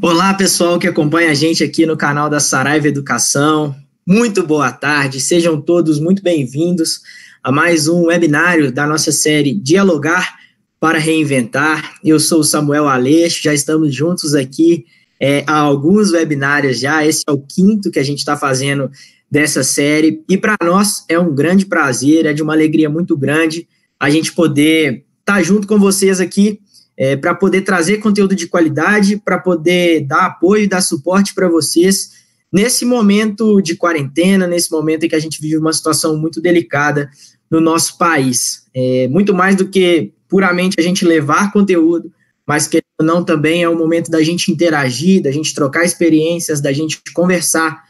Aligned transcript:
Olá, 0.00 0.32
pessoal 0.34 0.78
que 0.78 0.86
acompanha 0.86 1.30
a 1.30 1.34
gente 1.34 1.64
aqui 1.64 1.84
no 1.84 1.96
canal 1.96 2.30
da 2.30 2.38
Saraiva 2.38 2.86
Educação. 2.86 3.74
Muito 4.06 4.46
boa 4.46 4.70
tarde, 4.70 5.20
sejam 5.20 5.60
todos 5.60 5.98
muito 5.98 6.22
bem-vindos 6.22 7.00
a 7.42 7.50
mais 7.50 7.88
um 7.88 8.06
webinário 8.06 8.70
da 8.70 8.86
nossa 8.86 9.10
série 9.10 9.54
Dialogar 9.54 10.36
para 10.78 10.98
Reinventar. 10.98 11.96
Eu 12.04 12.20
sou 12.20 12.44
Samuel 12.44 12.86
Aleixo, 12.86 13.42
já 13.42 13.52
estamos 13.52 13.92
juntos 13.94 14.36
aqui 14.36 14.84
é, 15.20 15.42
há 15.46 15.56
alguns 15.56 16.12
webinários 16.12 16.78
já, 16.78 17.04
esse 17.04 17.24
é 17.26 17.32
o 17.32 17.38
quinto 17.38 17.90
que 17.90 17.98
a 17.98 18.04
gente 18.04 18.18
está 18.18 18.36
fazendo 18.36 18.90
dessa 19.30 19.64
série, 19.64 20.22
e 20.28 20.38
para 20.38 20.56
nós 20.62 21.04
é 21.08 21.18
um 21.18 21.34
grande 21.34 21.66
prazer, 21.66 22.24
é 22.24 22.32
de 22.32 22.42
uma 22.42 22.52
alegria 22.52 22.88
muito 22.88 23.16
grande 23.16 23.66
a 23.98 24.08
gente 24.08 24.32
poder 24.32 25.04
estar 25.20 25.34
tá 25.34 25.42
junto 25.42 25.66
com 25.66 25.78
vocês 25.78 26.20
aqui 26.20 26.60
é, 26.98 27.16
para 27.16 27.32
poder 27.32 27.60
trazer 27.60 27.98
conteúdo 27.98 28.34
de 28.34 28.48
qualidade, 28.48 29.16
para 29.16 29.38
poder 29.38 30.00
dar 30.00 30.26
apoio 30.26 30.64
e 30.64 30.68
dar 30.68 30.80
suporte 30.80 31.32
para 31.32 31.48
vocês 31.48 32.18
nesse 32.52 32.84
momento 32.84 33.60
de 33.62 33.76
quarentena, 33.76 34.48
nesse 34.48 34.72
momento 34.72 35.04
em 35.04 35.08
que 35.08 35.14
a 35.14 35.20
gente 35.20 35.40
vive 35.40 35.56
uma 35.56 35.72
situação 35.72 36.16
muito 36.18 36.40
delicada 36.40 37.08
no 37.48 37.60
nosso 37.60 37.96
país. 37.96 38.64
É, 38.74 39.06
muito 39.06 39.32
mais 39.32 39.54
do 39.54 39.68
que 39.68 40.12
puramente 40.28 40.74
a 40.80 40.82
gente 40.82 41.04
levar 41.04 41.52
conteúdo, 41.52 42.10
mas 42.44 42.66
que 42.66 42.82
não 43.00 43.22
também 43.22 43.62
é 43.62 43.68
o 43.68 43.78
momento 43.78 44.10
da 44.10 44.22
gente 44.22 44.50
interagir, 44.50 45.22
da 45.22 45.30
gente 45.30 45.54
trocar 45.54 45.84
experiências, 45.84 46.60
da 46.60 46.72
gente 46.72 47.00
conversar. 47.14 47.80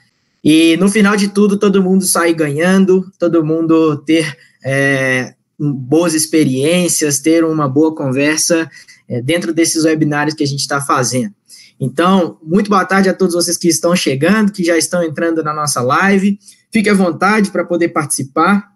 E 0.45 0.77
no 0.77 0.89
final 0.89 1.17
de 1.17 1.29
tudo, 1.29 1.57
todo 1.57 1.83
mundo 1.83 2.05
sair 2.05 2.35
ganhando, 2.35 3.11
todo 3.19 3.45
mundo 3.45 3.97
ter 4.05 4.37
é, 4.63 5.35
boas 5.59 6.13
experiências, 6.13 7.21
ter 7.21 7.43
uma 7.43 7.67
boa 7.69 7.95
conversa 7.95 8.71
é, 9.09 9.23
dentro 9.23 9.53
desses 9.53 9.85
webinários 9.85 10.35
que 10.35 10.45
a 10.45 10.47
gente 10.47 10.61
está 10.61 10.81
fazendo. 10.81 11.35
Então, 11.81 12.39
muito 12.43 12.69
boa 12.69 12.85
tarde 12.85 13.09
a 13.09 13.15
todos 13.15 13.35
vocês 13.35 13.57
que 13.57 13.69
estão 13.69 13.95
chegando, 13.95 14.53
que 14.53 14.65
já 14.65 14.77
estão 14.77 15.03
entrando 15.03 15.43
na 15.43 15.55
nossa 15.55 15.81
live. 15.81 16.39
Fique 16.73 16.89
à 16.89 16.95
vontade 16.95 17.51
para 17.51 17.65
poder 17.65 17.89
participar. 17.89 18.69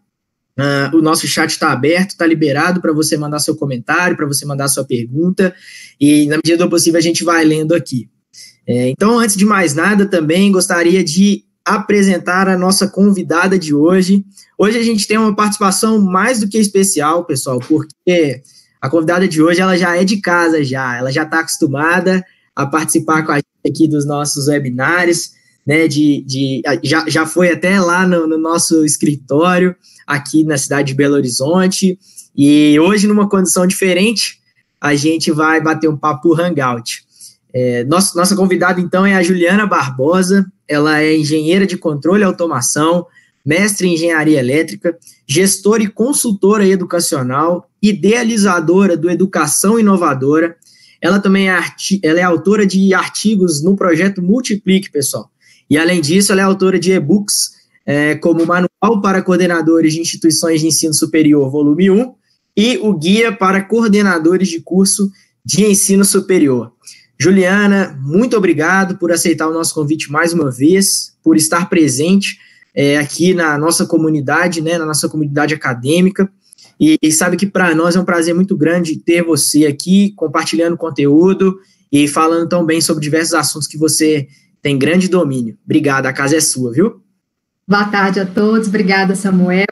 Uh, 0.58 0.96
o 0.96 1.02
nosso 1.02 1.26
chat 1.26 1.50
está 1.50 1.72
aberto, 1.72 2.10
está 2.10 2.26
liberado 2.26 2.80
para 2.80 2.92
você 2.92 3.16
mandar 3.16 3.38
seu 3.40 3.56
comentário, 3.56 4.16
para 4.16 4.26
você 4.26 4.44
mandar 4.44 4.68
sua 4.68 4.84
pergunta, 4.84 5.54
e 5.98 6.26
na 6.26 6.36
medida 6.36 6.58
do 6.58 6.68
possível 6.68 6.98
a 6.98 7.02
gente 7.02 7.24
vai 7.24 7.42
lendo 7.42 7.74
aqui. 7.74 8.08
É, 8.66 8.90
então, 8.90 9.18
antes 9.18 9.34
de 9.34 9.46
mais 9.46 9.74
nada, 9.74 10.06
também 10.06 10.52
gostaria 10.52 11.02
de 11.02 11.44
apresentar 11.64 12.48
a 12.48 12.58
nossa 12.58 12.86
convidada 12.86 13.58
de 13.58 13.74
hoje. 13.74 14.24
Hoje 14.58 14.78
a 14.78 14.82
gente 14.82 15.06
tem 15.06 15.16
uma 15.16 15.34
participação 15.34 16.00
mais 16.00 16.40
do 16.40 16.48
que 16.48 16.58
especial, 16.58 17.24
pessoal, 17.24 17.58
porque 17.60 18.42
a 18.82 18.90
convidada 18.90 19.28
de 19.28 19.40
hoje, 19.40 19.60
ela 19.60 19.78
já 19.78 19.96
é 19.96 20.02
de 20.02 20.16
casa 20.20 20.64
já, 20.64 20.96
ela 20.96 21.12
já 21.12 21.22
está 21.22 21.38
acostumada 21.38 22.24
a 22.54 22.66
participar 22.66 23.22
com 23.22 23.30
a 23.30 23.36
gente 23.36 23.46
aqui 23.64 23.86
dos 23.86 24.04
nossos 24.04 24.48
webinários, 24.48 25.30
né, 25.64 25.86
de, 25.86 26.24
de, 26.26 26.62
já, 26.82 27.08
já 27.08 27.24
foi 27.24 27.52
até 27.52 27.80
lá 27.80 28.04
no, 28.04 28.26
no 28.26 28.36
nosso 28.36 28.84
escritório, 28.84 29.76
aqui 30.04 30.42
na 30.42 30.58
cidade 30.58 30.88
de 30.88 30.94
Belo 30.94 31.14
Horizonte, 31.14 31.96
e 32.36 32.76
hoje, 32.80 33.06
numa 33.06 33.28
condição 33.28 33.68
diferente, 33.68 34.40
a 34.80 34.96
gente 34.96 35.30
vai 35.30 35.60
bater 35.60 35.88
um 35.88 35.96
papo 35.96 36.34
Hangout. 36.34 37.04
É, 37.54 37.84
nossa, 37.84 38.18
nossa 38.18 38.34
convidada, 38.34 38.80
então, 38.80 39.06
é 39.06 39.14
a 39.14 39.22
Juliana 39.22 39.64
Barbosa, 39.64 40.44
ela 40.66 41.00
é 41.00 41.16
engenheira 41.16 41.66
de 41.66 41.76
controle 41.76 42.22
e 42.22 42.24
automação, 42.24 43.06
mestre 43.44 43.88
em 43.88 43.94
engenharia 43.94 44.38
elétrica, 44.38 44.96
gestora 45.26 45.82
e 45.82 45.88
consultora 45.88 46.66
educacional, 46.66 47.68
idealizadora 47.82 48.96
do 48.96 49.10
Educação 49.10 49.78
Inovadora. 49.78 50.56
Ela 51.00 51.18
também 51.18 51.50
é, 51.50 51.58
ela 52.02 52.20
é 52.20 52.22
autora 52.22 52.64
de 52.66 52.94
artigos 52.94 53.62
no 53.62 53.76
projeto 53.76 54.22
Multiplique, 54.22 54.90
pessoal. 54.90 55.30
E, 55.68 55.76
além 55.76 56.00
disso, 56.00 56.32
ela 56.32 56.42
é 56.42 56.44
autora 56.44 56.78
de 56.78 56.92
e-books 56.92 57.62
é, 57.84 58.14
como 58.14 58.46
Manual 58.46 59.00
para 59.02 59.22
Coordenadores 59.22 59.94
de 59.94 60.00
Instituições 60.00 60.60
de 60.60 60.66
Ensino 60.66 60.94
Superior, 60.94 61.50
volume 61.50 61.90
1, 61.90 62.14
e 62.56 62.78
o 62.78 62.96
Guia 62.96 63.32
para 63.32 63.62
Coordenadores 63.62 64.48
de 64.48 64.60
Curso 64.60 65.10
de 65.44 65.64
Ensino 65.64 66.04
Superior. 66.04 66.72
Juliana, 67.18 67.98
muito 68.02 68.36
obrigado 68.36 68.98
por 68.98 69.12
aceitar 69.12 69.48
o 69.48 69.52
nosso 69.52 69.74
convite 69.74 70.10
mais 70.10 70.32
uma 70.32 70.50
vez, 70.50 71.16
por 71.22 71.36
estar 71.36 71.68
presente 71.68 72.36
é, 72.74 72.98
aqui 72.98 73.34
na 73.34 73.58
nossa 73.58 73.86
comunidade, 73.86 74.60
né, 74.60 74.78
na 74.78 74.86
nossa 74.86 75.08
comunidade 75.08 75.54
acadêmica. 75.54 76.30
E, 76.80 76.96
e 77.00 77.12
sabe 77.12 77.36
que 77.36 77.46
para 77.46 77.74
nós 77.74 77.94
é 77.94 78.00
um 78.00 78.04
prazer 78.04 78.34
muito 78.34 78.56
grande 78.56 78.96
ter 78.96 79.22
você 79.22 79.66
aqui 79.66 80.12
compartilhando 80.16 80.76
conteúdo 80.76 81.58
e 81.92 82.08
falando 82.08 82.48
tão 82.48 82.64
bem 82.64 82.80
sobre 82.80 83.02
diversos 83.02 83.34
assuntos 83.34 83.68
que 83.68 83.78
você 83.78 84.26
tem 84.62 84.78
grande 84.78 85.08
domínio. 85.08 85.56
Obrigada, 85.64 86.08
a 86.08 86.12
casa 86.12 86.36
é 86.36 86.40
sua, 86.40 86.72
viu? 86.72 87.02
Boa 87.68 87.84
tarde 87.84 88.20
a 88.20 88.26
todos, 88.26 88.68
obrigada, 88.68 89.14
Samuel. 89.14 89.66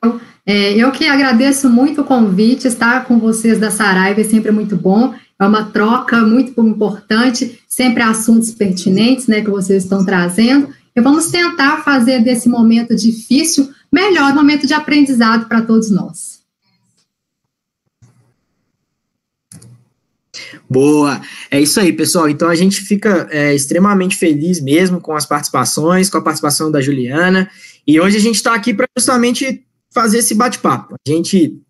É, 0.46 0.74
eu 0.74 0.90
que 0.90 1.06
agradeço 1.06 1.68
muito 1.68 2.00
o 2.00 2.04
convite, 2.04 2.66
estar 2.66 3.04
com 3.04 3.18
vocês 3.18 3.58
da 3.58 3.70
Saraiva 3.70 4.20
é 4.20 4.24
sempre 4.24 4.50
muito 4.50 4.76
bom, 4.76 5.14
é 5.38 5.44
uma 5.44 5.64
troca 5.64 6.20
muito 6.22 6.60
importante, 6.66 7.60
sempre 7.68 8.02
assuntos 8.02 8.50
pertinentes 8.50 9.26
né, 9.26 9.40
que 9.40 9.50
vocês 9.50 9.84
estão 9.84 10.04
trazendo, 10.04 10.68
vamos 11.00 11.30
tentar 11.30 11.82
fazer 11.82 12.22
desse 12.22 12.48
momento 12.48 12.94
difícil 12.94 13.70
melhor 13.92 14.34
momento 14.34 14.66
de 14.66 14.74
aprendizado 14.74 15.46
para 15.46 15.62
todos 15.62 15.90
nós. 15.90 16.40
Boa, 20.68 21.20
é 21.50 21.60
isso 21.60 21.80
aí, 21.80 21.92
pessoal. 21.92 22.28
Então 22.28 22.48
a 22.48 22.54
gente 22.54 22.80
fica 22.80 23.28
é, 23.30 23.52
extremamente 23.52 24.16
feliz 24.16 24.60
mesmo 24.60 25.00
com 25.00 25.16
as 25.16 25.26
participações, 25.26 26.08
com 26.08 26.18
a 26.18 26.22
participação 26.22 26.70
da 26.70 26.80
Juliana. 26.80 27.50
E 27.84 28.00
hoje 28.00 28.16
a 28.16 28.20
gente 28.20 28.36
está 28.36 28.54
aqui 28.54 28.72
para 28.72 28.86
justamente 28.96 29.64
fazer 29.92 30.18
esse 30.18 30.34
bate-papo. 30.34 30.94
A 30.94 31.10
gente 31.10 31.60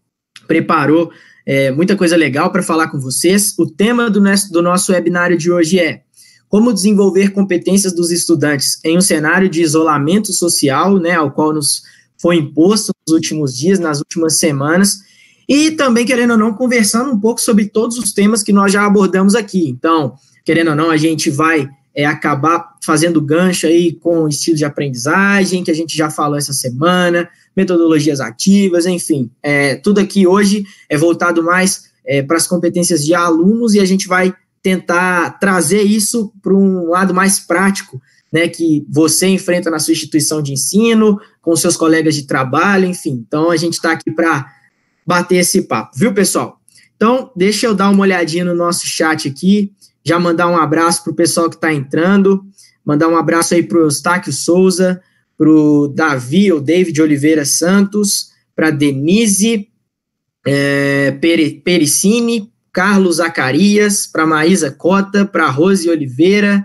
preparou 0.47 1.11
é, 1.47 1.71
muita 1.71 1.97
coisa 1.97 2.15
legal 2.15 2.53
para 2.53 2.63
falar 2.63 2.89
com 2.89 3.01
vocês. 3.01 3.59
O 3.59 3.67
tema 3.67 4.11
do 4.11 4.21
nosso, 4.21 4.53
do 4.53 4.61
nosso 4.61 4.93
webinário 4.93 5.39
de 5.39 5.51
hoje 5.51 5.79
é 5.79 6.03
como 6.51 6.75
desenvolver 6.75 7.31
competências 7.31 7.95
dos 7.95 8.11
estudantes 8.11 8.79
em 8.85 8.99
um 8.99 9.01
cenário 9.01 9.49
de 9.49 9.63
isolamento 9.63 10.33
social, 10.33 10.99
né, 10.99 11.13
ao 11.13 11.31
qual 11.31 11.55
nos 11.55 11.83
foi 12.19 12.37
imposto 12.37 12.93
nos 13.07 13.15
últimos 13.15 13.57
dias, 13.57 13.79
nas 13.79 14.01
últimas 14.01 14.39
semanas 14.39 14.99
e 15.49 15.71
também, 15.71 16.05
querendo 16.05 16.33
ou 16.33 16.39
não, 16.39 16.53
conversando 16.53 17.11
um 17.11 17.19
pouco 17.19 17.41
sobre 17.41 17.67
todos 17.67 17.99
os 17.99 18.13
temas 18.13 18.43
que 18.43 18.53
nós 18.53 18.73
já 18.73 18.85
abordamos 18.85 19.35
aqui. 19.35 19.69
Então, 19.69 20.15
querendo 20.45 20.71
ou 20.71 20.77
não, 20.77 20.91
a 20.91 20.97
gente 20.97 21.31
vai 21.31 21.69
é, 21.95 22.05
acabar 22.05 22.75
fazendo 22.85 23.21
gancho 23.21 23.67
aí 23.67 23.93
com 23.93 24.23
o 24.23 24.29
estilo 24.29 24.57
de 24.57 24.65
aprendizagem, 24.65 25.65
que 25.65 25.71
a 25.71 25.75
gente 25.75 25.97
já 25.97 26.11
falou 26.11 26.37
essa 26.37 26.53
semana, 26.53 27.29
metodologias 27.57 28.21
ativas, 28.21 28.87
enfim. 28.87 29.31
É, 29.43 29.75
tudo 29.75 29.99
aqui 29.99 30.27
hoje 30.27 30.65
é 30.89 30.97
voltado 30.97 31.43
mais 31.43 31.91
é, 32.07 32.23
para 32.23 32.37
as 32.37 32.47
competências 32.47 33.05
de 33.05 33.13
alunos 33.15 33.75
e 33.75 33.81
a 33.81 33.85
gente 33.85 34.07
vai 34.07 34.33
tentar 34.63 35.39
trazer 35.39 35.83
isso 35.83 36.33
para 36.43 36.55
um 36.55 36.89
lado 36.89 37.15
mais 37.15 37.41
prático, 37.41 38.01
né, 38.33 38.49
que 38.49 38.87
você 38.89 39.27
enfrenta 39.27 39.71
na 39.71 39.79
sua 39.79 39.93
instituição 39.93 40.41
de 40.43 40.53
ensino, 40.53 41.19
com 41.43 41.57
seus 41.57 41.77
colegas 41.77 42.15
de 42.15 42.27
trabalho, 42.27 42.87
enfim. 42.87 43.25
Então, 43.27 43.51
a 43.51 43.57
gente 43.57 43.75
está 43.75 43.93
aqui 43.93 44.11
para 44.11 44.47
bater 45.07 45.37
esse 45.37 45.63
papo, 45.63 45.97
viu, 45.97 46.15
pessoal? 46.15 46.61
Então, 46.95 47.33
deixa 47.35 47.67
eu 47.67 47.75
dar 47.75 47.91
uma 47.91 48.03
olhadinha 48.03 48.45
no 48.45 48.55
nosso 48.55 48.87
chat 48.87 49.27
aqui, 49.27 49.73
já 50.05 50.19
mandar 50.19 50.49
um 50.49 50.57
abraço 50.57 51.03
para 51.03 51.13
o 51.13 51.17
pessoal 51.17 51.49
que 51.49 51.57
está 51.57 51.73
entrando, 51.73 52.45
mandar 52.85 53.09
um 53.09 53.17
abraço 53.17 53.55
aí 53.55 53.63
para 53.63 53.79
o 53.79 53.83
Eustáquio 53.83 54.33
Souza, 54.33 55.01
para 55.37 55.51
o 55.51 55.89
Davi, 55.89 56.53
ou 56.53 56.61
David 56.61 57.01
Oliveira 57.01 57.45
Santos, 57.45 58.31
para 58.55 58.71
Denise 58.71 59.69
é, 60.47 61.13
Pericini, 61.65 62.50
Carlos 62.73 63.17
Zacarias, 63.17 64.07
para 64.07 64.27
Maísa 64.27 64.71
Cota, 64.71 65.25
para 65.25 65.49
Rose 65.49 65.89
Oliveira, 65.89 66.65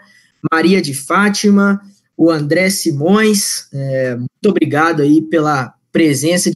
Maria 0.52 0.82
de 0.82 0.94
Fátima, 0.94 1.82
o 2.18 2.30
André 2.30 2.70
Simões, 2.70 3.68
é, 3.74 4.16
muito 4.16 4.50
obrigado 4.50 5.02
aí 5.02 5.22
pela 5.22 5.74
presença 5.92 6.50
de 6.50 6.56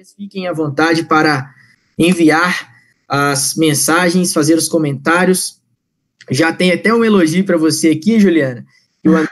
vocês 0.00 0.14
fiquem 0.16 0.48
à 0.48 0.52
vontade 0.52 1.04
para 1.04 1.52
enviar 1.98 2.70
as 3.08 3.54
mensagens, 3.54 4.32
fazer 4.32 4.56
os 4.56 4.68
comentários. 4.68 5.60
Já 6.30 6.52
tem 6.52 6.72
até 6.72 6.94
um 6.94 7.04
elogio 7.04 7.44
para 7.44 7.56
você 7.56 7.90
aqui, 7.90 8.18
Juliana, 8.18 8.64
que 9.02 9.08
o 9.08 9.16
André 9.16 9.28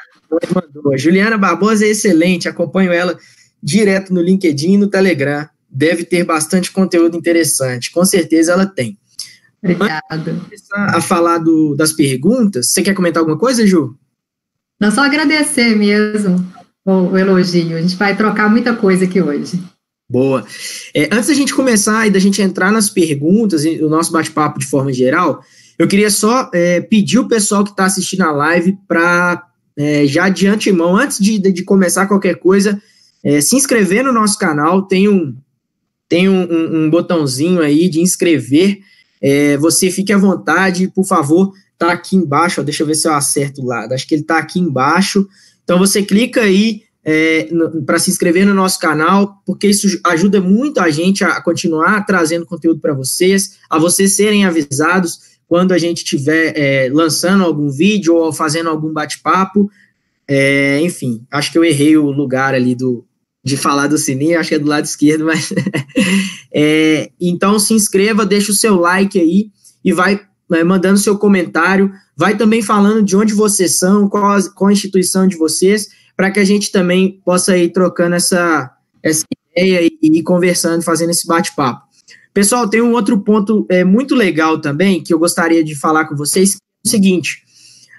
mandou. 0.55 0.99
Juliana 0.99 1.39
Barbosa 1.39 1.87
é 1.87 1.89
excelente, 1.89 2.49
acompanho 2.49 2.93
ela 2.93 3.19
direto 3.63 4.13
no 4.13 4.21
LinkedIn 4.21 4.75
e 4.75 4.79
no 4.79 4.89
Telegram. 4.89 5.49
Deve 5.71 6.05
ter 6.05 6.25
bastante 6.25 6.71
conteúdo 6.71 7.17
interessante. 7.17 7.91
Com 7.91 8.05
certeza 8.05 8.53
ela 8.53 8.67
tem. 8.67 8.99
Obrigada. 9.63 10.41
a 10.73 11.01
falar 11.01 11.39
do, 11.39 11.75
das 11.75 11.93
perguntas, 11.93 12.71
você 12.71 12.83
quer 12.83 12.95
comentar 12.95 13.21
alguma 13.21 13.39
coisa, 13.39 13.67
Ju? 13.67 13.97
Não, 14.81 14.91
só 14.91 15.03
agradecer 15.03 15.75
mesmo 15.75 16.45
o, 16.85 16.93
o 17.11 17.19
elogio. 17.19 17.77
A 17.77 17.81
gente 17.81 17.97
vai 17.97 18.17
trocar 18.17 18.49
muita 18.49 18.75
coisa 18.75 19.05
aqui 19.05 19.21
hoje. 19.21 19.61
Boa. 20.09 20.47
É, 20.95 21.09
antes 21.13 21.29
da 21.29 21.35
gente 21.35 21.55
começar 21.55 22.07
e 22.07 22.11
da 22.11 22.19
gente 22.19 22.41
entrar 22.41 22.73
nas 22.73 22.89
perguntas 22.89 23.65
e 23.65 23.83
o 23.85 23.91
nosso 23.91 24.11
bate-papo 24.13 24.59
de 24.59 24.67
forma 24.67 24.93
geral, 24.93 25.43
eu 25.79 25.87
queria 25.87 26.11
só 26.11 26.51
é, 26.55 26.81
pedir 26.81 27.19
o 27.19 27.29
pessoal 27.29 27.63
que 27.63 27.71
está 27.71 27.85
assistindo 27.85 28.23
a 28.23 28.33
live 28.33 28.79
para, 28.87 29.45
é, 29.77 30.07
já 30.07 30.29
de 30.29 30.47
antemão, 30.47 30.97
antes 30.97 31.19
de, 31.19 31.39
de 31.39 31.63
começar 31.63 32.07
qualquer 32.07 32.37
coisa, 32.37 32.81
é, 33.23 33.41
se 33.41 33.55
inscrever 33.55 34.03
no 34.03 34.13
nosso 34.13 34.39
canal. 34.39 34.83
Tem 34.83 35.09
um, 35.09 35.37
tem 36.09 36.29
um, 36.29 36.51
um, 36.51 36.85
um 36.85 36.91
botãozinho 36.91 37.61
aí 37.61 37.89
de 37.89 38.01
inscrever. 38.01 38.79
É, 39.21 39.57
você 39.57 39.91
fique 39.91 40.13
à 40.13 40.19
vontade, 40.19 40.89
por 40.89 41.05
favor, 41.05 41.53
tá 41.79 41.93
aqui 41.93 42.17
embaixo. 42.17 42.61
Ó, 42.61 42.65
deixa 42.65 42.83
eu 42.83 42.87
ver 42.87 42.95
se 42.95 43.09
eu 43.09 43.15
acerto 43.15 43.63
o 43.63 43.67
lado. 43.67 43.93
Acho 43.93 44.07
que 44.07 44.15
ele 44.15 44.23
está 44.23 44.39
aqui 44.39 44.59
embaixo. 44.59 45.29
Então 45.65 45.79
você 45.79 46.03
clica 46.03 46.43
aí 46.43 46.83
é, 47.05 47.49
para 47.87 47.99
se 47.99 48.11
inscrever 48.11 48.45
no 48.45 48.55
nosso 48.55 48.79
canal, 48.79 49.43
porque 49.47 49.67
isso 49.67 49.87
ajuda 50.05 50.41
muito 50.41 50.81
a 50.81 50.91
gente 50.91 51.25
a 51.25 51.41
continuar 51.41 52.05
trazendo 52.05 52.45
conteúdo 52.45 52.81
para 52.81 52.93
vocês, 52.93 53.59
a 53.71 53.79
vocês 53.79 54.15
serem 54.15 54.45
avisados 54.45 55.39
quando 55.47 55.73
a 55.73 55.79
gente 55.79 55.99
estiver 55.99 56.53
é, 56.55 56.91
lançando 56.93 57.45
algum 57.45 57.71
vídeo 57.71 58.15
ou 58.15 58.33
fazendo 58.33 58.69
algum 58.69 58.93
bate-papo. 58.93 59.71
É, 60.27 60.79
enfim, 60.83 61.23
acho 61.31 61.51
que 61.51 61.57
eu 61.57 61.65
errei 61.65 61.97
o 61.97 62.11
lugar 62.11 62.55
ali 62.55 62.75
do, 62.75 63.03
de 63.49 63.57
falar 63.57 63.87
do 63.87 63.99
sininho, 63.99 64.39
acho 64.39 64.51
que 64.51 64.55
é 64.55 64.59
do 64.59 64.69
lado 64.69 64.85
esquerdo, 64.85 65.25
mas. 65.25 65.53
é, 66.53 67.11
então 67.21 67.59
se 67.59 67.75
inscreva, 67.75 68.27
deixa 68.27 68.53
o 68.53 68.55
seu 68.55 68.77
like 68.77 69.19
aí 69.19 69.51
e 69.85 69.93
vai 69.93 70.21
é, 70.53 70.63
mandando 70.63 70.99
seu 70.99 71.19
comentário, 71.19 71.91
vai 72.17 72.37
também 72.37 72.63
falando 72.63 73.03
de 73.03 73.17
onde 73.17 73.35
vocês 73.35 73.79
são, 73.79 74.09
qual, 74.09 74.39
qual 74.55 74.69
a 74.69 74.73
instituição 74.73 75.27
de 75.27 75.37
vocês, 75.37 75.89
para 76.17 76.31
que 76.31 76.39
a 76.39 76.45
gente 76.45 76.71
também 76.71 77.21
possa 77.25 77.57
ir 77.57 77.71
trocando 77.73 78.15
essa, 78.15 78.71
essa 79.03 79.25
ideia 79.53 79.83
e, 79.83 80.19
e 80.19 80.23
conversando, 80.23 80.83
fazendo 80.83 81.11
esse 81.11 81.27
bate-papo. 81.27 81.87
Pessoal, 82.33 82.69
tem 82.69 82.81
um 82.81 82.93
outro 82.93 83.19
ponto 83.21 83.67
é, 83.69 83.83
muito 83.83 84.15
legal 84.15 84.61
também 84.61 85.03
que 85.03 85.13
eu 85.13 85.19
gostaria 85.19 85.65
de 85.65 85.75
falar 85.75 86.05
com 86.05 86.15
vocês, 86.15 86.55
é 86.55 86.57
o 86.87 86.91
seguinte, 86.91 87.43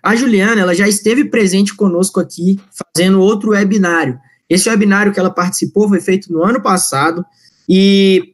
a 0.02 0.16
Juliana, 0.16 0.62
ela 0.62 0.74
já 0.74 0.88
esteve 0.88 1.26
presente 1.26 1.76
conosco 1.76 2.20
aqui, 2.20 2.58
fazendo 2.96 3.20
outro 3.20 3.52
webinário. 3.52 4.18
Esse 4.50 4.70
webinário 4.70 5.14
que 5.14 5.20
ela 5.20 5.30
participou 5.30 5.88
foi 5.88 6.02
feito 6.02 6.32
no 6.34 6.44
ano 6.44 6.62
passado, 6.62 7.24
e, 7.68 8.34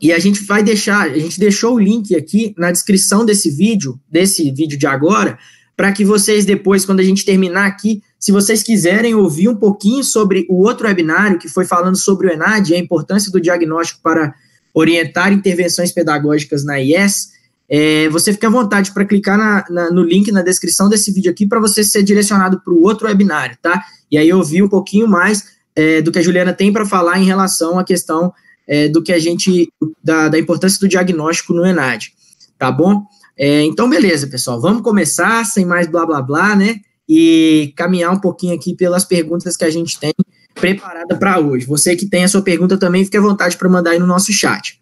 e 0.00 0.12
a 0.12 0.18
gente 0.18 0.42
vai 0.44 0.62
deixar, 0.62 1.10
a 1.10 1.18
gente 1.18 1.38
deixou 1.38 1.74
o 1.74 1.78
link 1.78 2.16
aqui 2.16 2.54
na 2.56 2.72
descrição 2.72 3.24
desse 3.24 3.50
vídeo, 3.50 4.00
desse 4.10 4.50
vídeo 4.50 4.78
de 4.78 4.86
agora, 4.86 5.38
para 5.76 5.92
que 5.92 6.04
vocês 6.04 6.44
depois, 6.44 6.84
quando 6.84 7.00
a 7.00 7.04
gente 7.04 7.24
terminar 7.24 7.66
aqui, 7.66 8.02
se 8.18 8.32
vocês 8.32 8.62
quiserem 8.62 9.14
ouvir 9.14 9.48
um 9.48 9.56
pouquinho 9.56 10.02
sobre 10.02 10.46
o 10.48 10.62
outro 10.62 10.86
webinário 10.86 11.38
que 11.38 11.48
foi 11.48 11.64
falando 11.64 11.96
sobre 11.96 12.28
o 12.28 12.32
ENAD 12.32 12.70
e 12.70 12.76
a 12.76 12.78
importância 12.78 13.32
do 13.32 13.40
diagnóstico 13.40 14.00
para 14.02 14.34
orientar 14.72 15.32
intervenções 15.32 15.92
pedagógicas 15.92 16.64
na 16.64 16.80
IES, 16.80 17.32
é, 17.72 18.08
você 18.10 18.34
fica 18.34 18.48
à 18.48 18.50
vontade 18.50 18.92
para 18.92 19.04
clicar 19.06 19.38
na, 19.38 19.64
na, 19.70 19.90
no 19.90 20.02
link 20.02 20.30
na 20.30 20.42
descrição 20.42 20.90
desse 20.90 21.10
vídeo 21.10 21.30
aqui 21.30 21.46
para 21.46 21.58
você 21.58 21.82
ser 21.82 22.02
direcionado 22.02 22.60
para 22.60 22.72
o 22.72 22.82
outro 22.82 23.06
webinário, 23.06 23.56
tá? 23.62 23.82
E 24.10 24.18
aí 24.18 24.30
ouvir 24.30 24.62
um 24.62 24.68
pouquinho 24.68 25.08
mais 25.08 25.44
é, 25.74 26.02
do 26.02 26.12
que 26.12 26.18
a 26.18 26.22
Juliana 26.22 26.52
tem 26.52 26.70
para 26.70 26.84
falar 26.84 27.18
em 27.18 27.24
relação 27.24 27.78
à 27.78 27.84
questão 27.84 28.30
é, 28.68 28.88
do 28.88 29.02
que 29.02 29.12
a 29.12 29.18
gente, 29.18 29.72
da, 30.04 30.28
da 30.28 30.38
importância 30.38 30.78
do 30.78 30.88
diagnóstico 30.88 31.54
no 31.54 31.64
ENAD, 31.64 32.12
tá 32.58 32.70
bom? 32.70 33.02
É, 33.38 33.62
então, 33.62 33.88
beleza, 33.88 34.26
pessoal, 34.26 34.60
vamos 34.60 34.82
começar 34.82 35.44
sem 35.46 35.64
mais 35.64 35.86
blá 35.86 36.04
blá 36.04 36.20
blá, 36.20 36.54
né? 36.54 36.80
e 37.08 37.72
caminhar 37.76 38.12
um 38.12 38.18
pouquinho 38.18 38.54
aqui 38.54 38.74
pelas 38.74 39.04
perguntas 39.04 39.56
que 39.56 39.64
a 39.64 39.70
gente 39.70 39.98
tem 39.98 40.12
preparada 40.54 41.16
para 41.18 41.38
hoje. 41.38 41.66
Você 41.66 41.96
que 41.96 42.06
tem 42.06 42.24
a 42.24 42.28
sua 42.28 42.42
pergunta 42.42 42.78
também, 42.78 43.04
fique 43.04 43.16
à 43.16 43.20
vontade 43.20 43.56
para 43.56 43.68
mandar 43.68 43.90
aí 43.90 43.98
no 43.98 44.06
nosso 44.06 44.32
chat. 44.32 44.80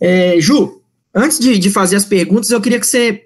É, 0.00 0.40
Ju, 0.40 0.80
antes 1.14 1.38
de, 1.38 1.58
de 1.58 1.70
fazer 1.70 1.96
as 1.96 2.04
perguntas, 2.04 2.50
eu 2.50 2.60
queria 2.60 2.80
que 2.80 2.86
você 2.86 3.24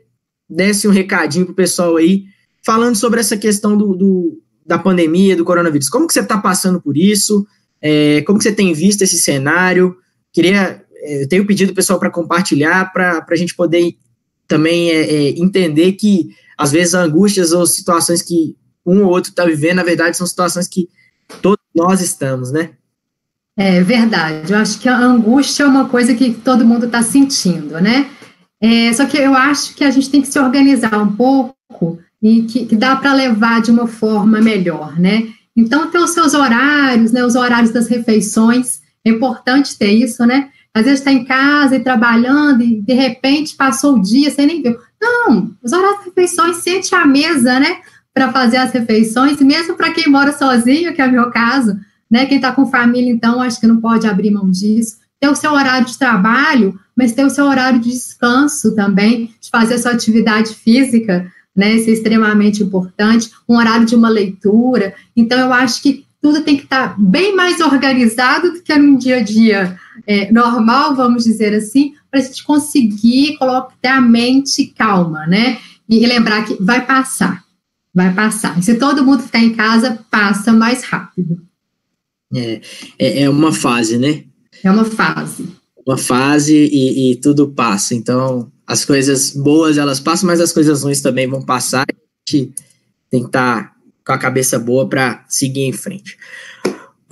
desse 0.49 0.87
um 0.87 0.91
recadinho 0.91 1.47
para 1.47 1.53
o 1.53 1.57
pessoal 1.57 1.97
aí, 1.97 2.25
falando 2.65 2.95
sobre 2.95 3.21
essa 3.21 3.37
questão 3.37 3.77
do, 3.77 3.95
do, 3.95 4.43
da 4.67 4.79
pandemia, 4.79 5.37
do 5.37 5.45
coronavírus. 5.45 5.89
Como 5.89 6.07
que 6.07 6.13
você 6.13 6.21
está 6.21 6.39
passando 6.39 6.81
por 6.81 6.97
isso? 6.97 7.47
É, 7.81 8.23
como 8.23 8.39
que 8.39 8.45
você 8.45 8.53
tem 8.53 8.73
visto 8.73 9.03
esse 9.03 9.19
cenário? 9.19 9.97
Queria, 10.33 10.85
é, 10.97 11.23
eu 11.25 11.29
tenho 11.29 11.47
pedido 11.47 11.73
o 11.73 11.75
pessoal 11.75 11.99
para 11.99 12.11
compartilhar, 12.11 12.93
para 12.93 13.25
a 13.29 13.37
gente 13.37 13.55
poder 13.55 13.97
também 14.47 14.91
é, 14.91 15.01
é, 15.01 15.29
entender 15.31 15.93
que 15.93 16.31
às 16.57 16.71
vezes 16.71 16.95
angústias 16.95 17.53
ou 17.53 17.67
situações 17.67 18.23
que 18.23 18.57
um 18.85 19.05
ou 19.05 19.11
outro 19.11 19.31
está 19.31 19.45
vivendo, 19.45 19.77
na 19.77 19.83
verdade, 19.83 20.17
são 20.17 20.27
situações 20.27 20.69
que 20.69 20.89
todos 21.41 21.65
nós 21.75 22.01
estamos, 22.01 22.53
né? 22.53 22.73
É 23.57 23.83
verdade. 23.83 24.53
Eu 24.53 24.59
acho 24.59 24.79
que 24.79 24.89
a 24.89 24.97
angústia 24.97 25.65
é 25.65 25.67
uma 25.67 25.89
coisa 25.89 26.15
que 26.15 26.33
todo 26.33 26.65
mundo 26.65 26.87
está 26.87 27.03
sentindo, 27.03 27.81
né? 27.81 28.09
É, 28.61 28.93
só 28.93 29.05
que 29.07 29.17
eu 29.17 29.35
acho 29.35 29.75
que 29.75 29.85
a 29.85 29.91
gente 29.91 30.09
tem 30.09 30.23
que 30.23 30.29
se 30.29 30.39
organizar 30.39 30.97
um 30.97 31.15
pouco 31.15 31.99
e 32.23 32.43
que, 32.43 32.65
que 32.67 32.77
dá 32.77 32.97
para 32.97 33.13
levar 33.13 33.61
de 33.61 33.71
uma 33.71 33.87
forma 33.87 34.41
melhor, 34.41 34.99
né? 34.99 35.29
Então, 35.55 35.91
ter 35.91 35.99
os 35.99 36.11
seus 36.11 36.33
horários, 36.33 37.13
né? 37.13 37.25
Os 37.25 37.35
horários 37.35 37.73
das 37.73 37.89
refeições, 37.89 38.81
é 39.05 39.11
importante 39.11 39.77
ter 39.77 39.91
isso, 39.91 40.25
né? 40.25 40.49
Às 40.73 40.85
vezes 40.85 41.01
está 41.01 41.13
em 41.13 41.25
casa 41.25 41.77
e 41.77 41.81
trabalhando 41.81 42.63
e 42.63 42.81
de 42.81 42.95
repente 42.95 43.55
passou 43.55 43.97
o 43.97 44.03
dia, 44.03 44.31
você 44.31 44.47
nem 44.47 44.63
viu. 44.63 44.79
Não, 45.01 45.51
os 45.63 45.73
horários 45.73 45.99
de 46.01 46.07
refeições, 46.07 46.57
sente 46.59 46.95
à 46.95 47.05
mesa, 47.05 47.61
né? 47.61 47.81
Para 48.15 48.33
fazer 48.33 48.59
as 48.59 48.73
refeições, 48.73 49.39
mesmo 49.41 49.75
para 49.75 49.91
quem 49.91 50.09
mora 50.09 50.33
sozinho, 50.33 50.95
que 50.95 51.03
é 51.03 51.07
o 51.07 51.13
meu 51.13 51.31
caso, 51.31 51.77
né? 52.13 52.27
Quem 52.27 52.37
está 52.37 52.53
com 52.53 52.67
família, 52.67 53.11
então, 53.11 53.41
acho 53.41 53.59
que 53.59 53.67
não 53.67 53.81
pode 53.81 54.07
abrir 54.07 54.31
mão 54.31 54.51
disso. 54.51 54.99
Ter 55.19 55.31
o 55.31 55.35
seu 55.35 55.51
horário 55.53 55.87
de 55.87 55.99
trabalho, 55.99 56.79
mas 56.95 57.13
ter 57.13 57.25
o 57.25 57.31
seu 57.31 57.47
horário 57.47 57.81
de 57.81 57.89
descanso 57.89 58.75
também, 58.75 59.35
de 59.41 59.49
fazer 59.49 59.75
a 59.75 59.79
sua 59.79 59.93
atividade 59.93 60.55
física, 60.55 61.27
né? 61.57 61.73
Isso 61.75 61.89
é 61.89 61.95
extremamente 61.95 62.63
importante. 62.63 63.31
Um 63.49 63.57
horário 63.57 63.87
de 63.87 63.95
uma 63.95 64.11
leitura. 64.11 64.95
Então, 65.17 65.41
eu 65.41 65.55
acho 65.55 65.81
que 65.81 66.05
tudo 66.21 66.43
tem 66.43 66.59
que 66.59 66.65
estar 66.65 66.91
tá 66.91 66.97
bem 66.99 67.35
mais 67.35 67.61
organizado 67.61 68.53
do 68.53 68.63
que 68.63 68.77
no 68.77 68.99
dia 68.99 69.17
a 69.17 69.23
dia 69.23 69.79
é, 70.07 70.31
normal, 70.31 70.95
vamos 70.95 71.25
dizer 71.25 71.55
assim, 71.55 71.95
para 72.11 72.21
a 72.21 72.23
gente 72.23 72.45
conseguir 72.45 73.39
colocar 73.39 73.97
a 73.97 74.01
mente 74.03 74.67
calma, 74.67 75.27
né? 75.27 75.57
E 75.89 76.07
lembrar 76.07 76.45
que 76.45 76.63
vai 76.63 76.85
passar, 76.85 77.43
vai 77.95 78.13
passar. 78.13 78.59
E 78.59 78.63
se 78.63 78.75
todo 78.75 79.03
mundo 79.03 79.23
ficar 79.23 79.39
em 79.39 79.55
casa, 79.55 79.99
passa 80.11 80.53
mais 80.53 80.85
rápido. 80.85 81.41
É, 82.35 82.61
é, 82.99 83.23
é 83.23 83.31
uma 83.31 83.53
fase, 83.53 83.99
né? 83.99 84.25
É 84.63 84.71
uma 84.71 84.85
fase. 84.85 85.49
Uma 85.87 85.99
fase 85.99 86.55
e, 86.55 87.13
e 87.13 87.17
tudo 87.17 87.49
passa. 87.49 87.95
Então, 87.95 88.51
as 88.67 88.85
coisas 88.85 89.33
boas 89.33 89.79
elas 89.79 90.01
passam, 90.01 90.27
mas 90.27 90.41
as 90.41 90.53
coisas 90.53 90.83
ruins 90.83 91.01
também 91.01 91.27
vão 91.27 91.43
passar. 91.43 91.85
A 91.89 92.31
gente 92.31 92.55
tem 93.11 93.21
que 93.21 93.27
estar 93.27 93.65
tá 93.65 93.73
com 94.05 94.13
a 94.13 94.19
cabeça 94.19 94.59
boa 94.59 94.89
para 94.89 95.25
seguir 95.29 95.63
em 95.63 95.73
frente. 95.73 96.17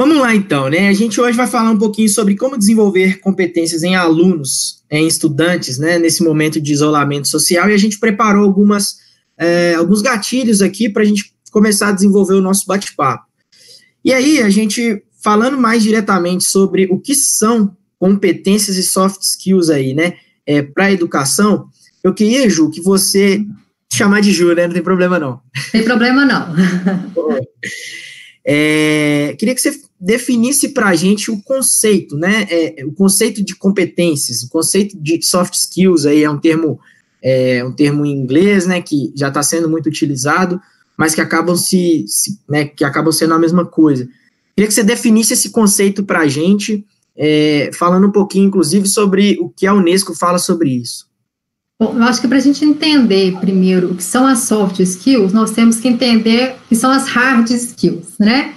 Vamos 0.00 0.16
lá 0.16 0.34
então, 0.34 0.70
né? 0.70 0.88
A 0.88 0.94
gente 0.94 1.20
hoje 1.20 1.36
vai 1.36 1.46
falar 1.46 1.70
um 1.70 1.78
pouquinho 1.78 2.08
sobre 2.08 2.34
como 2.34 2.56
desenvolver 2.56 3.20
competências 3.20 3.82
em 3.82 3.94
alunos, 3.94 4.82
em 4.90 5.06
estudantes, 5.06 5.78
né? 5.78 5.98
Nesse 5.98 6.22
momento 6.22 6.58
de 6.58 6.72
isolamento 6.72 7.28
social 7.28 7.68
e 7.68 7.74
a 7.74 7.76
gente 7.76 7.98
preparou 7.98 8.44
algumas, 8.44 8.96
é, 9.36 9.74
alguns 9.74 10.00
gatilhos 10.00 10.62
aqui 10.62 10.88
para 10.88 11.02
a 11.02 11.04
gente 11.04 11.34
começar 11.50 11.88
a 11.88 11.92
desenvolver 11.92 12.32
o 12.32 12.40
nosso 12.40 12.64
bate-papo. 12.66 13.24
E 14.02 14.14
aí, 14.14 14.40
a 14.40 14.48
gente 14.48 15.02
falando 15.22 15.58
mais 15.58 15.82
diretamente 15.82 16.44
sobre 16.44 16.86
o 16.90 16.98
que 16.98 17.14
são 17.14 17.76
competências 17.98 18.76
e 18.76 18.82
soft 18.82 19.20
skills 19.22 19.70
aí, 19.70 19.94
né? 19.94 20.14
É, 20.46 20.62
para 20.62 20.86
a 20.86 20.92
educação, 20.92 21.68
eu 22.02 22.14
queria, 22.14 22.48
Ju, 22.48 22.70
que 22.70 22.80
você 22.80 23.44
chamar 23.92 24.20
de 24.20 24.32
Ju, 24.32 24.54
né? 24.54 24.66
Não 24.66 24.74
tem 24.74 24.82
problema 24.82 25.18
não. 25.18 25.40
Tem 25.70 25.84
problema 25.84 26.24
não. 26.24 26.54
É, 28.42 29.36
queria 29.38 29.54
que 29.54 29.60
você 29.60 29.78
definisse 30.00 30.70
para 30.70 30.88
a 30.88 30.96
gente 30.96 31.30
o 31.30 31.42
conceito, 31.42 32.16
né? 32.16 32.46
É, 32.50 32.84
o 32.86 32.92
conceito 32.92 33.44
de 33.44 33.54
competências, 33.54 34.42
o 34.42 34.48
conceito 34.48 34.98
de 34.98 35.22
soft 35.22 35.52
skills 35.52 36.06
aí 36.06 36.24
é 36.24 36.30
um 36.30 36.38
termo, 36.38 36.80
é, 37.22 37.62
um 37.62 37.70
termo 37.70 38.04
em 38.04 38.10
inglês, 38.10 38.66
né? 38.66 38.80
Que 38.80 39.12
já 39.14 39.28
está 39.28 39.42
sendo 39.42 39.68
muito 39.68 39.90
utilizado, 39.90 40.58
mas 40.96 41.14
que 41.14 41.20
acabam 41.20 41.54
se, 41.54 42.06
se, 42.08 42.38
né, 42.48 42.64
que 42.64 42.82
acabam 42.82 43.12
sendo 43.12 43.34
a 43.34 43.38
mesma 43.38 43.66
coisa. 43.66 44.08
Queria 44.60 44.68
que 44.68 44.74
você 44.74 44.84
definisse 44.84 45.32
esse 45.32 45.48
conceito 45.48 46.04
para 46.04 46.18
a 46.18 46.28
gente, 46.28 46.84
é, 47.16 47.70
falando 47.72 48.08
um 48.08 48.12
pouquinho, 48.12 48.48
inclusive, 48.48 48.86
sobre 48.86 49.38
o 49.40 49.48
que 49.48 49.66
a 49.66 49.72
Unesco 49.72 50.14
fala 50.14 50.38
sobre 50.38 50.68
isso. 50.68 51.06
Bom, 51.80 51.96
eu 51.96 52.02
acho 52.02 52.20
que 52.20 52.28
para 52.28 52.36
a 52.36 52.42
gente 52.42 52.62
entender 52.62 53.40
primeiro 53.40 53.90
o 53.90 53.94
que 53.94 54.02
são 54.02 54.26
as 54.26 54.40
soft 54.40 54.78
skills, 54.80 55.32
nós 55.32 55.52
temos 55.52 55.80
que 55.80 55.88
entender 55.88 56.56
o 56.56 56.68
que 56.68 56.76
são 56.76 56.90
as 56.90 57.08
hard 57.08 57.48
skills, 57.48 58.18
né? 58.18 58.52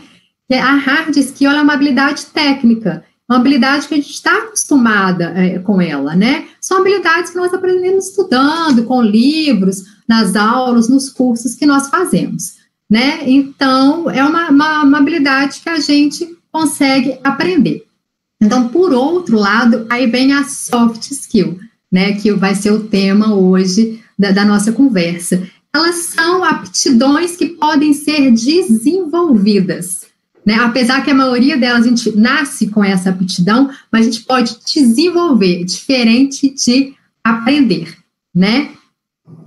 A 0.52 0.76
hard 0.76 1.16
skill 1.16 1.52
é 1.52 1.62
uma 1.62 1.74
habilidade 1.74 2.26
técnica, 2.26 3.06
uma 3.30 3.40
habilidade 3.40 3.88
que 3.88 3.94
a 3.94 3.98
gente 3.98 4.12
está 4.12 4.40
acostumada 4.40 5.32
é, 5.38 5.58
com 5.60 5.80
ela, 5.80 6.18
né? 6.18 6.50
São 6.60 6.80
habilidades 6.80 7.32
que 7.32 7.38
nós 7.38 7.54
aprendemos 7.54 8.10
estudando, 8.10 8.84
com 8.84 9.02
livros, 9.02 9.84
nas 10.06 10.36
aulas, 10.36 10.90
nos 10.90 11.10
cursos 11.10 11.56
que 11.56 11.66
nós 11.66 11.88
fazemos, 11.88 12.56
né? 12.94 13.24
Então, 13.26 14.08
é 14.08 14.24
uma, 14.24 14.52
uma, 14.52 14.84
uma 14.84 14.98
habilidade 15.00 15.62
que 15.62 15.70
a 15.70 15.80
gente 15.80 16.38
consegue 16.52 17.18
aprender. 17.24 17.88
Então, 18.40 18.70
por 18.70 18.94
outro 18.94 19.36
lado, 19.36 19.88
aí 19.90 20.06
vem 20.06 20.32
a 20.32 20.44
soft 20.44 21.10
skill, 21.10 21.60
né, 21.92 22.14
que 22.14 22.32
vai 22.34 22.54
ser 22.54 22.70
o 22.70 22.84
tema 22.84 23.34
hoje 23.34 24.00
da, 24.18 24.30
da 24.30 24.46
nossa 24.46 24.72
conversa. 24.72 25.42
Elas 25.76 25.96
são 25.96 26.44
aptidões 26.44 27.36
que 27.36 27.48
podem 27.48 27.94
ser 27.94 28.30
desenvolvidas. 28.30 30.06
Né? 30.46 30.54
Apesar 30.54 31.04
que 31.04 31.10
a 31.10 31.16
maioria 31.16 31.58
delas 31.58 31.88
a 31.88 31.90
gente 31.90 32.16
nasce 32.16 32.68
com 32.68 32.84
essa 32.84 33.10
aptidão, 33.10 33.72
mas 33.92 34.06
a 34.06 34.12
gente 34.12 34.24
pode 34.24 34.56
desenvolver, 34.72 35.64
diferente 35.64 36.54
de 36.54 36.94
aprender, 37.24 37.98
né? 38.36 38.70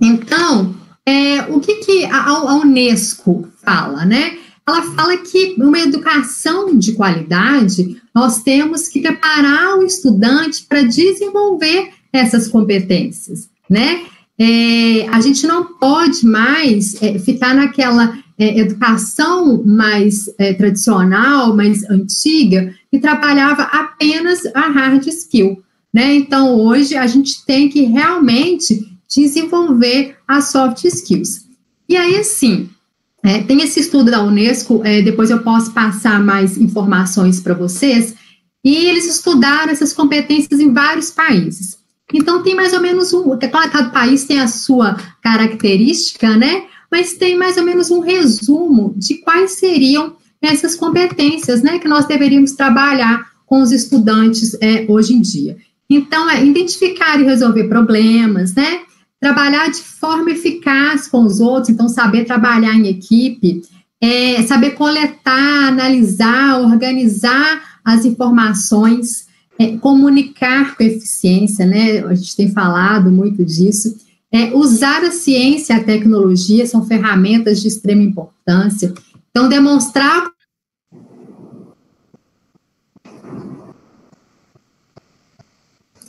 Então, 0.01 0.75
é, 1.07 1.43
o 1.49 1.61
que, 1.61 1.75
que 1.75 2.05
a, 2.05 2.25
a, 2.25 2.55
Unesco 2.57 3.47
fala, 3.63 4.03
né? 4.03 4.37
Ela 4.67 4.81
fala 4.91 5.15
que 5.15 5.55
uma 5.57 5.79
educação 5.79 6.77
de 6.77 6.91
qualidade, 6.91 8.01
nós 8.13 8.43
temos 8.43 8.89
que 8.89 8.99
preparar 8.99 9.77
o 9.77 9.83
estudante 9.83 10.65
para 10.67 10.83
desenvolver 10.83 11.91
essas 12.11 12.49
competências, 12.49 13.49
né? 13.69 14.01
É, 14.37 15.07
a 15.07 15.21
gente 15.21 15.47
não 15.47 15.63
pode 15.79 16.25
mais 16.25 17.01
é, 17.01 17.17
ficar 17.17 17.55
naquela 17.55 18.19
é, 18.37 18.59
educação 18.59 19.63
mais 19.65 20.29
é, 20.37 20.53
tradicional, 20.53 21.55
mais 21.55 21.89
antiga, 21.89 22.75
que 22.91 22.99
trabalhava 22.99 23.63
apenas 23.63 24.45
a 24.53 24.67
hard 24.69 25.07
skill. 25.07 25.63
Né? 25.93 26.15
Então, 26.15 26.59
hoje, 26.59 26.95
a 26.95 27.07
gente 27.07 27.43
tem 27.45 27.69
que 27.69 27.83
realmente 27.83 28.86
desenvolver 29.07 30.17
as 30.27 30.51
soft 30.51 30.83
skills. 30.85 31.45
E 31.87 31.95
aí, 31.95 32.17
assim, 32.17 32.69
é, 33.23 33.41
tem 33.41 33.61
esse 33.61 33.79
estudo 33.79 34.11
da 34.11 34.23
Unesco, 34.23 34.81
é, 34.83 35.01
depois 35.01 35.29
eu 35.29 35.39
posso 35.39 35.71
passar 35.71 36.23
mais 36.23 36.57
informações 36.57 37.39
para 37.39 37.53
vocês, 37.53 38.15
e 38.63 38.75
eles 38.85 39.05
estudaram 39.05 39.71
essas 39.71 39.93
competências 39.93 40.59
em 40.59 40.73
vários 40.73 41.11
países. 41.11 41.77
Então, 42.13 42.41
tem 42.41 42.55
mais 42.55 42.73
ou 42.73 42.81
menos 42.81 43.13
um. 43.13 43.37
Cada 43.37 43.89
país 43.89 44.23
tem 44.23 44.39
a 44.39 44.47
sua 44.47 44.95
característica, 45.21 46.35
né? 46.37 46.63
Mas 46.91 47.13
tem 47.13 47.37
mais 47.37 47.57
ou 47.57 47.63
menos 47.63 47.91
um 47.91 47.99
resumo 47.99 48.93
de 48.97 49.15
quais 49.15 49.51
seriam 49.51 50.15
essas 50.41 50.75
competências, 50.75 51.61
né? 51.61 51.79
Que 51.79 51.87
nós 51.87 52.05
deveríamos 52.05 52.53
trabalhar 52.53 53.25
com 53.45 53.61
os 53.61 53.71
estudantes 53.71 54.55
é, 54.61 54.85
hoje 54.87 55.13
em 55.13 55.21
dia. 55.21 55.57
Então, 55.89 56.29
é 56.29 56.45
identificar 56.45 57.19
e 57.19 57.23
resolver 57.23 57.65
problemas, 57.65 58.53
né? 58.53 58.81
Trabalhar 59.19 59.69
de 59.69 59.81
forma 59.81 60.31
eficaz 60.31 61.07
com 61.07 61.23
os 61.23 61.39
outros, 61.39 61.69
então, 61.69 61.89
saber 61.89 62.25
trabalhar 62.25 62.73
em 62.75 62.87
equipe, 62.87 63.61
é, 63.99 64.43
saber 64.43 64.71
coletar, 64.71 65.69
analisar, 65.69 66.59
organizar 66.59 67.79
as 67.83 68.05
informações 68.05 69.27
é, 69.59 69.77
comunicar 69.77 70.75
com 70.75 70.83
eficiência, 70.83 71.65
né? 71.65 71.99
A 72.05 72.13
gente 72.13 72.35
tem 72.35 72.51
falado 72.51 73.11
muito 73.11 73.43
disso. 73.43 73.97
É, 74.31 74.53
usar 74.53 75.03
a 75.03 75.11
ciência 75.11 75.73
e 75.73 75.77
a 75.77 75.83
tecnologia 75.83 76.65
são 76.67 76.85
ferramentas 76.85 77.61
de 77.61 77.67
extrema 77.67 78.03
importância. 78.03 78.93
Então, 79.31 79.49
demonstrar 79.49 80.27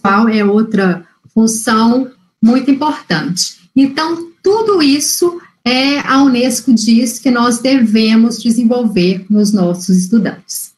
qual 0.03 0.29
é 0.29 0.45
outra 0.45 1.07
função 1.33 2.11
muito 2.43 2.71
importante. 2.71 3.59
Então, 3.75 4.33
tudo 4.43 4.83
isso 4.83 5.41
é 5.65 5.99
a 6.01 6.23
Unesco 6.23 6.73
diz 6.73 7.19
que 7.19 7.31
nós 7.31 7.59
devemos 7.59 8.43
desenvolver 8.43 9.27
nos 9.29 9.53
nossos 9.53 9.97
estudantes. 9.97 10.73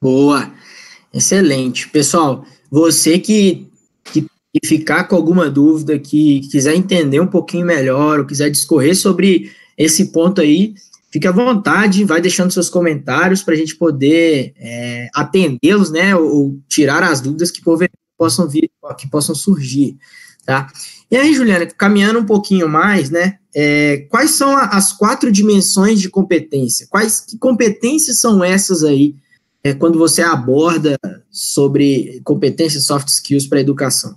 Boa, 0.00 0.52
excelente. 1.12 1.88
Pessoal, 1.88 2.44
você 2.70 3.18
que, 3.18 3.66
que 4.12 4.26
ficar 4.64 5.04
com 5.04 5.16
alguma 5.16 5.50
dúvida, 5.50 5.98
que 5.98 6.40
quiser 6.50 6.74
entender 6.74 7.20
um 7.20 7.26
pouquinho 7.26 7.66
melhor, 7.66 8.20
ou 8.20 8.26
quiser 8.26 8.50
discorrer 8.50 8.96
sobre 8.96 9.50
esse 9.76 10.06
ponto 10.06 10.40
aí, 10.40 10.74
fique 11.10 11.26
à 11.26 11.32
vontade, 11.32 12.04
vai 12.04 12.20
deixando 12.20 12.50
seus 12.52 12.68
comentários 12.68 13.42
para 13.42 13.54
a 13.54 13.56
gente 13.56 13.74
poder 13.76 14.54
é, 14.58 15.08
atendê-los, 15.14 15.90
né, 15.90 16.14
ou, 16.14 16.36
ou, 16.36 16.58
tirar 16.68 17.02
as 17.02 17.20
dúvidas 17.20 17.50
que 17.50 17.62
possam 18.16 18.48
vir, 18.48 18.70
que 18.98 19.08
possam 19.08 19.34
surgir, 19.34 19.96
tá? 20.44 20.68
E 21.10 21.16
aí, 21.16 21.34
Juliana, 21.34 21.66
caminhando 21.66 22.18
um 22.18 22.26
pouquinho 22.26 22.68
mais, 22.68 23.10
né, 23.10 23.38
é, 23.54 24.06
quais 24.10 24.32
são 24.32 24.56
as 24.56 24.92
quatro 24.92 25.30
dimensões 25.30 26.00
de 26.00 26.10
competência? 26.10 26.86
Quais 26.90 27.20
que 27.20 27.38
competências 27.38 28.20
são 28.20 28.42
essas 28.42 28.82
aí 28.82 29.14
é, 29.62 29.72
quando 29.72 29.98
você 29.98 30.22
aborda 30.22 30.98
sobre 31.30 32.20
competências 32.24 32.84
soft 32.84 33.08
skills 33.08 33.46
para 33.46 33.58
a 33.58 33.60
educação? 33.60 34.16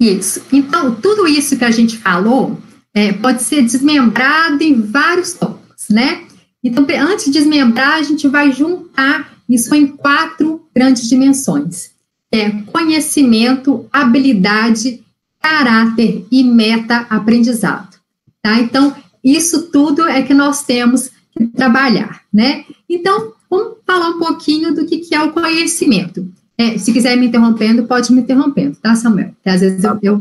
Isso. 0.00 0.42
Então, 0.52 0.94
tudo 0.94 1.26
isso 1.26 1.56
que 1.56 1.64
a 1.64 1.70
gente 1.70 1.96
falou 1.96 2.58
é, 2.94 3.12
pode 3.12 3.42
ser 3.42 3.62
desmembrado 3.62 4.62
em 4.62 4.80
vários 4.80 5.32
tópicos, 5.32 5.88
né? 5.88 6.24
Então, 6.62 6.86
antes 7.00 7.26
de 7.26 7.30
desmembrar, 7.32 7.94
a 7.94 8.02
gente 8.02 8.26
vai 8.28 8.52
juntar 8.52 9.32
isso 9.48 9.74
em 9.74 9.86
quatro 9.86 10.68
grandes 10.74 11.08
dimensões. 11.08 11.90
É 12.32 12.50
conhecimento, 12.62 13.86
habilidade, 13.92 15.02
caráter 15.40 16.26
e 16.30 16.44
meta-aprendizado. 16.44 17.96
Tá? 18.42 18.58
Então, 18.60 18.94
isso 19.24 19.70
tudo 19.70 20.06
é 20.06 20.22
que 20.22 20.34
nós 20.34 20.64
temos 20.64 21.10
que 21.32 21.46
trabalhar, 21.46 22.22
né? 22.32 22.64
Então, 22.88 23.34
Vamos 23.50 23.78
falar 23.86 24.10
um 24.10 24.18
pouquinho 24.18 24.74
do 24.74 24.84
que, 24.84 24.98
que 24.98 25.14
é 25.14 25.22
o 25.22 25.32
conhecimento. 25.32 26.30
É, 26.56 26.76
se 26.76 26.92
quiser 26.92 27.16
me 27.16 27.26
interrompendo, 27.26 27.84
pode 27.84 28.12
me 28.12 28.20
interrompendo, 28.20 28.76
tá, 28.76 28.94
Samuel? 28.94 29.30
Porque 29.30 29.48
às 29.48 29.60
vezes 29.60 29.82
eu, 29.82 29.98
eu 30.02 30.20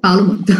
falo 0.00 0.24
muito. 0.24 0.52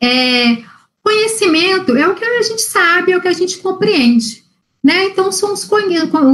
É, 0.00 0.58
conhecimento 1.02 1.96
é 1.96 2.08
o 2.08 2.14
que 2.14 2.24
a 2.24 2.42
gente 2.42 2.62
sabe, 2.62 3.12
é 3.12 3.16
o 3.16 3.20
que 3.20 3.28
a 3.28 3.32
gente 3.32 3.58
compreende. 3.58 4.42
Né? 4.82 5.06
Então, 5.06 5.30
são 5.30 5.52
os, 5.52 5.68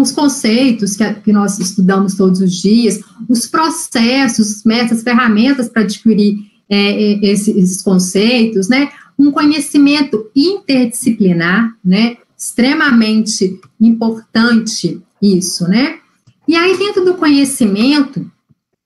os 0.01 0.13
conceitos 0.13 0.97
que, 0.97 1.15
que, 1.15 1.33
nós 1.33 1.59
estudamos 1.59 2.15
todos 2.15 2.41
os 2.41 2.53
dias, 2.53 3.01
os 3.29 3.47
processos, 3.47 4.63
metas, 4.65 5.03
ferramentas 5.03 5.69
para 5.69 5.83
adquirir 5.83 6.39
é, 6.69 6.77
é, 6.77 7.31
esses, 7.31 7.57
esses, 7.57 7.83
conceitos, 7.83 8.69
né? 8.69 8.91
Um 9.19 9.31
conhecimento 9.31 10.31
interdisciplinar, 10.35 11.73
né? 11.85 12.17
extremamente 12.37 13.59
importante 13.81 15.01
isso, 15.23 15.67
né? 15.69 15.99
E 16.47 16.55
aí, 16.55 16.77
dentro 16.77 17.05
do 17.05 17.15
conhecimento, 17.15 18.31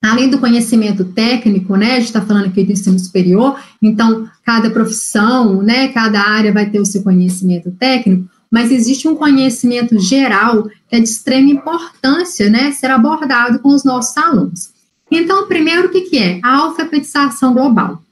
além 0.03 0.31
do 0.31 0.39
conhecimento 0.39 1.05
técnico, 1.07 1.75
né, 1.77 1.93
a 1.93 1.95
gente 1.97 2.05
está 2.05 2.21
falando 2.21 2.47
aqui 2.47 2.63
do 2.63 2.71
ensino 2.71 2.99
superior, 2.99 3.59
então, 3.83 4.29
cada 4.45 4.71
profissão, 4.71 5.61
né, 5.61 5.89
cada 5.89 6.21
área 6.21 6.53
vai 6.53 6.71
ter 6.71 6.79
o 6.79 6.87
seu 6.87 7.03
conhecimento 7.03 7.71
técnico, 7.73 8.29
mas 8.51 8.71
existe 8.71 9.07
um 9.07 9.15
conhecimento 9.15 9.99
geral 9.99 10.69
que 10.89 10.97
é 10.97 11.01
de 11.01 11.09
extrema 11.09 11.51
importância, 11.51 12.49
né, 12.49 12.73
ser 12.73 12.91
abordado 12.91 13.59
com 13.59 13.69
os 13.69 13.85
nossos 13.85 14.17
alunos. 14.17 14.71
Então, 15.11 15.47
primeiro, 15.47 15.89
o 15.89 15.91
que, 15.91 16.03
que 16.03 16.19
é? 16.19 16.41
A 16.43 16.57
alfabetização 16.57 17.53
global. 17.55 18.03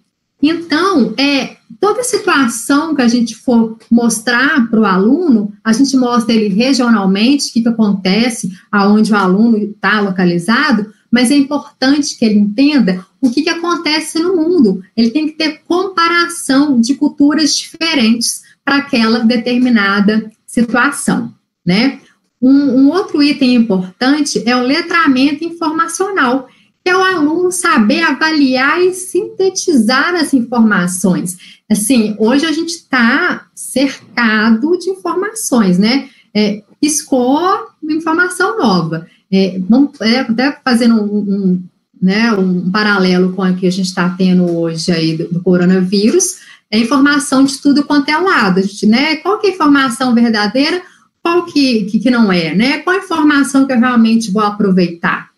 Então, 0.43 1.15
é, 1.19 1.57
toda 1.81 2.03
situação 2.03 2.95
que 2.95 3.03
a 3.03 3.09
gente 3.09 3.35
for 3.35 3.79
mostrar 3.91 4.69
para 4.69 4.81
o 4.81 4.85
aluno, 4.85 5.53
a 5.65 5.73
gente 5.73 5.97
mostra 5.97 6.35
ele 6.35 6.55
regionalmente, 6.55 7.49
o 7.49 7.53
que, 7.53 7.63
que 7.63 7.69
acontece, 7.69 8.51
aonde 8.71 9.13
o 9.13 9.17
aluno 9.17 9.57
está 9.57 10.01
localizado, 10.01 10.93
mas 11.11 11.31
é 11.31 11.37
importante 11.37 12.17
que 12.19 12.25
ele 12.25 12.39
entenda 12.39 13.05
o 13.21 13.31
que, 13.31 13.43
que 13.43 13.51
acontece 13.51 14.19
no 14.19 14.37
mundo. 14.37 14.83
Ele 14.97 15.11
tem 15.11 15.27
que 15.27 15.33
ter 15.33 15.63
comparação 15.67 16.81
de 16.81 16.95
culturas 16.95 17.55
diferentes 17.55 18.43
para 18.67 18.79
aquela 18.79 19.21
determinada 19.21 20.31
situação, 20.45 21.33
né? 21.65 22.01
Um, 22.43 22.51
um 22.51 22.91
outro 22.91 23.23
item 23.23 23.55
importante 23.55 24.43
é 24.45 24.55
o 24.55 24.63
letramento 24.63 25.43
informacional 25.43 26.49
é 26.85 26.97
o 26.97 27.03
aluno 27.03 27.51
saber 27.51 28.03
avaliar 28.03 28.81
e 28.81 28.95
sintetizar 28.95 30.15
as 30.15 30.33
informações. 30.33 31.37
Assim, 31.69 32.15
hoje 32.17 32.47
a 32.47 32.53
gente 32.53 32.71
está 32.71 33.47
cercado 33.55 34.79
de 34.79 34.91
informações, 34.91 35.79
né? 35.79 36.09
É, 36.33 36.63
piscou 36.81 37.67
informação 37.91 38.59
nova. 38.59 39.07
É, 39.33 39.59
vamos 39.69 40.01
é, 40.01 40.21
até 40.21 40.61
fazendo 40.65 41.03
um, 41.03 41.19
um, 41.19 41.63
né, 42.01 42.33
um 42.33 42.71
paralelo 42.71 43.33
com 43.33 43.43
o 43.43 43.57
que 43.57 43.67
a 43.67 43.73
gente 43.73 43.87
está 43.87 44.09
tendo 44.11 44.49
hoje 44.57 44.93
aí 44.93 45.17
do, 45.17 45.29
do, 45.29 45.43
coronavírus, 45.43 46.37
é 46.71 46.79
informação 46.79 47.45
de 47.45 47.59
tudo 47.59 47.85
quanto 47.85 48.09
é 48.09 48.17
lado, 48.17 48.61
né? 48.85 49.17
Qual 49.17 49.39
que 49.39 49.47
é 49.47 49.51
a 49.51 49.55
informação 49.55 50.15
verdadeira, 50.15 50.83
qual 51.23 51.45
que, 51.45 51.85
que, 51.85 51.99
que 51.99 52.11
não 52.11 52.33
é, 52.33 52.55
né? 52.55 52.79
Qual 52.79 52.97
a 52.97 53.03
informação 53.03 53.67
que 53.67 53.73
eu 53.73 53.79
realmente 53.79 54.31
vou 54.31 54.43
aproveitar, 54.43 55.31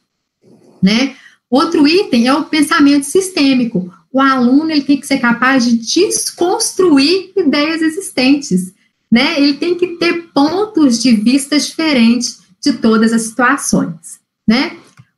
né? 0.83 1.15
Outro 1.51 1.87
item 1.87 2.27
é 2.27 2.35
o 2.35 2.45
pensamento 2.45 3.05
sistêmico. 3.05 3.93
O 4.13 4.21
aluno 4.21 4.71
ele 4.71 4.83
tem 4.83 4.99
que 4.99 5.07
ser 5.07 5.19
capaz 5.19 5.65
de 5.65 5.79
desconstruir 5.79 7.33
ideias 7.37 7.83
existentes, 7.83 8.73
né? 9.11 9.41
Ele 9.41 9.55
tem 9.55 9.75
que 9.75 9.97
ter 9.97 10.29
pontos 10.35 11.03
de 11.03 11.13
vista 11.13 11.59
diferentes 11.59 12.41
de 12.63 12.75
todas 12.75 13.13
as 13.13 13.23
situações, 13.23 14.19
né? 14.47 14.77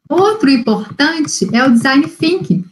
Outro 0.09 0.51
importante 0.51 1.49
é 1.53 1.65
o 1.65 1.71
design 1.71 2.07
thinking. 2.07 2.65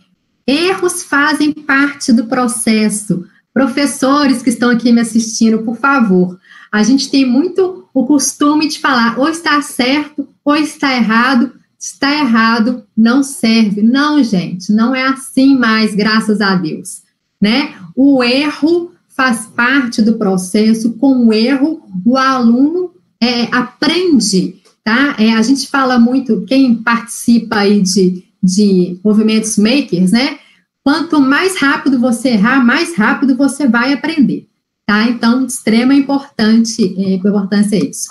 Erros 0.48 1.02
fazem 1.02 1.52
parte 1.52 2.10
do 2.10 2.24
processo. 2.24 3.26
Professores 3.52 4.40
que 4.40 4.48
estão 4.48 4.70
aqui 4.70 4.90
me 4.90 5.02
assistindo, 5.02 5.58
por 5.58 5.76
favor, 5.76 6.40
a 6.72 6.82
gente 6.82 7.10
tem 7.10 7.26
muito 7.26 7.86
o 7.92 8.06
costume 8.06 8.66
de 8.66 8.78
falar 8.78 9.18
ou 9.18 9.28
está 9.28 9.60
certo 9.60 10.26
ou 10.42 10.56
está 10.56 10.96
errado. 10.96 11.52
Está 11.78 12.12
errado, 12.12 12.82
não 12.96 13.22
serve. 13.22 13.82
Não, 13.82 14.24
gente, 14.24 14.72
não 14.72 14.96
é 14.96 15.02
assim 15.02 15.56
mais, 15.56 15.94
graças 15.94 16.40
a 16.40 16.56
Deus, 16.56 17.02
né? 17.40 17.74
O 17.94 18.24
erro 18.24 18.90
faz 19.08 19.46
parte 19.46 20.00
do 20.00 20.14
processo. 20.14 20.94
Com 20.94 21.26
o 21.26 21.32
erro, 21.32 21.82
o 22.04 22.16
aluno 22.16 22.92
é, 23.20 23.42
aprende, 23.54 24.56
tá? 24.82 25.14
É, 25.18 25.34
a 25.34 25.42
gente 25.42 25.68
fala 25.68 25.98
muito, 25.98 26.44
quem 26.46 26.74
participa 26.74 27.58
aí 27.58 27.80
de, 27.80 28.24
de 28.42 28.98
movimentos 29.04 29.56
makers, 29.56 30.12
né? 30.12 30.38
Quanto 30.82 31.20
mais 31.20 31.58
rápido 31.58 31.98
você 31.98 32.30
errar, 32.30 32.64
mais 32.64 32.96
rápido 32.96 33.36
você 33.36 33.66
vai 33.66 33.92
aprender, 33.92 34.46
tá? 34.86 35.04
Então, 35.08 35.44
extrema 35.44 35.94
importante, 35.94 36.94
é, 36.98 37.14
importância 37.14 37.76
é 37.76 37.84
isso. 37.84 38.08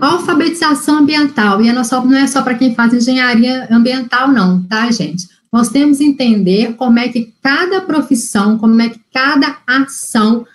Alfabetização 0.00 0.98
ambiental, 0.98 1.60
e 1.62 1.68
a 1.68 1.72
nossa 1.72 2.00
não 2.00 2.16
é 2.16 2.26
só 2.26 2.42
para 2.42 2.54
quem 2.54 2.74
faz 2.74 2.94
engenharia 2.94 3.68
ambiental, 3.70 4.32
não, 4.32 4.62
tá, 4.64 4.90
gente? 4.90 5.28
Nós 5.52 5.68
temos 5.68 5.98
que 5.98 6.04
entender 6.04 6.74
como 6.74 6.98
é 6.98 7.08
que 7.08 7.32
cada 7.42 7.80
profissão, 7.80 8.58
como 8.58 8.80
é 8.80 8.88
que 8.88 9.00
cada 9.12 9.58
ação 9.66 10.46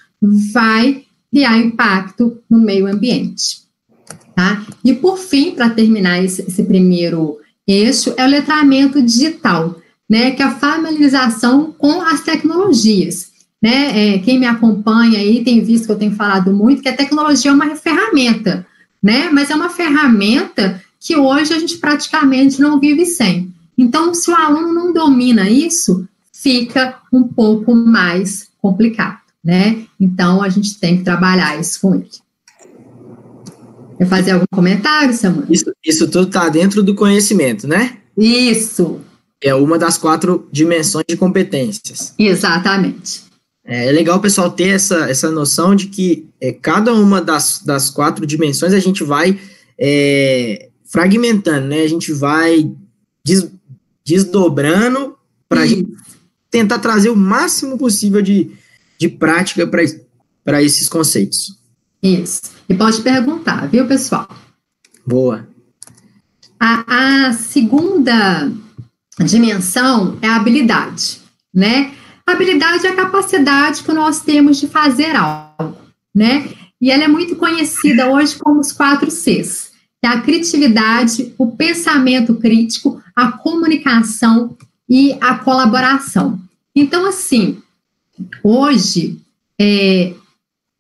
vai 0.54 1.04
criar 1.32 1.58
impacto 1.58 2.38
no 2.50 2.60
meio 2.60 2.88
ambiente. 2.88 3.62
Tá? 4.36 4.66
E 4.84 4.94
por 4.94 5.18
fim, 5.18 5.52
para 5.52 5.70
terminar 5.70 6.24
esse, 6.24 6.42
esse, 6.44 6.64
primeiro 6.64 7.40
eixo, 7.72 8.14
é 8.18 8.26
o 8.26 8.30
letramento 8.30 9.02
digital, 9.02 9.80
né, 10.10 10.32
que 10.32 10.42
é 10.42 10.46
a 10.46 10.56
familiarização 10.56 11.74
com 11.78 12.02
as 12.02 12.22
tecnologias. 12.22 13.32
Né? 13.62 14.16
É, 14.16 14.20
quem 14.20 14.40
me 14.40 14.46
acompanha 14.46 15.20
aí 15.20 15.44
tem 15.44 15.64
visto 15.64 15.86
que 15.86 15.92
eu 15.92 15.98
tenho 15.98 16.16
falado 16.16 16.52
muito 16.52 16.82
que 16.82 16.90
a 16.90 16.96
tecnologia 16.96 17.52
é 17.52 17.54
uma 17.54 17.76
ferramenta, 17.76 18.66
né? 19.02 19.30
mas 19.32 19.50
é 19.50 19.56
uma 19.56 19.70
ferramenta 19.70 20.82
que 21.00 21.16
hoje 21.16 21.54
a 21.54 21.60
gente 21.60 21.78
praticamente 21.78 22.60
não 22.60 22.80
vive 22.80 23.06
sem. 23.06 23.52
Então, 23.78 24.14
se 24.14 24.30
o 24.30 24.36
aluno 24.36 24.74
não 24.74 24.94
domina 24.94 25.50
isso, 25.50 26.08
fica 26.32 27.00
um 27.12 27.24
pouco 27.24 27.76
mais 27.76 28.50
complicado, 28.62 29.20
né? 29.44 29.86
Então, 30.00 30.42
a 30.44 30.50
gente 30.50 30.80
tem 30.80 30.98
que 30.98 31.04
trabalhar 31.04 31.60
isso 31.60 31.82
com 31.82 31.96
ele. 31.96 32.10
Quer 34.02 34.08
fazer 34.08 34.32
algum 34.32 34.48
comentário, 34.52 35.14
Samuel? 35.14 35.46
Isso, 35.48 35.72
isso 35.86 36.08
tudo 36.08 36.26
está 36.26 36.50
dentro 36.50 36.82
do 36.82 36.96
conhecimento, 36.96 37.68
né? 37.68 38.00
Isso. 38.18 39.00
É 39.44 39.54
uma 39.54 39.78
das 39.78 39.96
quatro 39.96 40.50
dimensões 40.52 41.06
de 41.08 41.16
competências. 41.16 42.16
Exatamente. 42.18 43.22
É, 43.64 43.90
é 43.90 43.92
legal 43.92 44.18
o 44.18 44.22
pessoal 44.22 44.50
ter 44.50 44.70
essa, 44.70 45.08
essa 45.08 45.30
noção 45.30 45.76
de 45.76 45.86
que 45.86 46.28
é, 46.42 46.52
cada 46.52 46.92
uma 46.96 47.22
das, 47.22 47.62
das 47.64 47.92
quatro 47.92 48.26
dimensões 48.26 48.74
a 48.74 48.80
gente 48.80 49.04
vai 49.04 49.40
é, 49.80 50.70
fragmentando, 50.84 51.68
né? 51.68 51.84
A 51.84 51.88
gente 51.88 52.12
vai 52.12 52.72
des, 53.24 53.52
desdobrando 54.04 55.16
para 55.48 55.62
tentar 56.50 56.80
trazer 56.80 57.12
o 57.12 57.16
máximo 57.16 57.78
possível 57.78 58.24
de, 58.24 58.50
de 58.98 59.10
prática 59.10 59.70
para 60.44 60.64
esses 60.64 60.90
conceitos. 60.90 61.61
Isso. 62.02 62.42
E 62.68 62.74
pode 62.74 63.02
perguntar, 63.02 63.68
viu, 63.68 63.86
pessoal? 63.86 64.28
Boa. 65.06 65.48
A, 66.60 67.28
a 67.28 67.34
segunda 67.34 68.52
dimensão 69.20 70.18
é 70.22 70.28
a 70.28 70.36
habilidade, 70.36 71.22
né? 71.54 71.94
A 72.26 72.32
habilidade 72.34 72.86
é 72.88 72.92
a 72.92 72.96
capacidade 72.96 73.84
que 73.84 73.92
nós 73.92 74.22
temos 74.22 74.60
de 74.60 74.68
fazer 74.68 75.16
algo, 75.16 75.78
né? 76.14 76.50
E 76.80 76.90
ela 76.90 77.04
é 77.04 77.08
muito 77.08 77.36
conhecida 77.36 78.10
hoje 78.10 78.38
como 78.38 78.60
os 78.60 78.72
quatro 78.72 79.12
Cs, 79.12 79.72
que 80.02 80.08
é 80.08 80.10
a 80.10 80.22
criatividade, 80.22 81.34
o 81.38 81.52
pensamento 81.52 82.36
crítico, 82.36 83.02
a 83.16 83.32
comunicação 83.32 84.58
e 84.90 85.16
a 85.22 85.36
colaboração. 85.36 86.40
Então, 86.76 87.06
assim, 87.06 87.62
hoje, 88.44 89.20
é, 89.60 90.14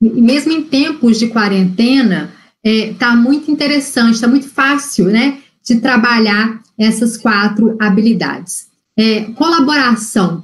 mesmo 0.02 0.52
em 0.52 0.64
tempos 0.64 1.20
de 1.20 1.28
quarentena, 1.28 2.34
está 2.64 3.14
é, 3.14 3.16
muito 3.16 3.52
interessante, 3.52 4.16
está 4.16 4.28
muito 4.28 4.50
fácil, 4.50 5.06
né, 5.06 5.38
de 5.64 5.80
trabalhar 5.80 6.60
essas 6.78 7.18
quatro 7.18 7.78
habilidades. 7.80 8.68
É, 8.98 9.26
colaboração, 9.36 10.44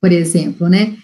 por 0.00 0.12
exemplo, 0.12 0.68
né, 0.68 0.96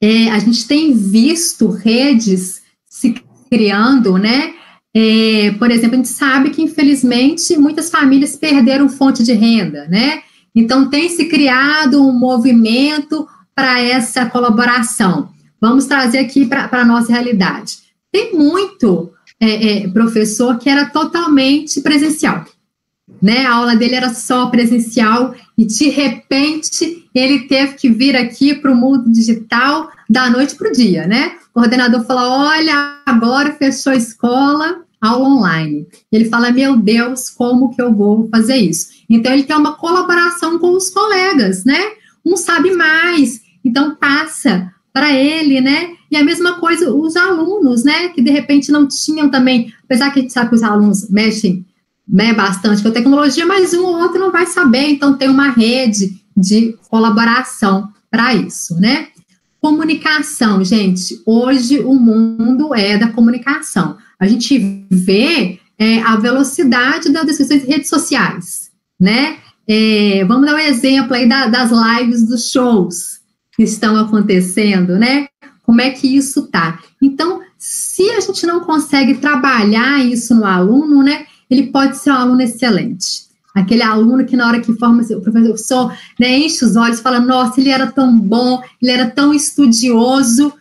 é, 0.00 0.30
a 0.30 0.38
gente 0.38 0.66
tem 0.66 0.94
visto 0.94 1.68
redes 1.68 2.62
se 2.88 3.14
criando, 3.50 4.16
né, 4.16 4.54
é, 4.94 5.52
por 5.58 5.70
exemplo, 5.70 5.94
a 5.94 5.96
gente 5.96 6.08
sabe 6.08 6.50
que, 6.50 6.62
infelizmente, 6.62 7.56
muitas 7.56 7.90
famílias 7.90 8.36
perderam 8.36 8.88
fonte 8.88 9.22
de 9.22 9.32
renda, 9.32 9.86
né, 9.88 10.22
então 10.54 10.88
tem 10.88 11.08
se 11.08 11.26
criado 11.26 12.02
um 12.02 12.12
movimento 12.12 13.26
para 13.54 13.80
essa 13.80 14.26
colaboração. 14.26 15.30
Vamos 15.62 15.86
trazer 15.86 16.18
aqui 16.18 16.44
para 16.44 16.68
a 16.72 16.84
nossa 16.84 17.12
realidade. 17.12 17.76
Tem 18.10 18.34
muito 18.34 19.12
é, 19.38 19.84
é, 19.84 19.88
professor 19.88 20.58
que 20.58 20.68
era 20.68 20.86
totalmente 20.86 21.80
presencial. 21.80 22.44
Né? 23.22 23.46
A 23.46 23.54
aula 23.54 23.76
dele 23.76 23.94
era 23.94 24.12
só 24.12 24.46
presencial 24.46 25.36
e 25.56 25.64
de 25.64 25.88
repente 25.88 27.08
ele 27.14 27.46
teve 27.46 27.74
que 27.74 27.88
vir 27.88 28.16
aqui 28.16 28.56
para 28.56 28.72
o 28.72 28.74
mundo 28.74 29.12
digital 29.12 29.88
da 30.10 30.28
noite 30.28 30.56
para 30.56 30.68
o 30.68 30.72
dia, 30.72 31.06
né? 31.06 31.36
O 31.50 31.60
coordenador 31.60 32.04
falou: 32.06 32.40
olha, 32.40 33.00
agora 33.06 33.54
fechou 33.54 33.92
a 33.92 33.96
escola, 33.96 34.82
aula 35.00 35.28
online. 35.28 35.86
Ele 36.10 36.24
fala: 36.24 36.50
meu 36.50 36.76
Deus, 36.76 37.30
como 37.30 37.72
que 37.72 37.80
eu 37.80 37.94
vou 37.94 38.28
fazer 38.30 38.56
isso? 38.56 38.88
Então 39.08 39.32
ele 39.32 39.44
tem 39.44 39.56
uma 39.56 39.74
colaboração 39.74 40.58
com 40.58 40.72
os 40.72 40.90
colegas, 40.90 41.64
né? 41.64 41.80
Um 42.26 42.36
sabe 42.36 42.72
mais, 42.72 43.40
então 43.64 43.94
passa 43.94 44.72
para 44.92 45.12
ele, 45.12 45.60
né? 45.60 45.90
E 46.10 46.16
a 46.16 46.24
mesma 46.24 46.58
coisa 46.58 46.92
os 46.94 47.16
alunos, 47.16 47.84
né? 47.84 48.08
Que 48.08 48.20
de 48.20 48.30
repente 48.30 48.70
não 48.70 48.86
tinham 48.86 49.30
também, 49.30 49.72
apesar 49.84 50.10
que 50.10 50.18
a 50.18 50.22
gente 50.22 50.32
sabe 50.32 50.50
que 50.50 50.56
os 50.56 50.62
alunos 50.62 51.08
mexem 51.08 51.64
né, 52.06 52.34
bastante 52.34 52.82
com 52.82 52.88
a 52.88 52.92
tecnologia, 52.92 53.46
mas 53.46 53.72
um 53.72 53.84
ou 53.84 53.98
outro 53.98 54.18
não 54.18 54.30
vai 54.30 54.44
saber, 54.44 54.88
então 54.88 55.16
tem 55.16 55.28
uma 55.28 55.50
rede 55.50 56.20
de 56.36 56.76
colaboração 56.90 57.88
para 58.10 58.34
isso, 58.34 58.74
né? 58.78 59.08
Comunicação, 59.60 60.62
gente. 60.64 61.22
Hoje 61.24 61.78
o 61.78 61.94
mundo 61.94 62.74
é 62.74 62.98
da 62.98 63.08
comunicação. 63.08 63.96
A 64.18 64.26
gente 64.26 64.84
vê 64.90 65.58
é, 65.78 66.00
a 66.02 66.16
velocidade 66.16 67.10
das 67.10 67.24
discussões 67.24 67.64
em 67.64 67.68
redes 67.68 67.88
sociais, 67.88 68.70
né? 69.00 69.38
É, 69.66 70.24
vamos 70.26 70.44
dar 70.44 70.56
um 70.56 70.58
exemplo 70.58 71.14
aí 71.14 71.26
da, 71.28 71.46
das 71.46 71.70
lives 71.70 72.26
dos 72.26 72.50
shows 72.50 73.21
estão 73.58 73.96
acontecendo, 73.96 74.98
né? 74.98 75.28
Como 75.62 75.80
é 75.80 75.90
que 75.90 76.16
isso 76.16 76.48
tá? 76.48 76.80
Então, 77.00 77.40
se 77.58 78.10
a 78.10 78.20
gente 78.20 78.46
não 78.46 78.60
consegue 78.60 79.14
trabalhar 79.14 80.04
isso 80.04 80.34
no 80.34 80.44
aluno, 80.44 81.02
né? 81.02 81.26
Ele 81.48 81.64
pode 81.64 81.98
ser 81.98 82.10
um 82.10 82.16
aluno 82.16 82.42
excelente. 82.42 83.32
Aquele 83.54 83.82
aluno 83.82 84.24
que 84.24 84.36
na 84.36 84.48
hora 84.48 84.60
que 84.60 84.72
forma 84.72 85.02
o 85.02 85.20
professor 85.20 85.94
né, 86.18 86.38
enche 86.38 86.64
os 86.64 86.74
olhos 86.74 87.00
fala, 87.00 87.20
nossa, 87.20 87.60
ele 87.60 87.68
era 87.68 87.86
tão 87.86 88.18
bom, 88.18 88.62
ele 88.80 88.90
era 88.90 89.10
tão 89.10 89.34
estudioso. 89.34 90.52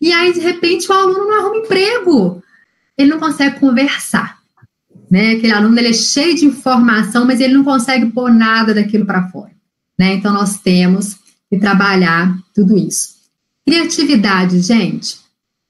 E 0.00 0.12
aí, 0.12 0.32
de 0.32 0.40
repente, 0.40 0.90
o 0.90 0.92
aluno 0.92 1.26
não 1.26 1.40
arruma 1.40 1.58
emprego. 1.58 2.42
Ele 2.98 3.10
não 3.10 3.20
consegue 3.20 3.60
conversar. 3.60 4.38
Né? 5.08 5.32
Aquele 5.32 5.52
aluno 5.52 5.78
ele 5.78 5.88
é 5.88 5.92
cheio 5.92 6.34
de 6.34 6.44
informação, 6.44 7.24
mas 7.24 7.40
ele 7.40 7.54
não 7.54 7.64
consegue 7.64 8.06
pôr 8.06 8.32
nada 8.32 8.74
daquilo 8.74 9.06
para 9.06 9.28
fora. 9.28 9.52
Né? 9.98 10.14
Então, 10.14 10.32
nós 10.32 10.58
temos 10.58 11.19
e 11.50 11.58
trabalhar 11.58 12.38
tudo 12.54 12.78
isso. 12.78 13.20
Criatividade, 13.66 14.60
gente. 14.60 15.18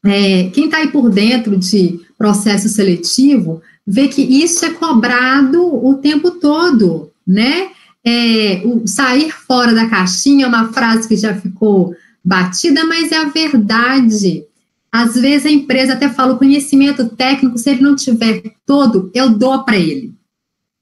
É, 0.05 0.45
quem 0.51 0.67
está 0.67 0.79
aí 0.79 0.89
por 0.89 1.11
dentro 1.11 1.57
de 1.57 2.01
processo 2.17 2.69
seletivo 2.69 3.63
vê 3.87 4.09
que 4.09 4.23
isso 4.23 4.65
é 4.65 4.71
cobrado 4.71 5.63
o 5.63 5.95
tempo 5.95 6.33
todo, 6.33 7.11
né? 7.27 7.71
É, 8.05 8.63
o 8.65 8.87
sair 8.87 9.31
fora 9.31 9.75
da 9.75 9.87
caixinha 9.87 10.47
é 10.47 10.49
uma 10.49 10.73
frase 10.73 11.07
que 11.07 11.17
já 11.17 11.35
ficou 11.35 11.95
batida, 12.25 12.85
mas 12.87 13.13
é 13.13 13.17
a 13.17 13.29
verdade. 13.29 14.45
Às 14.91 15.15
vezes 15.15 15.47
a 15.47 15.51
empresa 15.51 15.93
até 15.93 16.09
fala 16.09 16.35
o 16.35 16.39
conhecimento 16.39 17.09
técnico, 17.11 17.59
se 17.59 17.71
ele 17.71 17.83
não 17.83 17.95
tiver 17.95 18.43
todo, 18.67 19.11
eu 19.15 19.31
dou 19.31 19.63
para 19.65 19.77
ele. 19.77 20.15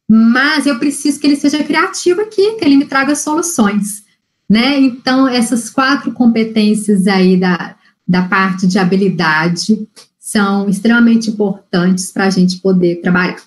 Mas 0.08 0.66
eu 0.66 0.78
preciso 0.78 1.20
que 1.20 1.26
ele 1.26 1.36
seja 1.36 1.62
criativo 1.62 2.20
aqui, 2.20 2.54
que 2.54 2.64
ele 2.64 2.76
me 2.76 2.86
traga 2.86 3.14
soluções 3.14 4.07
né? 4.48 4.78
Então, 4.78 5.28
essas 5.28 5.68
quatro 5.68 6.12
competências 6.12 7.06
aí 7.06 7.38
da, 7.38 7.76
da 8.06 8.22
parte 8.22 8.66
de 8.66 8.78
habilidade 8.78 9.86
são 10.18 10.68
extremamente 10.68 11.30
importantes 11.30 12.10
para 12.10 12.26
a 12.26 12.30
gente 12.30 12.58
poder 12.58 13.00
trabalhar. 13.00 13.42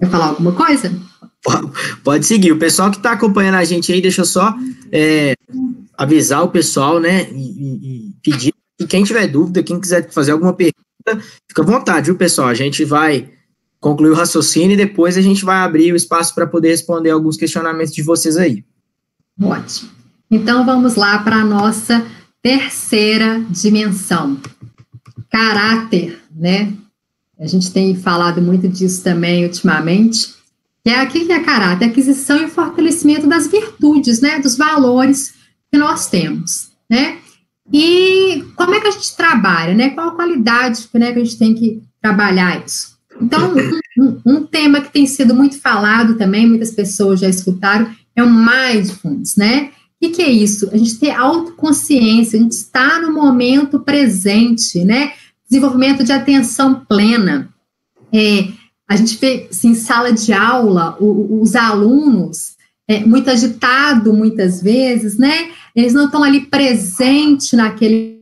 Quer 0.00 0.10
falar 0.10 0.26
alguma 0.26 0.52
coisa? 0.52 0.92
Pode 2.04 2.26
seguir. 2.26 2.52
O 2.52 2.58
pessoal 2.58 2.90
que 2.90 2.98
está 2.98 3.12
acompanhando 3.12 3.54
a 3.54 3.64
gente 3.64 3.92
aí, 3.92 4.02
deixa 4.02 4.20
eu 4.20 4.26
só 4.26 4.54
é, 4.92 5.34
avisar 5.96 6.42
o 6.44 6.50
pessoal, 6.50 7.00
né? 7.00 7.30
E, 7.30 8.08
e, 8.08 8.12
pedir 8.22 8.52
que 8.78 8.86
quem 8.86 9.04
tiver 9.04 9.26
dúvida, 9.26 9.62
quem 9.62 9.80
quiser 9.80 10.10
fazer 10.10 10.32
alguma 10.32 10.52
pergunta, 10.52 11.24
fica 11.48 11.62
à 11.62 11.64
vontade, 11.64 12.06
viu, 12.06 12.16
pessoal? 12.16 12.48
A 12.48 12.54
gente 12.54 12.84
vai 12.84 13.30
concluir 13.80 14.10
o 14.10 14.14
raciocínio 14.14 14.74
e 14.74 14.76
depois 14.76 15.16
a 15.16 15.20
gente 15.20 15.44
vai 15.44 15.58
abrir 15.58 15.92
o 15.92 15.96
espaço 15.96 16.34
para 16.34 16.46
poder 16.46 16.70
responder 16.70 17.10
alguns 17.10 17.36
questionamentos 17.36 17.92
de 17.92 18.02
vocês 18.02 18.36
aí. 18.36 18.64
Ótimo. 19.40 19.90
Então 20.30 20.64
vamos 20.66 20.96
lá 20.96 21.18
para 21.20 21.36
a 21.36 21.44
nossa 21.44 22.04
terceira 22.42 23.40
dimensão. 23.50 24.38
Caráter, 25.30 26.20
né? 26.34 26.72
A 27.38 27.46
gente 27.46 27.72
tem 27.72 27.94
falado 27.94 28.42
muito 28.42 28.68
disso 28.68 29.02
também 29.02 29.44
ultimamente. 29.44 30.34
Que 30.84 30.90
é 30.90 31.02
o 31.02 31.08
que 31.08 31.30
é 31.30 31.40
caráter? 31.40 31.86
Aquisição 31.86 32.42
e 32.42 32.48
fortalecimento 32.48 33.26
das 33.26 33.46
virtudes, 33.46 34.20
né? 34.20 34.38
Dos 34.40 34.56
valores 34.56 35.34
que 35.70 35.78
nós 35.78 36.08
temos, 36.08 36.70
né? 36.90 37.18
E 37.72 38.44
como 38.56 38.74
é 38.74 38.80
que 38.80 38.88
a 38.88 38.90
gente 38.90 39.14
trabalha, 39.16 39.74
né? 39.74 39.90
Qual 39.90 40.08
a 40.08 40.14
qualidade 40.14 40.88
né, 40.94 41.12
que 41.12 41.20
a 41.20 41.24
gente 41.24 41.38
tem 41.38 41.54
que 41.54 41.82
trabalhar 42.00 42.64
isso? 42.64 42.97
Então, 43.20 43.54
um, 43.98 44.20
um, 44.24 44.46
tema 44.46 44.80
que 44.80 44.92
tem 44.92 45.06
sido 45.06 45.34
muito 45.34 45.60
falado 45.60 46.16
também, 46.16 46.46
muitas 46.46 46.70
pessoas 46.70 47.20
já 47.20 47.28
escutaram, 47.28 47.90
é 48.14 48.22
o 48.22 48.30
mindfulness, 48.30 49.36
né? 49.36 49.70
O 50.00 50.06
que, 50.06 50.10
que 50.10 50.22
é 50.22 50.30
isso? 50.30 50.68
A 50.72 50.76
gente 50.76 50.98
ter 50.98 51.10
autoconsciência, 51.10 52.38
a 52.38 52.42
gente 52.42 52.52
está 52.52 53.00
no 53.00 53.12
momento 53.12 53.80
presente, 53.80 54.84
né? 54.84 55.12
Desenvolvimento 55.48 56.04
de 56.04 56.12
atenção 56.12 56.84
plena. 56.88 57.48
É, 58.12 58.48
a 58.88 58.96
gente 58.96 59.16
vê, 59.16 59.48
assim, 59.50 59.70
em 59.70 59.74
sala 59.74 60.12
de 60.12 60.32
aula, 60.32 60.96
o, 61.00 61.40
os 61.42 61.56
alunos, 61.56 62.56
é, 62.86 63.04
muito 63.04 63.28
agitado 63.28 64.12
muitas 64.12 64.62
vezes, 64.62 65.18
né? 65.18 65.50
Eles 65.74 65.92
não 65.92 66.06
estão 66.06 66.22
ali 66.22 66.46
presentes 66.46 67.52
naquele 67.52 68.17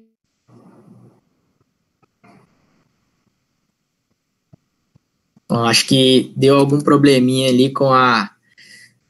Bom, 5.49 5.65
acho 5.65 5.87
que 5.87 6.33
deu 6.37 6.57
algum 6.57 6.81
probleminha 6.81 7.49
ali 7.49 7.73
com 7.73 7.93
a 7.93 8.31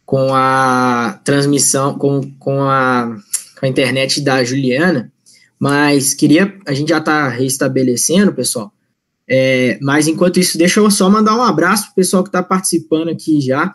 com 0.07 0.33
a 0.33 1.20
transmissão, 1.25 1.99
com, 1.99 2.31
com, 2.38 2.62
a, 2.62 3.16
com 3.59 3.66
a 3.66 3.68
internet 3.68 4.20
da 4.20 4.44
Juliana, 4.44 5.12
mas 5.59 6.14
queria, 6.14 6.57
a 6.64 6.72
gente 6.72 6.90
já 6.90 6.99
está 6.99 7.29
restabelecendo, 7.29 8.33
pessoal, 8.33 8.72
é, 9.29 9.77
mas 9.83 10.07
enquanto 10.07 10.38
isso, 10.38 10.57
deixa 10.57 10.79
eu 10.79 10.88
só 10.92 11.11
mandar 11.11 11.37
um 11.37 11.42
abraço 11.42 11.87
para 11.87 11.92
o 11.92 11.94
pessoal 11.96 12.22
que 12.22 12.29
está 12.29 12.40
participando 12.40 13.09
aqui 13.09 13.40
já, 13.40 13.75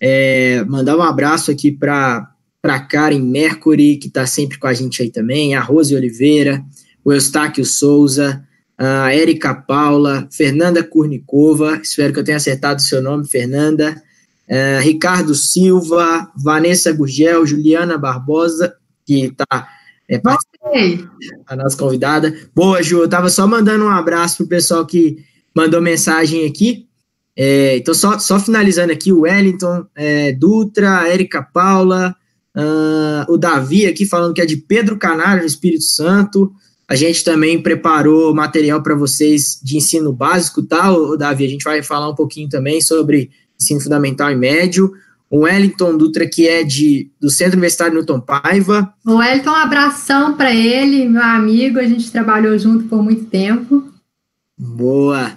é, 0.00 0.64
mandar 0.68 0.96
um 0.96 1.02
abraço 1.02 1.50
aqui 1.50 1.72
para 1.72 2.28
para 2.62 2.78
Karen 2.78 3.18
Mercury, 3.18 3.96
que 3.96 4.06
está 4.06 4.24
sempre 4.24 4.56
com 4.56 4.68
a 4.68 4.72
gente 4.72 5.02
aí 5.02 5.10
também, 5.10 5.56
a 5.56 5.60
Rose 5.60 5.96
Oliveira, 5.96 6.64
o 7.04 7.12
Eustáquio 7.12 7.64
Souza, 7.64 8.46
a 8.78 9.14
Érica 9.14 9.54
Paula, 9.54 10.28
Fernanda 10.30 10.82
Kurnikova, 10.82 11.78
espero 11.82 12.12
que 12.12 12.20
eu 12.20 12.24
tenha 12.24 12.36
acertado 12.36 12.80
o 12.80 12.82
seu 12.82 13.02
nome, 13.02 13.26
Fernanda, 13.26 14.02
uh, 14.48 14.80
Ricardo 14.80 15.34
Silva, 15.34 16.30
Vanessa 16.36 16.92
Gurgel, 16.92 17.46
Juliana 17.46 17.98
Barbosa, 17.98 18.74
que 19.06 19.26
está 19.26 19.68
é, 20.08 20.20
a 21.46 21.56
nossa 21.56 21.76
convidada. 21.76 22.34
Boa, 22.54 22.82
Ju, 22.82 22.98
eu 22.98 23.04
estava 23.06 23.28
só 23.28 23.46
mandando 23.46 23.84
um 23.84 23.90
abraço 23.90 24.38
pro 24.38 24.48
pessoal 24.48 24.84
que 24.84 25.24
mandou 25.54 25.80
mensagem 25.80 26.46
aqui. 26.46 26.86
É, 27.36 27.78
então, 27.78 27.94
só, 27.94 28.18
só 28.18 28.38
finalizando 28.38 28.92
aqui, 28.92 29.12
o 29.12 29.20
Wellington, 29.20 29.86
é, 29.94 30.32
Dutra, 30.32 31.08
Érica 31.08 31.42
Paula, 31.42 32.14
uh, 32.54 33.32
o 33.32 33.38
Davi 33.38 33.86
aqui 33.86 34.04
falando 34.04 34.34
que 34.34 34.40
é 34.42 34.46
de 34.46 34.56
Pedro 34.56 34.98
Canário, 34.98 35.42
no 35.42 35.46
Espírito 35.46 35.84
Santo, 35.84 36.52
a 36.88 36.94
gente 36.94 37.24
também 37.24 37.62
preparou 37.62 38.34
material 38.34 38.82
para 38.82 38.94
vocês 38.94 39.58
de 39.62 39.76
ensino 39.76 40.12
básico, 40.12 40.62
tá, 40.62 40.90
Davi? 41.18 41.44
A 41.44 41.48
gente 41.48 41.64
vai 41.64 41.82
falar 41.82 42.08
um 42.08 42.14
pouquinho 42.14 42.48
também 42.48 42.80
sobre 42.80 43.30
ensino 43.58 43.80
fundamental 43.80 44.30
e 44.30 44.36
médio. 44.36 44.92
O 45.30 45.40
Wellington 45.40 45.96
Dutra, 45.96 46.28
que 46.28 46.46
é 46.46 46.62
de, 46.62 47.10
do 47.18 47.30
Centro 47.30 47.54
Universitário 47.54 47.94
Newton 47.94 48.20
Paiva. 48.20 48.92
O 49.06 49.14
Wellington, 49.14 49.50
um 49.50 49.54
abração 49.54 50.36
para 50.36 50.54
ele, 50.54 51.08
meu 51.08 51.22
amigo, 51.22 51.78
a 51.78 51.84
gente 51.84 52.10
trabalhou 52.10 52.58
junto 52.58 52.84
por 52.84 53.02
muito 53.02 53.24
tempo. 53.24 53.88
Boa. 54.58 55.32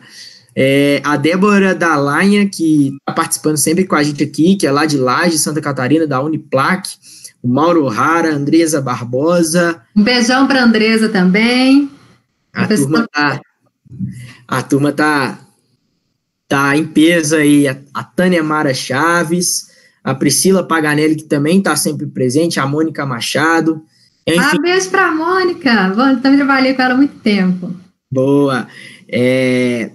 É, 0.54 1.02
a 1.04 1.16
Débora 1.16 1.74
Dalanha, 1.74 2.50
que 2.50 2.88
está 2.88 3.14
participando 3.14 3.58
sempre 3.58 3.86
com 3.86 3.96
a 3.96 4.04
gente 4.04 4.24
aqui, 4.24 4.58
que 4.58 4.68
é 4.68 4.72
lá 4.72 4.86
de 4.86 4.98
Laje, 4.98 5.38
Santa 5.38 5.62
Catarina, 5.62 6.06
da 6.06 6.22
Uniplac 6.22 6.90
o 7.46 7.48
Mauro 7.48 7.88
Rara, 7.88 8.34
Andresa 8.34 8.82
Barbosa. 8.82 9.80
Um 9.96 10.02
beijão 10.02 10.48
para 10.48 10.64
Andresa 10.64 11.10
também. 11.10 11.92
A, 12.52 12.68
turma 12.68 13.08
tá, 13.08 13.42
a 14.48 14.64
turma 14.64 14.92
tá, 14.92 15.40
tá 16.48 16.76
em 16.76 16.88
peso 16.88 17.36
aí. 17.36 17.68
A, 17.68 17.78
a 17.94 18.04
Tânia 18.04 18.42
Mara 18.42 18.74
Chaves, 18.74 19.68
a 20.04 20.16
Priscila 20.16 20.68
Paganelli, 20.68 21.18
que 21.18 21.26
também 21.26 21.60
está 21.60 21.76
sempre 21.76 22.08
presente, 22.08 22.60
a 22.60 22.66
Mônica 22.66 23.06
Machado. 23.06 23.84
Enfim. 24.26 24.40
Ah, 24.40 24.60
beijo 24.60 24.90
para 24.90 25.10
a 25.10 25.12
Mônica. 25.12 25.94
Também 26.24 26.38
trabalhei 26.38 26.74
com 26.74 26.82
ela 26.82 26.96
há 26.96 26.98
muito 26.98 27.20
tempo. 27.20 27.76
Boa. 28.12 28.68
É... 29.08 29.92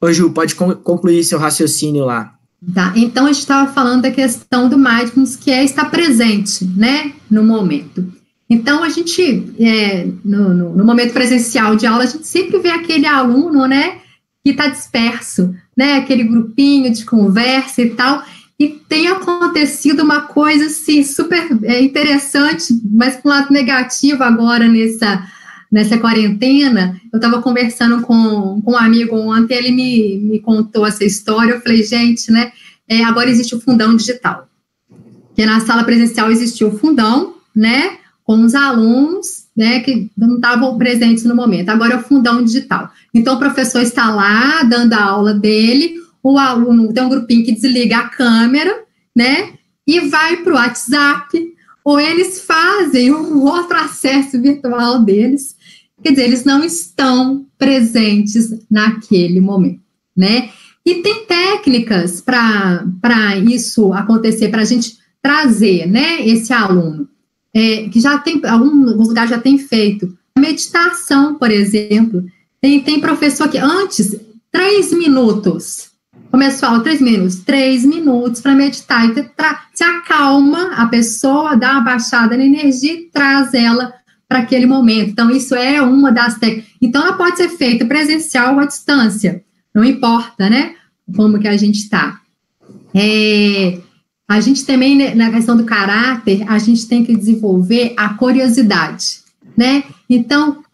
Ô, 0.00 0.10
Ju, 0.10 0.30
pode 0.30 0.54
concluir 0.54 1.22
seu 1.24 1.38
raciocínio 1.38 2.06
lá. 2.06 2.35
Tá? 2.74 2.92
Então, 2.96 3.24
a 3.24 3.28
gente 3.28 3.40
estava 3.40 3.72
falando 3.72 4.02
da 4.02 4.10
questão 4.10 4.68
do 4.68 4.78
mindfulness, 4.78 5.36
que 5.36 5.50
é 5.50 5.62
estar 5.62 5.90
presente, 5.90 6.64
né, 6.64 7.12
no 7.30 7.44
momento. 7.44 8.12
Então, 8.48 8.82
a 8.82 8.88
gente, 8.88 9.52
é, 9.58 10.06
no, 10.24 10.54
no, 10.54 10.76
no, 10.76 10.84
momento 10.84 11.12
presencial 11.12 11.76
de 11.76 11.86
aula, 11.86 12.04
a 12.04 12.06
gente 12.06 12.26
sempre 12.26 12.58
vê 12.58 12.70
aquele 12.70 13.06
aluno, 13.06 13.66
né, 13.66 13.98
que 14.42 14.50
está 14.50 14.68
disperso, 14.68 15.54
né, 15.76 15.94
aquele 15.94 16.24
grupinho 16.24 16.92
de 16.92 17.04
conversa 17.04 17.82
e 17.82 17.90
tal, 17.90 18.24
e 18.58 18.68
tem 18.68 19.08
acontecido 19.08 20.02
uma 20.02 20.22
coisa, 20.22 20.66
assim, 20.66 21.04
super 21.04 21.46
é, 21.64 21.82
interessante, 21.82 22.72
mas 22.90 23.16
com 23.16 23.28
um 23.28 23.32
lado 23.32 23.52
negativo 23.52 24.22
agora 24.22 24.66
nessa 24.66 25.26
nessa 25.70 25.98
quarentena, 25.98 27.00
eu 27.12 27.16
estava 27.16 27.42
conversando 27.42 28.02
com, 28.02 28.60
com 28.62 28.72
um 28.72 28.76
amigo 28.76 29.16
ontem, 29.16 29.54
ele 29.54 29.70
me, 29.72 30.18
me 30.18 30.40
contou 30.40 30.86
essa 30.86 31.04
história, 31.04 31.52
eu 31.52 31.60
falei, 31.60 31.82
gente, 31.82 32.30
né, 32.30 32.52
é, 32.88 33.02
agora 33.04 33.30
existe 33.30 33.54
o 33.54 33.60
fundão 33.60 33.96
digital, 33.96 34.48
que 35.34 35.44
na 35.44 35.60
sala 35.60 35.84
presencial 35.84 36.30
existia 36.30 36.66
o 36.66 36.78
fundão, 36.78 37.34
né, 37.54 37.98
com 38.24 38.44
os 38.44 38.54
alunos, 38.54 39.46
né, 39.56 39.80
que 39.80 40.10
não 40.16 40.36
estavam 40.36 40.76
presentes 40.76 41.24
no 41.24 41.34
momento, 41.34 41.68
agora 41.70 41.94
é 41.94 41.96
o 41.96 42.02
fundão 42.02 42.44
digital. 42.44 42.90
Então, 43.14 43.36
o 43.36 43.38
professor 43.38 43.80
está 43.80 44.10
lá, 44.10 44.62
dando 44.64 44.92
a 44.92 45.02
aula 45.02 45.32
dele, 45.32 45.94
o 46.22 46.38
aluno 46.38 46.92
tem 46.92 47.04
um 47.04 47.08
grupinho 47.08 47.44
que 47.44 47.52
desliga 47.52 47.98
a 47.98 48.08
câmera, 48.08 48.74
né, 49.14 49.52
e 49.86 50.00
vai 50.00 50.38
para 50.38 50.52
o 50.52 50.56
WhatsApp, 50.56 51.56
ou 51.84 52.00
eles 52.00 52.40
fazem 52.40 53.14
um 53.14 53.42
outro 53.42 53.76
acesso 53.76 54.40
virtual 54.42 54.98
deles, 54.98 55.55
quer 56.02 56.10
dizer, 56.10 56.24
eles 56.24 56.44
não 56.44 56.64
estão 56.64 57.46
presentes 57.58 58.50
naquele 58.70 59.40
momento, 59.40 59.80
né? 60.16 60.50
E 60.84 60.96
tem 60.96 61.26
técnicas 61.26 62.20
para 62.20 63.36
isso 63.48 63.92
acontecer, 63.92 64.48
para 64.48 64.62
a 64.62 64.64
gente 64.64 64.98
trazer, 65.20 65.86
né, 65.86 66.24
esse 66.24 66.52
aluno, 66.52 67.08
é, 67.52 67.88
que 67.88 68.00
já 68.00 68.18
tem, 68.18 68.40
alguns 68.46 69.08
lugares 69.08 69.30
já 69.30 69.38
tem 69.38 69.58
feito. 69.58 70.16
Meditação, 70.38 71.34
por 71.34 71.50
exemplo, 71.50 72.24
tem, 72.60 72.80
tem 72.80 73.00
professor 73.00 73.48
que 73.48 73.58
antes, 73.58 74.14
três 74.52 74.92
minutos, 74.92 75.90
Começou 76.30 76.68
a 76.68 76.80
três 76.80 77.00
minutos, 77.00 77.36
três 77.36 77.84
minutos 77.84 78.40
para 78.40 78.54
meditar 78.54 79.08
e 79.08 79.14
se 79.72 79.84
acalma 79.84 80.74
a 80.74 80.86
pessoa, 80.86 81.56
dá 81.56 81.72
uma 81.72 81.80
baixada 81.80 82.36
na 82.36 82.44
energia 82.44 82.92
e 82.92 83.04
traz 83.10 83.54
ela 83.54 83.94
para 84.28 84.40
aquele 84.40 84.66
momento. 84.66 85.10
Então, 85.10 85.30
isso 85.30 85.54
é 85.54 85.80
uma 85.80 86.10
das 86.10 86.38
técnicas. 86.38 86.70
Então, 86.80 87.02
ela 87.02 87.14
pode 87.14 87.36
ser 87.36 87.48
feita 87.50 87.84
presencial 87.84 88.54
ou 88.54 88.60
à 88.60 88.66
distância, 88.66 89.42
não 89.74 89.84
importa, 89.84 90.50
né? 90.50 90.74
Como 91.14 91.38
que 91.38 91.48
a 91.48 91.56
gente 91.56 91.78
está. 91.78 92.20
É, 92.94 93.78
a 94.28 94.40
gente 94.40 94.64
também, 94.64 94.96
né, 94.96 95.14
na 95.14 95.30
questão 95.30 95.56
do 95.56 95.64
caráter, 95.64 96.44
a 96.48 96.58
gente 96.58 96.88
tem 96.88 97.04
que 97.04 97.16
desenvolver 97.16 97.94
a 97.96 98.14
curiosidade, 98.14 99.20
né? 99.56 99.84
Então, 100.10 100.64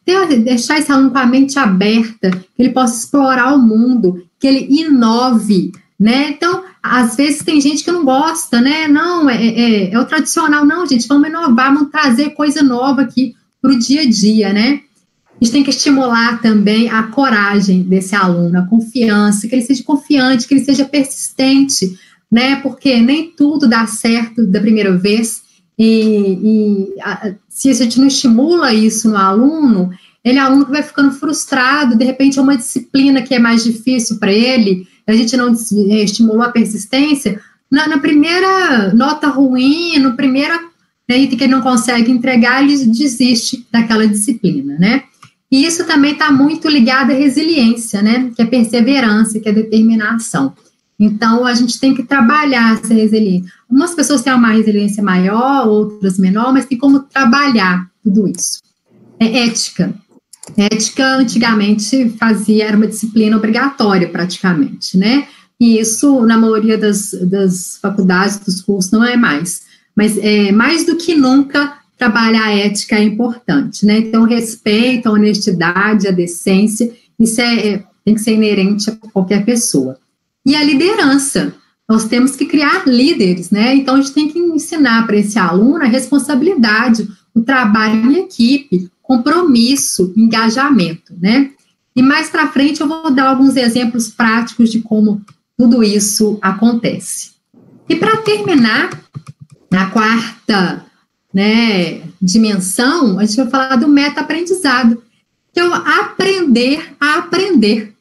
deixar 0.44 0.78
esse 0.78 0.90
aluno 0.90 1.10
com 1.10 1.18
a 1.18 1.26
mente 1.26 1.58
aberta, 1.58 2.30
que 2.30 2.62
ele 2.62 2.70
possa 2.70 3.04
explorar 3.04 3.54
o 3.54 3.58
mundo, 3.58 4.24
que 4.38 4.46
ele 4.46 4.66
inove, 4.80 5.72
né? 6.00 6.30
Então, 6.30 6.64
às 6.82 7.16
vezes 7.16 7.44
tem 7.44 7.60
gente 7.60 7.84
que 7.84 7.92
não 7.92 8.04
gosta, 8.04 8.60
né? 8.60 8.88
Não, 8.88 9.28
é, 9.28 9.46
é, 9.46 9.92
é 9.92 9.98
o 9.98 10.04
tradicional. 10.04 10.64
Não, 10.64 10.86
gente, 10.86 11.06
vamos 11.06 11.28
inovar, 11.28 11.72
vamos 11.72 11.90
trazer 11.90 12.30
coisa 12.30 12.62
nova 12.62 13.02
aqui 13.02 13.34
para 13.62 13.72
o 13.72 13.78
dia 13.78 14.02
a 14.02 14.04
dia, 14.04 14.52
né? 14.52 14.80
A 15.40 15.44
gente 15.44 15.52
tem 15.52 15.62
que 15.62 15.70
estimular 15.70 16.42
também 16.42 16.90
a 16.90 17.04
coragem 17.04 17.82
desse 17.82 18.14
aluno, 18.14 18.58
a 18.58 18.66
confiança, 18.66 19.48
que 19.48 19.54
ele 19.54 19.62
seja 19.62 19.82
confiante, 19.84 20.46
que 20.46 20.54
ele 20.54 20.64
seja 20.64 20.84
persistente, 20.84 21.96
né? 22.30 22.56
Porque 22.56 23.00
nem 23.00 23.30
tudo 23.30 23.68
dá 23.68 23.86
certo 23.86 24.44
da 24.46 24.60
primeira 24.60 24.96
vez. 24.96 25.42
E, 25.78 25.86
e 25.86 27.00
a, 27.00 27.34
se 27.48 27.70
a 27.70 27.74
gente 27.74 27.98
não 27.98 28.06
estimula 28.06 28.74
isso 28.74 29.08
no 29.08 29.16
aluno, 29.16 29.90
ele 30.24 30.38
é 30.38 30.40
aluno 30.40 30.66
que 30.66 30.72
vai 30.72 30.82
ficando 30.82 31.12
frustrado, 31.12 31.96
de 31.96 32.04
repente 32.04 32.38
é 32.38 32.42
uma 32.42 32.56
disciplina 32.56 33.22
que 33.22 33.34
é 33.34 33.38
mais 33.38 33.64
difícil 33.64 34.18
para 34.18 34.32
ele, 34.32 34.86
a 35.06 35.12
gente 35.12 35.36
não 35.36 35.52
estimulou 35.52 36.42
a 36.42 36.50
persistência, 36.50 37.40
na, 37.70 37.88
na 37.88 37.98
primeira 37.98 38.92
nota 38.94 39.28
ruim, 39.28 39.98
no 39.98 40.14
primeiro 40.14 40.70
item 41.18 41.38
que 41.38 41.44
ele 41.44 41.52
não 41.52 41.62
consegue 41.62 42.10
entregar, 42.10 42.62
ele 42.62 42.86
desiste 42.86 43.66
daquela 43.70 44.06
disciplina, 44.06 44.76
né? 44.78 45.04
E 45.50 45.66
isso 45.66 45.84
também 45.86 46.12
está 46.12 46.32
muito 46.32 46.66
ligado 46.68 47.10
à 47.10 47.14
resiliência, 47.14 48.00
né? 48.00 48.30
Que 48.34 48.42
é 48.42 48.46
perseverança, 48.46 49.38
que 49.38 49.48
é 49.48 49.52
determinação. 49.52 50.54
Então, 50.98 51.44
a 51.44 51.52
gente 51.52 51.78
tem 51.80 51.94
que 51.94 52.02
trabalhar 52.02 52.74
essa 52.74 52.94
resiliência. 52.94 53.52
Algumas 53.68 53.94
pessoas 53.94 54.22
têm 54.22 54.32
uma 54.32 54.52
resiliência 54.52 55.02
maior, 55.02 55.66
outras 55.66 56.18
menor, 56.18 56.52
mas 56.52 56.64
tem 56.64 56.78
como 56.78 57.00
trabalhar 57.00 57.86
tudo 58.02 58.28
isso. 58.28 58.60
É 59.18 59.46
ética. 59.46 59.92
Ética, 60.56 61.16
antigamente, 61.16 62.08
fazia, 62.18 62.66
era 62.66 62.76
uma 62.76 62.86
disciplina 62.86 63.36
obrigatória, 63.36 64.08
praticamente, 64.08 64.96
né? 64.96 65.26
E 65.60 65.78
isso, 65.78 66.24
na 66.26 66.38
maioria 66.38 66.78
das, 66.78 67.12
das 67.12 67.78
faculdades, 67.80 68.38
dos 68.38 68.60
cursos, 68.60 68.90
não 68.90 69.04
é 69.04 69.16
mais. 69.16 69.62
Mas, 69.96 70.16
é, 70.18 70.52
mais 70.52 70.84
do 70.84 70.96
que 70.96 71.14
nunca, 71.14 71.78
trabalhar 71.98 72.46
a 72.46 72.56
ética 72.56 72.96
é 72.96 73.02
importante, 73.02 73.86
né? 73.86 73.98
Então, 73.98 74.24
respeito, 74.24 75.08
a 75.08 75.12
honestidade, 75.12 76.08
a 76.08 76.10
decência, 76.10 76.92
isso 77.18 77.40
é, 77.40 77.68
é, 77.68 77.84
tem 78.04 78.14
que 78.14 78.20
ser 78.20 78.32
inerente 78.32 78.90
a 78.90 78.96
qualquer 79.12 79.44
pessoa. 79.44 79.96
E 80.44 80.56
a 80.56 80.64
liderança, 80.64 81.54
nós 81.88 82.06
temos 82.06 82.34
que 82.34 82.46
criar 82.46 82.88
líderes, 82.88 83.50
né? 83.50 83.74
Então, 83.74 83.94
a 83.94 84.00
gente 84.00 84.12
tem 84.12 84.28
que 84.28 84.38
ensinar 84.38 85.06
para 85.06 85.16
esse 85.16 85.38
aluno 85.38 85.84
a 85.84 85.88
responsabilidade, 85.88 87.08
o 87.34 87.42
trabalho 87.42 88.10
em 88.10 88.20
equipe, 88.24 88.90
compromisso, 89.02 90.12
engajamento, 90.16 91.14
né? 91.20 91.50
E 91.94 92.02
mais 92.02 92.30
para 92.30 92.48
frente 92.48 92.80
eu 92.80 92.88
vou 92.88 93.10
dar 93.10 93.28
alguns 93.28 93.56
exemplos 93.56 94.08
práticos 94.08 94.70
de 94.70 94.80
como 94.80 95.20
tudo 95.56 95.82
isso 95.82 96.38
acontece. 96.40 97.32
E 97.88 97.96
para 97.96 98.16
terminar, 98.18 99.01
na 99.72 99.86
quarta 99.86 100.84
né, 101.32 102.02
dimensão, 102.20 103.18
a 103.18 103.24
gente 103.24 103.38
vai 103.38 103.46
falar 103.48 103.76
do 103.76 103.88
meta-aprendizado, 103.88 105.02
que 105.50 105.58
é 105.58 105.66
o 105.66 105.72
aprender 105.72 106.94
a 107.00 107.16
aprender, 107.16 107.94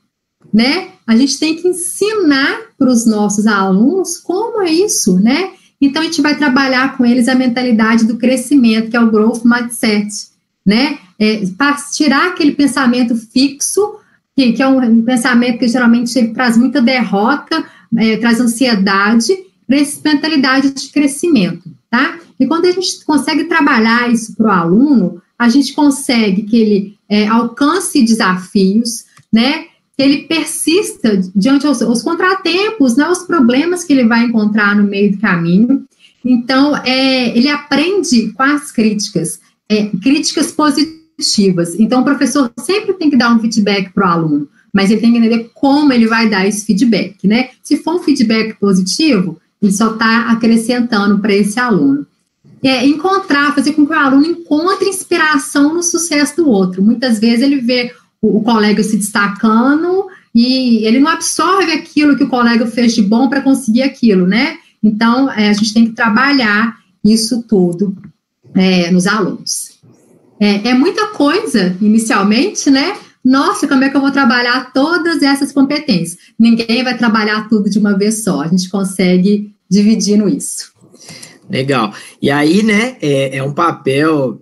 né? 0.53 0.89
A 1.07 1.15
gente 1.15 1.39
tem 1.39 1.55
que 1.55 1.67
ensinar 1.67 2.59
para 2.77 2.89
os 2.89 3.05
nossos 3.05 3.47
alunos 3.47 4.17
como 4.17 4.61
é 4.61 4.69
isso, 4.69 5.17
né? 5.17 5.51
Então, 5.79 6.01
a 6.01 6.05
gente 6.05 6.21
vai 6.21 6.37
trabalhar 6.37 6.97
com 6.97 7.05
eles 7.05 7.29
a 7.29 7.35
mentalidade 7.35 8.05
do 8.05 8.17
crescimento, 8.17 8.91
que 8.91 8.97
é 8.97 8.99
o 8.99 9.09
growth 9.09 9.43
mindset, 9.45 10.09
né? 10.65 10.99
É, 11.17 11.41
para 11.57 11.75
tirar 11.93 12.27
aquele 12.27 12.51
pensamento 12.51 13.15
fixo, 13.15 13.95
que, 14.35 14.53
que, 14.53 14.61
é 14.61 14.67
um 14.67 15.03
pensamento 15.03 15.59
que 15.59 15.67
geralmente 15.67 16.27
traz 16.29 16.57
muita 16.57 16.81
derrota, 16.81 17.65
é, 17.97 18.17
traz 18.17 18.39
ansiedade, 18.39 19.33
mentalidade 20.03 20.71
de 20.71 20.89
crescimento, 20.89 21.69
tá? 21.89 22.19
E 22.39 22.45
quando 22.47 22.65
a 22.65 22.71
gente 22.71 23.05
consegue 23.05 23.45
trabalhar 23.45 24.11
isso 24.11 24.35
para 24.35 24.47
o 24.47 24.51
aluno, 24.51 25.21
a 25.37 25.49
gente 25.49 25.73
consegue 25.73 26.43
que 26.43 26.55
ele 26.55 26.97
é, 27.09 27.27
alcance 27.27 28.03
desafios, 28.03 29.05
né? 29.33 29.65
Que 29.97 30.03
ele 30.03 30.23
persista 30.23 31.19
diante 31.35 31.65
aos, 31.65 31.81
aos, 31.81 32.01
contratempos, 32.01 32.95
né? 32.95 33.07
Os 33.07 33.23
problemas 33.23 33.83
que 33.83 33.91
ele 33.91 34.05
vai 34.05 34.23
encontrar 34.23 34.75
no 34.75 34.83
meio 34.83 35.11
do 35.11 35.19
caminho. 35.19 35.83
Então, 36.23 36.77
é, 36.77 37.35
ele 37.35 37.49
aprende 37.49 38.31
com 38.33 38.43
as 38.43 38.71
críticas, 38.71 39.39
é, 39.67 39.87
críticas 40.01 40.51
positivas. 40.51 41.73
Então, 41.79 42.01
o 42.01 42.05
professor 42.05 42.51
sempre 42.59 42.93
tem 42.93 43.09
que 43.09 43.17
dar 43.17 43.35
um 43.35 43.39
feedback 43.39 43.91
para 43.93 44.07
o 44.07 44.11
aluno, 44.11 44.49
mas 44.71 44.91
ele 44.91 45.01
tem 45.01 45.11
que 45.11 45.17
entender 45.17 45.49
como 45.55 45.91
ele 45.91 46.05
vai 46.05 46.29
dar 46.29 46.47
esse 46.47 46.65
feedback, 46.65 47.27
né? 47.27 47.49
Se 47.63 47.77
for 47.77 47.95
um 47.95 48.03
feedback 48.03 48.59
positivo, 48.59 49.40
ele 49.61 49.71
só 49.71 49.93
está 49.93 50.31
acrescentando 50.31 51.19
para 51.19 51.33
esse 51.33 51.59
aluno 51.59 52.05
é, 52.63 52.85
encontrar, 52.85 53.55
fazer 53.55 53.73
com 53.73 53.85
que 53.85 53.91
o 53.91 53.95
aluno 53.95 54.25
encontre 54.25 54.87
inspiração 54.87 55.73
no 55.73 55.81
sucesso 55.81 56.37
do 56.37 56.49
outro. 56.49 56.83
Muitas 56.83 57.19
vezes 57.19 57.41
ele 57.41 57.57
vê 57.57 57.91
o, 58.21 58.37
o 58.37 58.43
colega 58.43 58.83
se 58.83 58.97
destacando 58.97 60.05
e 60.33 60.85
ele 60.85 60.99
não 60.99 61.09
absorve 61.09 61.71
aquilo 61.71 62.15
que 62.15 62.23
o 62.23 62.29
colega 62.29 62.67
fez 62.67 62.93
de 62.93 63.01
bom 63.01 63.27
para 63.27 63.41
conseguir 63.41 63.81
aquilo, 63.81 64.27
né? 64.27 64.57
Então, 64.83 65.29
é, 65.31 65.49
a 65.49 65.53
gente 65.53 65.73
tem 65.73 65.85
que 65.85 65.93
trabalhar 65.93 66.77
isso 67.03 67.43
tudo 67.43 67.95
é, 68.53 68.91
nos 68.91 69.07
alunos. 69.07 69.71
É, 70.39 70.69
é, 70.69 70.73
muita 70.73 71.07
coisa, 71.07 71.75
inicialmente, 71.81 72.69
né? 72.69 72.95
Nossa, 73.23 73.67
como 73.67 73.83
é 73.83 73.89
que 73.89 73.95
eu 73.95 74.01
vou 74.01 74.11
trabalhar 74.11 74.73
todas 74.73 75.21
essas 75.21 75.51
competências? 75.51 76.17
Ninguém 76.37 76.83
vai 76.83 76.97
trabalhar 76.97 77.47
tudo 77.47 77.69
de 77.69 77.77
uma 77.77 77.97
vez 77.97 78.23
só, 78.23 78.41
a 78.41 78.47
gente 78.47 78.69
consegue 78.69 79.53
dividindo 79.69 80.27
isso. 80.27 80.71
Legal. 81.49 81.93
E 82.21 82.31
aí, 82.31 82.63
né, 82.63 82.97
é, 83.01 83.37
é 83.37 83.43
um 83.43 83.53
papel 83.53 84.41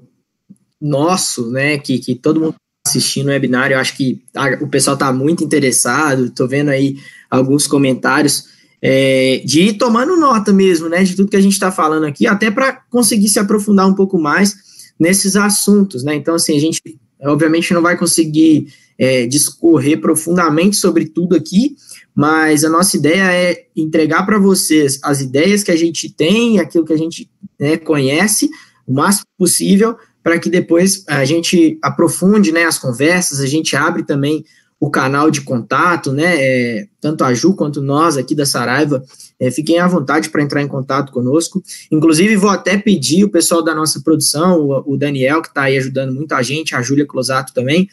nosso, 0.79 1.49
né, 1.49 1.77
que, 1.77 1.99
que 1.99 2.15
todo 2.15 2.39
mundo 2.39 2.53
tá 2.53 2.57
assistindo 2.87 3.27
o 3.27 3.29
webinário, 3.29 3.75
eu 3.75 3.79
acho 3.79 3.97
que 3.97 4.23
a, 4.35 4.63
o 4.63 4.67
pessoal 4.67 4.93
está 4.93 5.11
muito 5.11 5.43
interessado, 5.43 6.25
estou 6.25 6.47
vendo 6.47 6.69
aí 6.69 6.97
alguns 7.29 7.67
comentários, 7.67 8.45
é, 8.81 9.41
de 9.43 9.61
ir 9.61 9.73
tomando 9.73 10.15
nota 10.15 10.53
mesmo, 10.53 10.87
né, 10.87 11.03
de 11.03 11.15
tudo 11.15 11.29
que 11.29 11.35
a 11.35 11.41
gente 11.41 11.53
está 11.53 11.71
falando 11.71 12.05
aqui, 12.05 12.25
até 12.27 12.49
para 12.49 12.73
conseguir 12.89 13.27
se 13.27 13.39
aprofundar 13.39 13.87
um 13.87 13.93
pouco 13.93 14.17
mais 14.17 14.55
nesses 14.99 15.35
assuntos, 15.35 16.03
né, 16.03 16.15
então, 16.15 16.35
assim, 16.35 16.55
a 16.55 16.59
gente, 16.59 16.81
obviamente, 17.23 17.73
não 17.73 17.81
vai 17.81 17.97
conseguir 17.97 18.73
é, 18.97 19.25
discorrer 19.25 19.99
profundamente 19.99 20.75
sobre 20.75 21.05
tudo 21.05 21.35
aqui, 21.35 21.75
mas 22.15 22.65
a 22.65 22.69
nossa 22.69 22.97
ideia 22.97 23.31
é 23.31 23.65
entregar 23.75 24.25
para 24.25 24.37
vocês 24.37 24.99
as 25.03 25.21
ideias 25.21 25.63
que 25.63 25.71
a 25.71 25.75
gente 25.75 26.13
tem, 26.13 26.59
aquilo 26.59 26.85
que 26.85 26.93
a 26.93 26.97
gente 26.97 27.29
né, 27.59 27.77
conhece, 27.77 28.49
o 28.85 28.93
máximo 28.93 29.27
possível, 29.37 29.95
para 30.21 30.37
que 30.37 30.49
depois 30.49 31.03
a 31.07 31.23
gente 31.23 31.77
aprofunde 31.81 32.51
né, 32.51 32.65
as 32.65 32.77
conversas, 32.77 33.39
a 33.39 33.47
gente 33.47 33.75
abre 33.75 34.03
também 34.03 34.43
o 34.79 34.89
canal 34.89 35.29
de 35.29 35.41
contato, 35.41 36.13
né? 36.13 36.35
É, 36.37 36.87
tanto 37.01 37.23
a 37.23 37.33
Ju 37.33 37.53
quanto 37.53 37.81
nós 37.81 38.15
aqui 38.15 38.33
da 38.33 38.45
Saraiva, 38.45 39.03
é, 39.39 39.49
fiquem 39.49 39.79
à 39.79 39.87
vontade 39.87 40.29
para 40.29 40.43
entrar 40.43 40.61
em 40.61 40.67
contato 40.67 41.13
conosco. 41.13 41.63
Inclusive, 41.89 42.35
vou 42.35 42.49
até 42.49 42.77
pedir 42.77 43.23
o 43.23 43.29
pessoal 43.29 43.63
da 43.63 43.73
nossa 43.73 44.01
produção, 44.01 44.59
o, 44.59 44.93
o 44.93 44.97
Daniel, 44.97 45.41
que 45.41 45.47
está 45.47 45.63
aí 45.63 45.77
ajudando 45.77 46.13
muito 46.13 46.33
a 46.33 46.41
gente, 46.41 46.75
a 46.75 46.81
Júlia 46.81 47.05
Closato 47.05 47.53
também, 47.53 47.87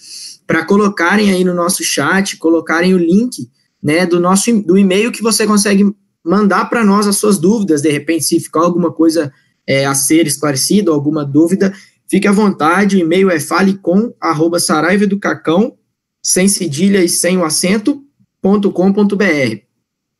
para 0.46 0.64
colocarem 0.64 1.30
aí 1.30 1.44
no 1.44 1.54
nosso 1.54 1.84
chat, 1.84 2.36
colocarem 2.36 2.94
o 2.94 2.98
link 2.98 3.48
né, 3.82 4.04
do 4.04 4.18
nosso 4.18 4.52
do 4.62 4.76
e-mail 4.76 5.12
que 5.12 5.22
você 5.22 5.46
consegue 5.46 5.94
mandar 6.24 6.64
para 6.64 6.84
nós 6.84 7.06
as 7.06 7.16
suas 7.18 7.38
dúvidas, 7.38 7.82
de 7.82 7.90
repente, 7.90 8.24
se 8.24 8.40
ficar 8.40 8.62
alguma 8.62 8.92
coisa 8.92 9.32
é, 9.64 9.86
a 9.86 9.94
ser 9.94 10.26
esclarecida, 10.26 10.90
alguma 10.90 11.24
dúvida, 11.24 11.72
fique 12.10 12.26
à 12.26 12.32
vontade, 12.32 12.96
o 12.96 12.98
e-mail 12.98 13.30
é 13.30 13.38
falecom, 13.38 14.12
arroba 14.20 14.58
saraiveducacão, 14.58 15.76
sem 16.20 16.48
cedilha 16.48 17.04
e 17.04 17.08
sem 17.08 17.38
o 17.38 17.44
acento, 17.44 18.02
ponto 18.42 18.72
com, 18.72 18.92
ponto 18.92 19.14
br. 19.14 19.65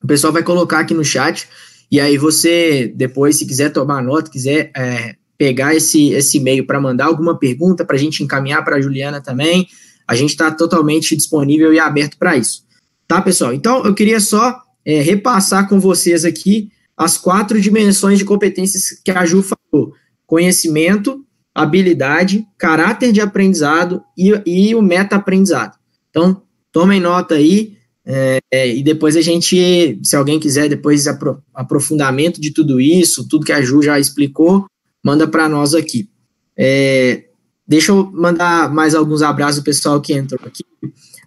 O 0.03 0.07
pessoal 0.07 0.33
vai 0.33 0.43
colocar 0.43 0.81
aqui 0.81 0.95
no 0.95 1.05
chat, 1.05 1.49
e 1.91 2.01
aí 2.01 2.19
você, 2.19 2.93
depois, 2.95 3.37
se 3.37 3.47
quiser 3.47 3.71
tomar 3.71 4.03
nota, 4.03 4.31
quiser 4.31 4.71
é, 4.77 5.17
pegar 5.39 5.75
esse, 5.75 6.11
esse 6.11 6.39
e-mail 6.39 6.67
para 6.67 6.81
mandar 6.81 7.07
alguma 7.07 7.39
pergunta, 7.39 7.85
para 7.85 7.97
a 7.97 7.99
gente 7.99 8.23
encaminhar 8.23 8.65
para 8.65 8.77
a 8.77 8.81
Juliana 8.81 9.21
também, 9.21 9.69
a 10.07 10.15
gente 10.15 10.31
está 10.31 10.51
totalmente 10.51 11.17
disponível 11.17 11.73
e 11.73 11.79
aberto 11.79 12.17
para 12.19 12.37
isso. 12.37 12.65
Tá, 13.07 13.21
pessoal? 13.21 13.53
Então, 13.53 13.85
eu 13.85 13.95
queria 13.95 14.21
só 14.21 14.61
é, 14.85 15.01
repassar 15.01 15.69
com 15.69 15.79
vocês 15.79 16.25
aqui 16.25 16.71
as 16.97 17.19
quatro 17.19 17.61
dimensões 17.61 18.19
de 18.19 18.25
competências 18.25 19.01
que 19.05 19.11
a 19.11 19.25
Ju 19.27 19.43
falou: 19.43 19.93
conhecimento, 20.27 21.25
habilidade, 21.55 22.47
caráter 22.59 23.13
de 23.13 23.21
aprendizado 23.21 24.03
e, 24.17 24.33
e 24.47 24.75
o 24.75 24.83
meta-aprendizado. 24.83 25.77
Então, 26.11 26.43
tomem 26.73 27.01
nota 27.01 27.35
aí, 27.35 27.77
é, 28.07 28.41
e 28.77 28.83
depois 28.83 29.17
a 29.17 29.21
gente, 29.21 29.99
se 30.03 30.15
alguém 30.15 30.39
quiser 30.39 30.69
depois 30.69 31.09
apro 31.09 31.43
aprofundamento 31.53 32.41
de 32.41 32.53
tudo 32.53 32.81
isso, 32.81 33.27
tudo 33.29 33.45
que 33.45 33.53
a 33.53 33.61
Ju 33.61 33.83
já 33.83 33.99
explicou, 33.99 34.67
manda 35.05 35.27
para 35.27 35.49
nós 35.49 35.75
aqui. 35.75 36.09
É, 36.57 37.25
deixa 37.67 37.91
eu 37.91 38.11
mandar 38.13 38.73
mais 38.73 38.95
alguns 38.95 39.23
abraços 39.23 39.61
do 39.61 39.65
pessoal 39.65 40.01
que 40.01 40.13
entrou 40.13 40.41
aqui 40.45 40.65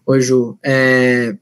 hoje 0.09 0.33
é, 0.65 1.35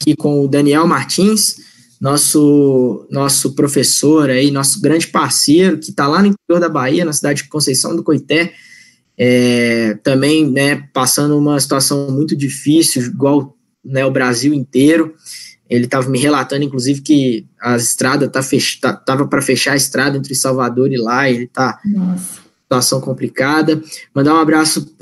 aqui 0.00 0.16
com 0.16 0.44
o 0.44 0.48
Daniel 0.48 0.88
Martins, 0.88 1.56
nosso, 2.00 3.06
nosso 3.10 3.54
professor 3.54 4.28
aí, 4.28 4.50
nosso 4.50 4.80
grande 4.80 5.06
parceiro, 5.06 5.78
que 5.78 5.90
está 5.90 6.08
lá 6.08 6.20
no 6.20 6.28
interior 6.28 6.60
da 6.60 6.68
Bahia, 6.68 7.04
na 7.04 7.12
cidade 7.12 7.44
de 7.44 7.48
Conceição 7.48 7.94
do 7.94 8.02
Coité, 8.02 8.52
é, 9.16 9.94
também 10.02 10.50
né, 10.50 10.88
passando 10.92 11.38
uma 11.38 11.60
situação 11.60 12.10
muito 12.10 12.34
difícil, 12.36 13.02
igual 13.02 13.55
né, 13.86 14.04
o 14.04 14.10
Brasil 14.10 14.52
inteiro. 14.52 15.14
Ele 15.68 15.84
estava 15.84 16.08
me 16.08 16.18
relatando, 16.18 16.64
inclusive, 16.64 17.00
que 17.00 17.46
a 17.60 17.76
estrada 17.76 18.28
tá 18.28 18.42
fech... 18.42 18.80
tava 19.04 19.26
para 19.26 19.42
fechar 19.42 19.72
a 19.72 19.76
estrada 19.76 20.16
entre 20.16 20.34
Salvador 20.34 20.92
e 20.92 20.96
lá. 20.96 21.28
Ele 21.28 21.44
está 21.44 21.80
situação 22.66 23.00
complicada. 23.00 23.80
Mandar 24.14 24.34
um 24.34 24.38
abraço 24.38 24.94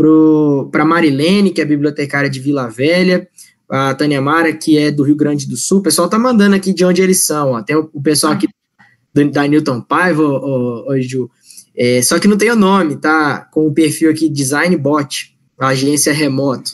para 0.70 0.84
Marilene, 0.84 1.50
que 1.50 1.60
é 1.60 1.64
bibliotecária 1.64 2.28
de 2.28 2.38
Vila 2.38 2.68
Velha, 2.68 3.26
a 3.68 3.94
Tânia 3.94 4.20
Mara, 4.20 4.52
que 4.52 4.78
é 4.78 4.90
do 4.90 5.02
Rio 5.02 5.16
Grande 5.16 5.48
do 5.48 5.56
Sul. 5.56 5.78
O 5.78 5.82
pessoal 5.82 6.08
tá 6.08 6.18
mandando 6.18 6.54
aqui 6.54 6.72
de 6.72 6.84
onde 6.84 7.02
eles 7.02 7.24
são. 7.24 7.52
Ó. 7.52 7.62
Tem 7.62 7.74
o, 7.74 7.90
o 7.92 8.02
pessoal 8.02 8.34
aqui 8.34 8.46
do, 9.12 9.30
da 9.30 9.46
Newton 9.48 9.80
Paiva, 9.80 10.22
Ju. 11.00 11.30
É, 11.76 12.00
só 12.02 12.18
que 12.18 12.28
não 12.28 12.36
tem 12.36 12.50
o 12.50 12.56
nome, 12.56 12.96
tá? 12.96 13.48
Com 13.50 13.66
o 13.66 13.72
perfil 13.72 14.10
aqui 14.10 14.28
Design 14.28 14.76
Bot, 14.76 15.36
agência 15.58 16.12
remoto. 16.12 16.72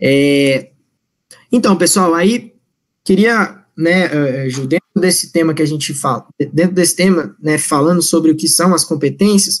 É, 0.00 0.70
então, 1.52 1.76
pessoal, 1.76 2.14
aí 2.14 2.52
queria, 3.04 3.64
né, 3.76 4.44
eh, 4.44 4.48
Ju, 4.48 4.66
dentro 4.66 4.88
desse 4.96 5.30
tema 5.30 5.54
que 5.54 5.62
a 5.62 5.66
gente 5.66 5.92
fala, 5.92 6.26
dentro 6.52 6.74
desse 6.74 6.96
tema, 6.96 7.36
né, 7.40 7.58
falando 7.58 8.02
sobre 8.02 8.30
o 8.30 8.36
que 8.36 8.48
são 8.48 8.74
as 8.74 8.84
competências, 8.84 9.60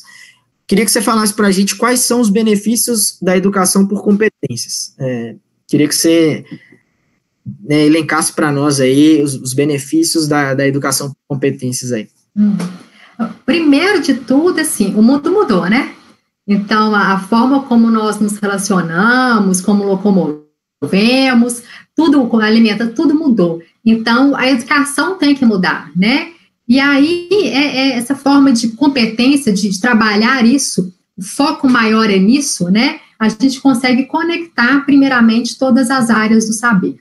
queria 0.66 0.84
que 0.84 0.90
você 0.90 1.02
falasse 1.02 1.34
para 1.34 1.48
a 1.48 1.50
gente 1.50 1.76
quais 1.76 2.00
são 2.00 2.20
os 2.20 2.30
benefícios 2.30 3.18
da 3.20 3.36
educação 3.36 3.86
por 3.86 4.02
competências. 4.02 4.94
É, 4.98 5.36
queria 5.68 5.86
que 5.86 5.94
você 5.94 6.44
né, 7.64 7.86
elencasse 7.86 8.32
para 8.32 8.52
nós 8.52 8.80
aí 8.80 9.22
os, 9.22 9.34
os 9.34 9.52
benefícios 9.52 10.28
da, 10.28 10.54
da, 10.54 10.66
educação 10.66 11.08
por 11.08 11.36
competências 11.36 11.92
aí. 11.92 12.08
Hum. 12.36 12.56
Primeiro 13.44 14.00
de 14.00 14.14
tudo, 14.14 14.60
assim, 14.60 14.94
o 14.94 15.02
mundo 15.02 15.30
mudou, 15.30 15.68
né? 15.68 15.94
Então, 16.46 16.94
a, 16.94 17.12
a 17.12 17.20
forma 17.20 17.62
como 17.64 17.90
nós 17.90 18.18
nos 18.18 18.38
relacionamos, 18.38 19.60
como 19.60 19.84
locomovemos, 19.84 21.62
tudo 21.94 22.36
alimenta, 22.40 22.86
tudo 22.86 23.14
mudou. 23.14 23.60
Então, 23.84 24.36
a 24.36 24.48
educação 24.48 25.16
tem 25.16 25.34
que 25.34 25.44
mudar, 25.44 25.90
né? 25.94 26.28
E 26.68 26.78
aí, 26.80 27.28
é, 27.30 27.76
é 27.76 27.92
essa 27.92 28.14
forma 28.14 28.52
de 28.52 28.68
competência, 28.68 29.52
de, 29.52 29.68
de, 29.68 29.80
trabalhar 29.80 30.44
isso, 30.44 30.92
o 31.16 31.22
foco 31.22 31.68
maior 31.68 32.08
é 32.08 32.18
nisso, 32.18 32.70
né? 32.70 33.00
A 33.18 33.28
gente 33.28 33.60
consegue 33.60 34.04
conectar, 34.04 34.84
primeiramente, 34.84 35.58
todas 35.58 35.90
as 35.90 36.08
áreas 36.10 36.46
do 36.46 36.52
saber, 36.52 36.98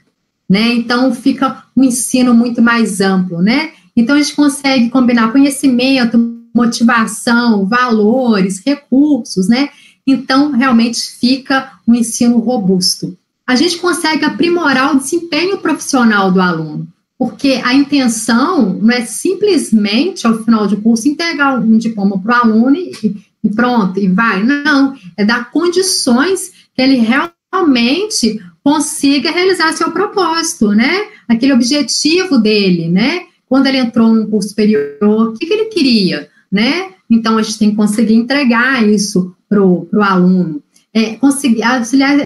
né? 0.50 0.74
Então, 0.74 1.14
fica 1.14 1.64
um 1.76 1.84
ensino 1.84 2.34
muito 2.34 2.62
mais 2.62 3.00
amplo, 3.00 3.42
né? 3.42 3.72
Então, 3.96 4.16
a 4.16 4.22
gente 4.22 4.36
consegue 4.36 4.90
combinar 4.90 5.32
conhecimento, 5.32 6.18
motivação, 6.54 7.66
valores, 7.66 8.62
recursos, 8.66 9.48
né? 9.48 9.70
Então, 10.06 10.52
realmente 10.52 11.00
fica 11.20 11.74
um 11.88 11.94
ensino 11.94 12.40
robusto 12.40 13.18
a 13.52 13.56
gente 13.56 13.80
consegue 13.80 14.24
aprimorar 14.24 14.96
o 14.96 14.98
desempenho 14.98 15.58
profissional 15.58 16.32
do 16.32 16.40
aluno, 16.40 16.88
porque 17.20 17.60
a 17.66 17.74
intenção 17.74 18.80
não 18.82 18.96
é 18.96 19.02
simplesmente, 19.02 20.26
ao 20.26 20.42
final 20.42 20.66
do 20.68 20.78
curso, 20.78 21.10
entregar 21.10 21.60
um 21.60 21.78
diploma 21.78 22.18
para 22.18 22.38
o 22.38 22.42
aluno 22.50 22.78
e, 22.78 23.14
e 23.44 23.50
pronto, 23.50 24.00
e 24.00 24.08
vai. 24.08 24.42
Não, 24.42 24.96
é 25.18 25.26
dar 25.26 25.52
condições 25.52 26.50
que 26.74 26.82
ele 26.82 26.96
realmente 26.96 28.42
consiga 28.64 29.30
realizar 29.30 29.74
seu 29.74 29.92
propósito, 29.92 30.70
né? 30.70 31.08
Aquele 31.28 31.52
objetivo 31.52 32.38
dele, 32.38 32.88
né? 32.88 33.24
Quando 33.50 33.68
ele 33.68 33.80
entrou 33.80 34.14
num 34.14 34.30
curso 34.30 34.48
superior, 34.48 34.96
o 35.02 35.34
que, 35.34 35.46
que 35.46 35.54
ele 35.54 35.66
queria, 35.66 36.30
né? 36.50 36.92
Então, 37.10 37.38
a 37.38 37.44
gente 37.44 37.60
tem 37.60 37.72
que 37.72 37.76
conseguir 37.76 38.14
entregar 38.14 38.88
isso 38.88 39.36
para 39.50 39.62
o 39.62 39.90
aluno. 40.02 40.64
É, 40.94 41.16
conseguir 41.16 41.64
auxiliar 41.64 42.18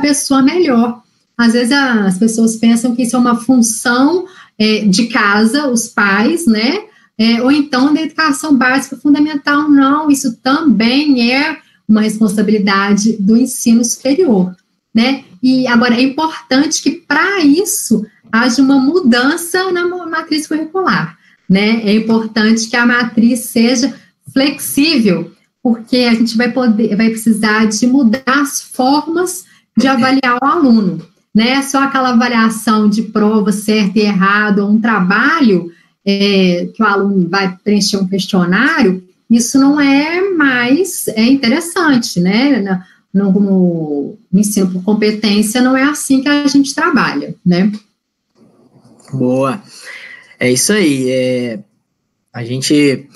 pessoa 0.00 0.42
melhor. 0.42 1.02
Às 1.36 1.52
vezes 1.52 1.72
as 1.72 2.18
pessoas 2.18 2.56
pensam 2.56 2.94
que 2.94 3.02
isso 3.02 3.16
é 3.16 3.18
uma 3.18 3.36
função 3.36 4.26
é, 4.58 4.84
de 4.84 5.06
casa, 5.06 5.68
os 5.68 5.88
pais, 5.88 6.46
né? 6.46 6.84
É, 7.16 7.42
ou 7.42 7.50
então 7.50 7.94
da 7.94 8.02
educação 8.02 8.56
básica 8.56 8.96
fundamental. 8.96 9.68
Não, 9.68 10.10
isso 10.10 10.36
também 10.36 11.32
é 11.32 11.58
uma 11.88 12.00
responsabilidade 12.00 13.16
do 13.18 13.36
ensino 13.36 13.84
superior, 13.84 14.54
né? 14.94 15.24
E 15.42 15.66
agora 15.66 15.94
é 15.94 16.02
importante 16.02 16.82
que 16.82 16.90
para 16.90 17.40
isso 17.40 18.06
haja 18.32 18.62
uma 18.62 18.78
mudança 18.78 19.70
na 19.70 19.86
matriz 20.06 20.46
curricular, 20.46 21.16
né? 21.48 21.82
É 21.84 21.94
importante 21.94 22.68
que 22.68 22.76
a 22.76 22.86
matriz 22.86 23.40
seja 23.40 23.94
flexível, 24.32 25.32
porque 25.62 25.98
a 25.98 26.14
gente 26.14 26.36
vai 26.36 26.50
poder, 26.50 26.96
vai 26.96 27.10
precisar 27.10 27.66
de 27.66 27.86
mudar 27.86 28.22
as 28.26 28.62
formas 28.62 29.44
de 29.76 29.86
avaliar 29.86 30.38
o 30.40 30.44
aluno, 30.44 31.00
né? 31.34 31.62
Só 31.62 31.82
aquela 31.82 32.10
avaliação 32.10 32.88
de 32.88 33.02
prova 33.02 33.52
certo 33.52 33.96
e 33.96 34.02
errado, 34.02 34.60
ou 34.60 34.70
um 34.70 34.80
trabalho 34.80 35.70
é, 36.04 36.68
que 36.74 36.82
o 36.82 36.86
aluno 36.86 37.28
vai 37.28 37.56
preencher 37.62 37.96
um 37.96 38.06
questionário, 38.06 39.02
isso 39.30 39.58
não 39.58 39.80
é 39.80 40.30
mais 40.30 41.08
é 41.08 41.24
interessante, 41.24 42.20
né? 42.20 42.84
No, 43.12 43.32
no, 43.32 44.18
no 44.30 44.40
ensino 44.40 44.70
por 44.70 44.82
competência 44.82 45.62
não 45.62 45.76
é 45.76 45.84
assim 45.84 46.20
que 46.20 46.28
a 46.28 46.46
gente 46.46 46.74
trabalha, 46.74 47.34
né? 47.44 47.72
Boa. 49.12 49.62
É 50.38 50.50
isso 50.50 50.72
aí. 50.72 51.10
É, 51.10 51.58
a 52.32 52.44
gente 52.44 53.08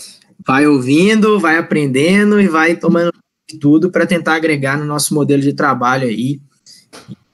vai 0.46 0.66
ouvindo, 0.66 1.38
vai 1.38 1.58
aprendendo 1.58 2.40
e 2.40 2.48
vai 2.48 2.76
tomando 2.76 3.12
tudo 3.60 3.90
para 3.90 4.06
tentar 4.06 4.34
agregar 4.34 4.78
no 4.78 4.84
nosso 4.84 5.14
modelo 5.14 5.42
de 5.42 5.52
trabalho 5.52 6.06
aí 6.06 6.40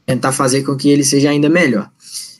tentar 0.07 0.33
fazer 0.33 0.63
com 0.63 0.77
que 0.77 0.89
ele 0.89 1.05
seja 1.05 1.31
ainda 1.31 1.49
melhor. 1.49 1.91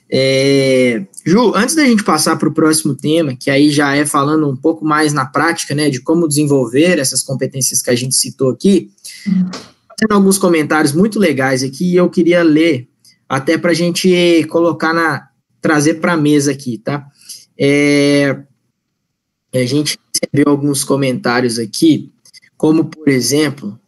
É, 0.09 1.05
Ju, 1.25 1.53
antes 1.55 1.75
da 1.75 1.83
gente 1.83 2.03
passar 2.03 2.35
para 2.37 2.47
o 2.47 2.53
próximo 2.53 2.95
tema, 2.95 3.35
que 3.35 3.49
aí 3.49 3.71
já 3.71 3.95
é 3.95 4.05
falando 4.05 4.47
um 4.47 4.55
pouco 4.55 4.85
mais 4.85 5.13
na 5.13 5.25
prática, 5.25 5.73
né, 5.73 5.89
de 5.89 6.01
como 6.01 6.27
desenvolver 6.27 6.99
essas 6.99 7.23
competências 7.23 7.81
que 7.81 7.89
a 7.89 7.95
gente 7.95 8.15
citou 8.15 8.51
aqui, 8.51 8.91
fazendo 9.23 10.11
alguns 10.11 10.37
comentários 10.37 10.93
muito 10.93 11.19
legais 11.19 11.63
aqui, 11.63 11.95
eu 11.95 12.09
queria 12.09 12.43
ler 12.43 12.87
até 13.27 13.57
para 13.57 13.71
a 13.71 13.73
gente 13.73 14.45
colocar 14.49 14.93
na 14.93 15.27
trazer 15.59 15.95
para 15.95 16.13
a 16.13 16.17
mesa 16.17 16.51
aqui, 16.51 16.77
tá? 16.77 17.07
É, 17.57 18.37
a 19.51 19.65
gente 19.65 19.97
recebeu 20.13 20.51
alguns 20.51 20.83
comentários 20.83 21.57
aqui, 21.57 22.11
como 22.55 22.85
por 22.85 23.09
exemplo, 23.09 23.79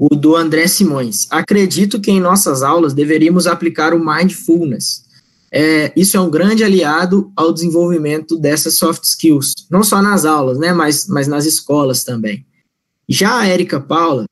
o 0.00 0.16
do 0.16 0.34
André 0.34 0.66
Simões. 0.66 1.26
Acredito 1.30 2.00
que 2.00 2.10
em 2.10 2.18
nossas 2.18 2.62
aulas 2.62 2.94
deveríamos 2.94 3.46
aplicar 3.46 3.92
o 3.92 4.02
mindfulness. 4.02 5.04
É, 5.52 5.92
isso 5.94 6.16
é 6.16 6.20
um 6.20 6.30
grande 6.30 6.64
aliado 6.64 7.30
ao 7.36 7.52
desenvolvimento 7.52 8.38
dessas 8.38 8.78
soft 8.78 9.04
skills, 9.04 9.52
não 9.70 9.82
só 9.82 10.00
nas 10.00 10.24
aulas, 10.24 10.58
né, 10.58 10.72
mas, 10.72 11.06
mas 11.06 11.28
nas 11.28 11.44
escolas 11.44 12.02
também. 12.02 12.46
Já 13.06 13.40
a 13.40 13.46
Érica 13.46 13.78
Paula 13.78 14.24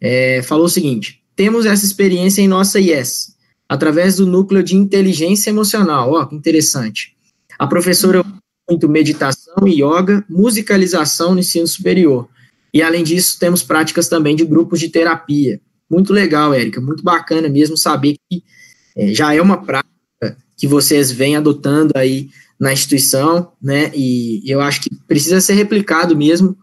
é, 0.00 0.40
falou 0.42 0.64
o 0.64 0.70
seguinte: 0.70 1.20
temos 1.36 1.66
essa 1.66 1.84
experiência 1.84 2.40
em 2.40 2.48
nossa 2.48 2.80
IES, 2.80 3.34
através 3.68 4.16
do 4.16 4.26
núcleo 4.26 4.62
de 4.62 4.74
inteligência 4.74 5.50
emocional. 5.50 6.12
Ó, 6.12 6.24
que 6.24 6.34
interessante. 6.34 7.14
A 7.58 7.66
professora 7.66 8.24
muito 8.70 8.88
meditação 8.88 9.66
e 9.66 9.82
yoga, 9.82 10.24
musicalização 10.30 11.34
no 11.34 11.40
ensino 11.40 11.66
superior. 11.66 12.26
E 12.72 12.82
além 12.82 13.02
disso, 13.02 13.38
temos 13.38 13.62
práticas 13.62 14.08
também 14.08 14.36
de 14.36 14.44
grupos 14.44 14.78
de 14.80 14.88
terapia. 14.88 15.60
Muito 15.88 16.12
legal, 16.12 16.54
Érica, 16.54 16.80
muito 16.80 17.02
bacana 17.02 17.48
mesmo 17.48 17.76
saber 17.76 18.16
que 18.28 18.44
é, 18.96 19.12
já 19.12 19.34
é 19.34 19.40
uma 19.40 19.64
prática 19.64 19.90
que 20.56 20.66
vocês 20.66 21.10
vêm 21.10 21.36
adotando 21.36 21.92
aí 21.96 22.28
na 22.58 22.72
instituição, 22.72 23.52
né? 23.60 23.90
E 23.94 24.42
eu 24.46 24.60
acho 24.60 24.82
que 24.82 24.90
precisa 25.08 25.40
ser 25.40 25.54
replicado 25.54 26.16
mesmo, 26.16 26.56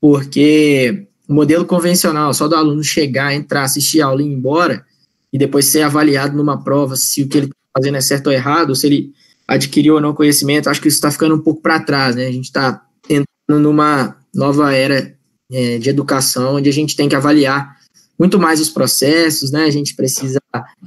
porque 0.00 1.06
o 1.28 1.34
modelo 1.34 1.64
convencional, 1.64 2.32
só 2.32 2.46
do 2.46 2.54
aluno 2.54 2.82
chegar, 2.84 3.34
entrar, 3.34 3.64
assistir 3.64 4.00
a 4.00 4.06
aula 4.06 4.22
e 4.22 4.26
ir 4.26 4.32
embora, 4.32 4.84
e 5.32 5.38
depois 5.38 5.66
ser 5.66 5.82
avaliado 5.82 6.36
numa 6.36 6.62
prova 6.62 6.94
se 6.94 7.22
o 7.22 7.28
que 7.28 7.38
ele 7.38 7.46
está 7.46 7.56
fazendo 7.76 7.96
é 7.96 8.00
certo 8.00 8.28
ou 8.28 8.32
errado, 8.32 8.76
se 8.76 8.86
ele 8.86 9.12
adquiriu 9.48 9.94
ou 9.94 10.00
não 10.00 10.14
conhecimento, 10.14 10.68
acho 10.68 10.80
que 10.80 10.88
isso 10.88 10.98
está 10.98 11.10
ficando 11.10 11.34
um 11.34 11.40
pouco 11.40 11.60
para 11.60 11.80
trás, 11.80 12.14
né? 12.14 12.26
A 12.26 12.32
gente 12.32 12.44
está 12.44 12.84
entrando 13.04 13.62
numa 13.62 14.16
nova 14.34 14.72
era 14.72 15.14
é, 15.52 15.78
de 15.78 15.90
educação, 15.90 16.56
onde 16.56 16.68
a 16.68 16.72
gente 16.72 16.96
tem 16.96 17.08
que 17.08 17.14
avaliar 17.14 17.76
muito 18.18 18.38
mais 18.38 18.60
os 18.60 18.70
processos, 18.70 19.50
né? 19.50 19.64
A 19.64 19.70
gente 19.70 19.94
precisa 19.94 20.40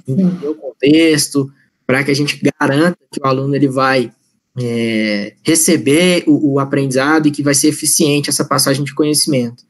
entender 0.07 0.47
o 0.47 0.55
contexto 0.55 1.51
para 1.85 2.03
que 2.03 2.11
a 2.11 2.15
gente 2.15 2.41
garanta 2.59 2.97
que 3.11 3.21
o 3.21 3.27
aluno 3.27 3.55
ele 3.55 3.67
vai 3.67 4.11
é, 4.57 5.33
receber 5.43 6.23
o, 6.27 6.53
o, 6.53 6.59
aprendizado 6.59 7.27
e 7.27 7.31
que 7.31 7.43
vai 7.43 7.53
ser 7.53 7.67
eficiente 7.67 8.29
essa 8.29 8.45
passagem 8.45 8.83
de 8.83 8.95
conhecimento. 8.95 9.63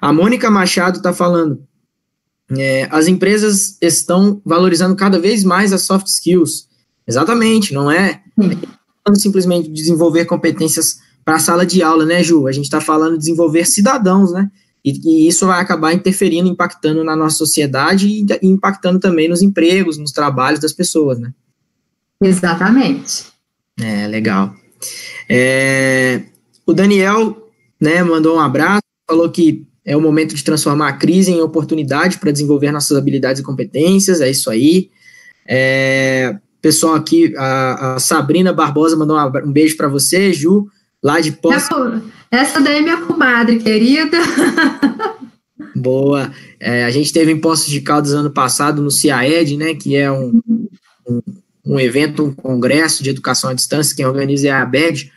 A 0.00 0.12
Mônica 0.12 0.50
Machado 0.50 0.96
está 0.96 1.12
falando, 1.12 1.62
é, 2.50 2.88
as 2.90 3.06
empresas 3.06 3.76
estão 3.80 4.40
valorizando 4.44 4.96
cada 4.96 5.18
vez 5.18 5.44
mais 5.44 5.72
as 5.72 5.82
soft 5.82 6.06
skills. 6.06 6.66
Exatamente, 7.06 7.74
não 7.74 7.90
é, 7.90 8.22
é 9.06 9.14
simplesmente 9.14 9.68
desenvolver 9.68 10.24
competências 10.24 10.98
para 11.24 11.36
a 11.36 11.38
sala 11.38 11.64
de 11.64 11.82
aula, 11.82 12.04
né, 12.04 12.22
Ju? 12.22 12.46
A 12.46 12.52
gente 12.52 12.64
está 12.64 12.80
falando 12.80 13.12
de 13.12 13.20
desenvolver 13.20 13.66
cidadãos, 13.66 14.32
né? 14.32 14.50
E, 14.84 14.90
e, 15.04 15.28
isso 15.28 15.46
vai 15.46 15.60
acabar 15.60 15.92
interferindo, 15.92 16.48
impactando 16.48 17.04
na 17.04 17.14
nossa 17.14 17.36
sociedade 17.36 18.08
e, 18.08 18.26
e 18.42 18.48
impactando 18.48 18.98
também 18.98 19.28
nos 19.28 19.42
empregos, 19.42 19.96
nos 19.96 20.10
trabalhos 20.10 20.60
das 20.60 20.72
pessoas, 20.72 21.18
né? 21.18 21.32
Exatamente. 22.20 23.26
É, 23.80 24.06
legal. 24.06 24.54
É, 25.28 26.22
o 26.66 26.72
Daniel, 26.72 27.48
né, 27.80 28.02
mandou 28.02 28.36
um 28.36 28.40
abraço, 28.40 28.82
falou 29.08 29.30
que 29.30 29.66
é 29.84 29.96
o 29.96 30.00
momento 30.00 30.34
de 30.34 30.44
transformar 30.44 30.88
a 30.88 30.92
crise 30.92 31.32
em 31.32 31.40
oportunidade 31.40 32.18
para 32.18 32.30
desenvolver 32.30 32.70
nossas 32.70 32.96
habilidades 32.96 33.40
e 33.40 33.44
competências, 33.44 34.20
é 34.20 34.30
isso 34.30 34.50
aí. 34.50 34.90
É, 35.46 36.36
pessoal 36.60 36.94
aqui, 36.94 37.34
a, 37.36 37.94
a, 37.94 37.98
Sabrina 37.98 38.52
Barbosa 38.52 38.96
mandou 38.96 39.16
um, 39.16 39.48
um 39.48 39.52
beijo 39.52 39.76
para 39.76 39.88
você, 39.88 40.32
Ju, 40.32 40.68
lá 41.02 41.20
de 41.20 41.32
Poço. 41.32 42.02
Essa 42.30 42.60
daí 42.60 42.78
é 42.78 42.80
minha 42.80 42.98
comadre, 42.98 43.58
querida. 43.58 44.18
Boa. 45.74 46.32
É, 46.60 46.84
a 46.84 46.90
gente 46.90 47.12
teve 47.12 47.32
em 47.32 47.40
Poços 47.40 47.68
de 47.68 47.80
Caldas 47.80 48.12
ano 48.12 48.30
passado 48.30 48.80
no 48.80 48.90
CIAED, 48.90 49.56
né, 49.56 49.74
que 49.74 49.96
é 49.96 50.10
um, 50.10 50.40
um, 51.08 51.20
um, 51.66 51.80
evento, 51.80 52.24
um 52.24 52.32
congresso 52.32 53.02
de 53.02 53.10
educação 53.10 53.50
à 53.50 53.54
distância, 53.54 53.96
quem 53.96 54.06
organiza 54.06 54.48
é 54.48 54.50
a 54.50 54.62
ABED, 54.62 55.10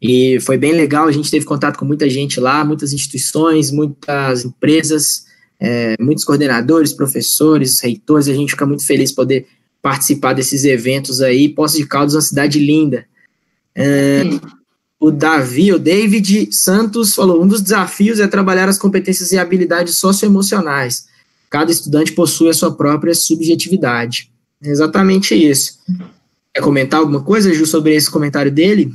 e 0.00 0.38
foi 0.40 0.56
bem 0.56 0.72
legal, 0.72 1.06
a 1.06 1.12
gente 1.12 1.30
teve 1.30 1.44
contato 1.44 1.78
com 1.78 1.84
muita 1.84 2.08
gente 2.08 2.40
lá, 2.40 2.64
muitas 2.64 2.92
instituições, 2.92 3.70
muitas 3.70 4.44
empresas, 4.44 5.24
é, 5.60 5.94
muitos 6.00 6.24
coordenadores, 6.24 6.92
professores, 6.92 7.80
reitores, 7.80 8.28
a 8.28 8.34
gente 8.34 8.50
fica 8.50 8.66
muito 8.66 8.84
feliz 8.84 9.12
poder 9.12 9.46
participar 9.80 10.32
desses 10.32 10.64
eventos 10.64 11.20
aí. 11.20 11.48
Poços 11.48 11.78
de 11.78 11.86
Caldas 11.86 12.14
é 12.14 12.16
uma 12.16 12.22
cidade 12.22 12.58
linda. 12.58 13.06
É, 13.74 14.22
o 15.02 15.10
Davi, 15.10 15.72
o 15.72 15.80
David 15.80 16.52
Santos 16.52 17.12
falou: 17.16 17.42
um 17.42 17.48
dos 17.48 17.60
desafios 17.60 18.20
é 18.20 18.28
trabalhar 18.28 18.68
as 18.68 18.78
competências 18.78 19.32
e 19.32 19.38
habilidades 19.38 19.96
socioemocionais. 19.96 21.06
Cada 21.50 21.72
estudante 21.72 22.12
possui 22.12 22.48
a 22.48 22.54
sua 22.54 22.70
própria 22.70 23.12
subjetividade. 23.12 24.30
É 24.62 24.70
exatamente 24.70 25.34
isso. 25.34 25.80
Quer 26.54 26.60
comentar 26.60 27.00
alguma 27.00 27.20
coisa, 27.20 27.52
Ju, 27.52 27.66
sobre 27.66 27.96
esse 27.96 28.08
comentário 28.08 28.52
dele? 28.52 28.94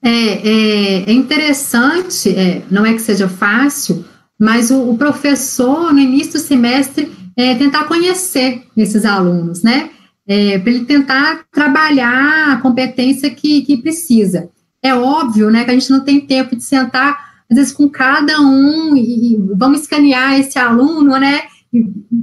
É, 0.00 0.10
é, 0.10 1.10
é 1.10 1.12
interessante, 1.12 2.30
é, 2.30 2.62
não 2.70 2.86
é 2.86 2.94
que 2.94 3.02
seja 3.02 3.28
fácil, 3.28 4.04
mas 4.38 4.70
o, 4.70 4.90
o 4.90 4.96
professor, 4.96 5.92
no 5.92 5.98
início 5.98 6.34
do 6.34 6.38
semestre, 6.38 7.10
é, 7.36 7.56
tentar 7.56 7.84
conhecer 7.84 8.62
esses 8.76 9.04
alunos, 9.04 9.64
né? 9.64 9.90
É, 10.28 10.58
para 10.58 10.70
ele 10.70 10.84
tentar 10.84 11.44
trabalhar 11.50 12.52
a 12.52 12.56
competência 12.58 13.28
que, 13.28 13.62
que 13.62 13.76
precisa. 13.76 14.50
É 14.86 14.94
óbvio, 14.94 15.50
né, 15.50 15.64
que 15.64 15.70
a 15.70 15.74
gente 15.74 15.90
não 15.90 16.04
tem 16.04 16.20
tempo 16.20 16.54
de 16.54 16.62
sentar, 16.62 17.42
às 17.50 17.56
vezes, 17.56 17.72
com 17.72 17.88
cada 17.88 18.40
um 18.40 18.96
e, 18.96 19.34
e 19.34 19.36
vamos 19.56 19.82
escanear 19.82 20.38
esse 20.38 20.58
aluno, 20.58 21.18
né? 21.18 21.42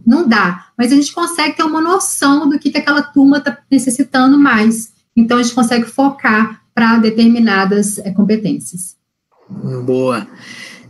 Não 0.06 0.28
dá, 0.28 0.68
mas 0.78 0.92
a 0.92 0.96
gente 0.96 1.14
consegue 1.14 1.56
ter 1.56 1.64
uma 1.64 1.82
noção 1.82 2.50
do 2.50 2.58
que, 2.58 2.72
que 2.72 2.78
aquela 2.78 3.02
turma 3.02 3.38
está 3.38 3.58
necessitando 3.70 4.40
mais. 4.40 4.94
Então, 5.16 5.38
a 5.38 5.44
gente 5.44 5.54
consegue 5.54 5.86
focar 5.86 6.62
para 6.74 6.98
determinadas 6.98 8.00
é, 8.00 8.12
competências. 8.12 8.96
Boa, 9.86 10.26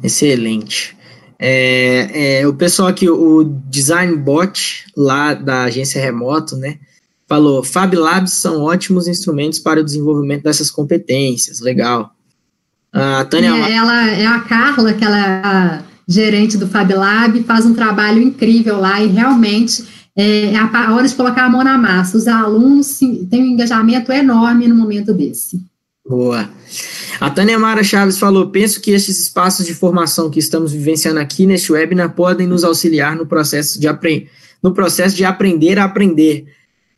excelente. 0.01 0.95
É, 1.39 2.39
é, 2.39 2.47
o 2.47 2.53
pessoal 2.53 2.87
aqui, 2.87 3.09
o 3.09 3.43
DesignBot, 3.43 4.85
lá 4.95 5.33
da 5.33 5.63
agência 5.63 6.01
Remoto, 6.01 6.55
né, 6.55 6.79
falou, 7.33 7.63
Fab 7.63 7.95
Labs 7.95 8.33
são 8.33 8.61
ótimos 8.61 9.07
instrumentos 9.07 9.57
para 9.57 9.81
o 9.81 9.83
desenvolvimento 9.83 10.43
dessas 10.43 10.69
competências, 10.69 11.59
legal. 11.59 12.11
A 12.91 13.25
Tânia... 13.25 13.49
É, 13.49 13.71
ela 13.73 14.07
é 14.07 14.25
a 14.27 14.39
Carla, 14.41 14.93
que 14.93 15.03
ela 15.03 15.17
é 15.17 15.41
a 15.43 15.83
gerente 16.07 16.57
do 16.57 16.67
Fab 16.67 16.93
Lab, 16.93 17.43
faz 17.43 17.65
um 17.65 17.73
trabalho 17.73 18.21
incrível 18.21 18.79
lá 18.79 19.01
e 19.01 19.07
realmente 19.07 19.83
é, 20.15 20.53
é 20.53 20.57
a 20.57 20.93
hora 20.93 21.07
de 21.07 21.15
colocar 21.15 21.45
a 21.45 21.49
mão 21.49 21.63
na 21.63 21.75
massa. 21.75 22.17
Os 22.17 22.27
alunos 22.27 22.99
têm 22.99 23.41
um 23.41 23.47
engajamento 23.47 24.11
enorme 24.11 24.67
no 24.67 24.75
momento 24.75 25.11
desse. 25.11 25.59
Boa. 26.07 26.47
A 27.19 27.31
Tânia 27.31 27.57
Mara 27.57 27.83
Chaves 27.83 28.19
falou: 28.19 28.51
penso 28.51 28.79
que 28.79 28.91
estes 28.91 29.19
espaços 29.19 29.65
de 29.65 29.73
formação 29.73 30.29
que 30.29 30.37
estamos 30.37 30.71
vivenciando 30.71 31.19
aqui 31.19 31.47
neste 31.47 31.71
webinar 31.71 32.13
podem 32.13 32.45
nos 32.45 32.63
auxiliar 32.63 33.15
no 33.15 33.25
processo 33.25 33.79
de, 33.79 33.87
apre 33.87 34.29
no 34.61 34.71
processo 34.71 35.15
de 35.15 35.25
aprender 35.25 35.79
a 35.79 35.85
aprender. 35.85 36.45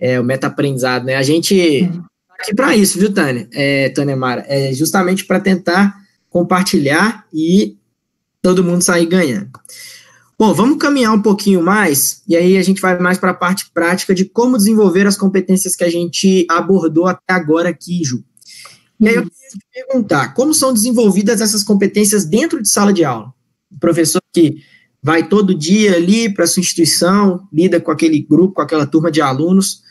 É, 0.05 0.19
o 0.19 0.23
meta-aprendizado, 0.23 1.03
né? 1.03 1.15
A 1.15 1.23
gente 1.23 1.55
está 1.55 2.35
aqui 2.39 2.53
para 2.53 2.75
isso, 2.75 2.99
viu, 2.99 3.11
Tânia? 3.11 3.49
É, 3.51 3.89
Tânia 3.89 4.15
Mara? 4.15 4.45
É 4.47 4.71
justamente 4.71 5.25
para 5.25 5.39
tentar 5.39 5.95
compartilhar 6.29 7.25
e 7.33 7.75
todo 8.39 8.63
mundo 8.63 8.83
sair 8.83 9.07
ganhando. 9.07 9.49
Bom, 10.37 10.53
vamos 10.53 10.77
caminhar 10.77 11.11
um 11.11 11.21
pouquinho 11.23 11.63
mais, 11.63 12.21
e 12.27 12.35
aí 12.35 12.55
a 12.55 12.61
gente 12.61 12.79
vai 12.79 12.99
mais 12.99 13.17
para 13.17 13.31
a 13.31 13.33
parte 13.33 13.71
prática 13.73 14.13
de 14.13 14.25
como 14.25 14.57
desenvolver 14.57 15.07
as 15.07 15.17
competências 15.17 15.75
que 15.75 15.83
a 15.83 15.89
gente 15.89 16.45
abordou 16.51 17.07
até 17.07 17.33
agora 17.33 17.69
aqui, 17.69 18.03
Ju. 18.03 18.23
E 18.99 19.09
aí 19.09 19.15
eu 19.15 19.23
queria 19.23 19.49
te 19.49 19.59
perguntar, 19.73 20.35
como 20.35 20.53
são 20.53 20.71
desenvolvidas 20.71 21.41
essas 21.41 21.63
competências 21.63 22.25
dentro 22.25 22.61
de 22.61 22.69
sala 22.69 22.93
de 22.93 23.03
aula? 23.03 23.33
O 23.71 23.79
professor 23.79 24.21
que 24.31 24.57
vai 25.01 25.27
todo 25.27 25.57
dia 25.57 25.95
ali 25.95 26.31
para 26.31 26.45
sua 26.45 26.61
instituição, 26.61 27.47
lida 27.51 27.79
com 27.79 27.89
aquele 27.89 28.19
grupo, 28.19 28.53
com 28.53 28.61
aquela 28.61 28.85
turma 28.85 29.09
de 29.09 29.21
alunos, 29.21 29.84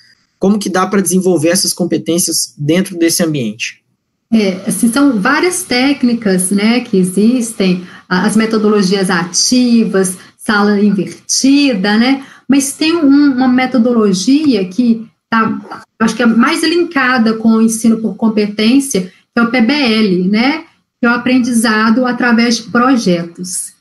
como 0.44 0.58
que 0.58 0.68
dá 0.68 0.86
para 0.86 1.00
desenvolver 1.00 1.48
essas 1.48 1.72
competências 1.72 2.54
dentro 2.58 2.98
desse 2.98 3.24
ambiente? 3.24 3.82
É, 4.30 4.60
assim, 4.66 4.92
são 4.92 5.18
várias 5.18 5.62
técnicas 5.62 6.50
né, 6.50 6.80
que 6.80 6.98
existem, 6.98 7.82
as 8.06 8.36
metodologias 8.36 9.08
ativas, 9.08 10.18
sala 10.36 10.78
invertida, 10.78 11.96
né? 11.96 12.26
Mas 12.46 12.74
tem 12.74 12.94
um, 12.94 13.32
uma 13.32 13.48
metodologia 13.48 14.68
que 14.68 15.08
tá, 15.30 15.82
acho 15.98 16.14
que 16.14 16.22
é 16.22 16.26
mais 16.26 16.62
linkada 16.62 17.32
com 17.38 17.52
o 17.52 17.62
ensino 17.62 17.96
por 17.96 18.14
competência, 18.14 19.10
que 19.34 19.40
é 19.40 19.42
o 19.42 19.50
PBL, 19.50 20.28
né? 20.28 20.64
Que 21.00 21.06
é 21.06 21.08
o 21.08 21.14
aprendizado 21.14 22.04
através 22.04 22.58
de 22.58 22.64
projetos. 22.64 23.72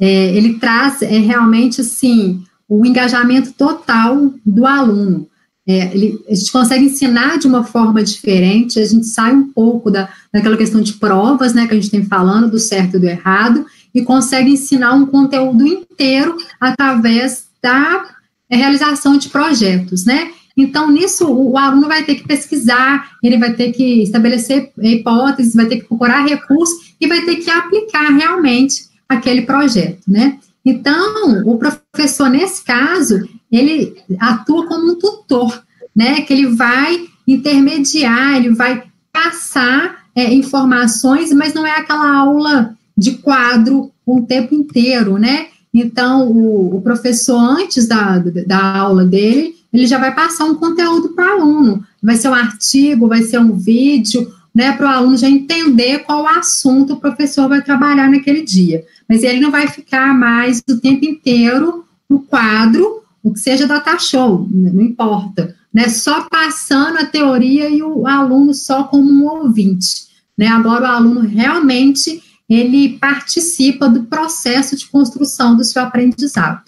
É, 0.00 0.36
ele 0.36 0.54
traz 0.54 1.00
é, 1.00 1.16
realmente, 1.16 1.80
assim, 1.80 2.42
o 2.68 2.84
engajamento 2.84 3.52
total 3.52 4.34
do 4.44 4.66
aluno. 4.66 5.28
É, 5.68 5.94
ele, 5.94 6.18
a 6.26 6.34
gente 6.34 6.50
consegue 6.50 6.86
ensinar 6.86 7.38
de 7.38 7.46
uma 7.46 7.62
forma 7.62 8.02
diferente, 8.02 8.80
a 8.80 8.86
gente 8.86 9.04
sai 9.04 9.34
um 9.34 9.52
pouco 9.52 9.90
da, 9.90 10.08
daquela 10.32 10.56
questão 10.56 10.80
de 10.80 10.94
provas, 10.94 11.52
né, 11.52 11.66
que 11.66 11.74
a 11.74 11.76
gente 11.76 11.90
tem 11.90 12.02
falando, 12.02 12.50
do 12.50 12.58
certo 12.58 12.96
e 12.96 13.00
do 13.00 13.06
errado, 13.06 13.66
e 13.94 14.00
consegue 14.00 14.50
ensinar 14.50 14.94
um 14.94 15.04
conteúdo 15.04 15.66
inteiro 15.66 16.38
através 16.58 17.48
da 17.62 18.02
realização 18.50 19.18
de 19.18 19.28
projetos, 19.28 20.06
né? 20.06 20.30
Então, 20.56 20.90
nisso, 20.90 21.26
o, 21.26 21.52
o 21.52 21.58
aluno 21.58 21.86
vai 21.86 22.02
ter 22.02 22.14
que 22.14 22.26
pesquisar, 22.26 23.10
ele 23.22 23.36
vai 23.36 23.52
ter 23.52 23.70
que 23.72 24.02
estabelecer 24.02 24.72
hipóteses, 24.78 25.54
vai 25.54 25.66
ter 25.66 25.76
que 25.76 25.84
procurar 25.84 26.26
recursos 26.26 26.94
e 26.98 27.06
vai 27.06 27.22
ter 27.26 27.36
que 27.36 27.50
aplicar 27.50 28.08
realmente 28.08 28.88
aquele 29.06 29.42
projeto, 29.42 30.00
né? 30.08 30.38
Então, 30.64 31.42
o 31.46 31.58
professor, 31.58 32.28
nesse 32.28 32.64
caso, 32.64 33.28
ele 33.50 33.96
atua 34.18 34.66
como 34.66 34.92
um 34.92 34.98
tutor, 34.98 35.62
né? 35.94 36.22
Que 36.22 36.32
ele 36.32 36.46
vai 36.46 37.06
intermediar, 37.26 38.36
ele 38.36 38.50
vai 38.50 38.84
passar 39.12 40.04
é, 40.14 40.32
informações, 40.32 41.32
mas 41.32 41.54
não 41.54 41.66
é 41.66 41.72
aquela 41.72 42.10
aula 42.10 42.76
de 42.96 43.12
quadro 43.18 43.90
o 44.04 44.22
tempo 44.22 44.54
inteiro, 44.54 45.18
né? 45.18 45.46
Então, 45.72 46.28
o, 46.28 46.76
o 46.76 46.80
professor, 46.80 47.38
antes 47.38 47.86
da, 47.86 48.18
da 48.18 48.76
aula 48.78 49.04
dele, 49.04 49.54
ele 49.72 49.86
já 49.86 49.98
vai 49.98 50.14
passar 50.14 50.44
um 50.44 50.54
conteúdo 50.54 51.10
para 51.10 51.36
o 51.36 51.40
aluno. 51.40 51.84
Vai 52.02 52.16
ser 52.16 52.28
um 52.28 52.34
artigo, 52.34 53.08
vai 53.08 53.22
ser 53.22 53.38
um 53.38 53.52
vídeo, 53.52 54.32
né, 54.54 54.72
para 54.72 54.86
o 54.86 54.90
aluno 54.90 55.16
já 55.16 55.28
entender 55.28 56.00
qual 56.00 56.26
assunto 56.26 56.94
o 56.94 57.00
professor 57.00 57.48
vai 57.48 57.62
trabalhar 57.62 58.10
naquele 58.10 58.42
dia. 58.42 58.84
Mas 59.08 59.22
ele 59.22 59.40
não 59.40 59.50
vai 59.50 59.68
ficar 59.68 60.12
mais 60.14 60.62
o 60.68 60.80
tempo 60.80 61.04
inteiro 61.04 61.84
no 62.08 62.20
quadro, 62.20 63.02
o 63.28 63.32
que 63.32 63.40
seja 63.40 63.66
data 63.66 63.98
show, 63.98 64.46
não 64.50 64.82
importa, 64.82 65.56
né, 65.72 65.88
só 65.88 66.28
passando 66.28 66.98
a 66.98 67.06
teoria 67.06 67.68
e 67.68 67.82
o 67.82 68.06
aluno 68.06 68.54
só 68.54 68.84
como 68.84 69.10
um 69.10 69.26
ouvinte. 69.26 70.08
Né, 70.36 70.46
agora 70.46 70.84
o 70.84 70.92
aluno 70.92 71.20
realmente 71.20 72.22
ele 72.48 72.98
participa 72.98 73.88
do 73.88 74.04
processo 74.04 74.76
de 74.76 74.86
construção 74.86 75.56
do 75.56 75.64
seu 75.64 75.82
aprendizado. 75.82 76.62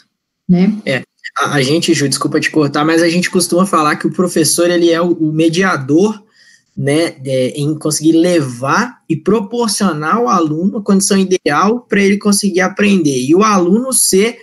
Né? 0.49 0.75
É, 0.85 1.03
a, 1.39 1.55
a, 1.55 1.63
gente, 1.63 1.95
Ju, 1.95 2.09
desculpa 2.09 2.41
te 2.41 2.51
cortar, 2.51 2.85
mas 2.85 3.03
a 3.03 3.09
gente 3.09 3.31
costuma 3.31 3.65
falar 3.65 3.97
que 3.97 4.07
o 4.07 4.13
professor 4.13 4.69
ele 4.69 4.91
é 4.91 5.01
o, 5.01 5.13
o 5.13 5.33
mediador 5.33 6.23
né, 6.77 7.17
é, 7.25 7.49
em 7.57 7.79
conseguir 7.79 8.13
levar 8.13 8.99
e 9.09 9.17
proporcionar 9.17 10.17
ao 10.17 10.29
aluno 10.29 10.79
a 10.79 10.83
condição 10.83 11.19
ideal 11.19 11.81
para 11.89 12.03
ele 12.03 12.19
conseguir 12.19 12.61
aprender 12.61 13.19
e 13.19 13.35
o 13.35 13.43
aluno 13.43 13.93
ser 13.93 14.39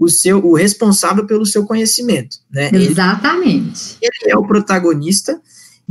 o 0.00 0.08
seu 0.08 0.44
o 0.44 0.54
responsável 0.54 1.26
pelo 1.26 1.44
seu 1.44 1.66
conhecimento, 1.66 2.38
né? 2.50 2.70
Exatamente. 2.72 3.98
Ele, 4.00 4.12
ele 4.22 4.32
é 4.32 4.36
o 4.36 4.46
protagonista 4.46 5.40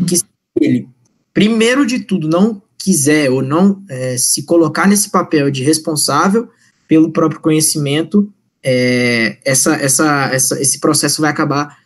que 0.08 0.20
ele 0.60 0.90
primeiro 1.34 1.86
de 1.86 2.00
tudo 2.00 2.28
não 2.28 2.62
quiser 2.78 3.30
ou 3.30 3.42
não 3.42 3.84
é, 3.90 4.18
se 4.18 4.44
colocar 4.44 4.88
nesse 4.88 5.10
papel 5.10 5.52
de 5.52 5.64
responsável 5.64 6.50
pelo 6.88 7.12
próprio 7.12 7.40
conhecimento, 7.40 8.34
é, 8.64 9.38
essa, 9.46 9.76
essa, 9.76 10.30
essa, 10.34 10.60
esse 10.60 10.80
processo 10.80 11.22
vai 11.22 11.30
acabar 11.30 11.78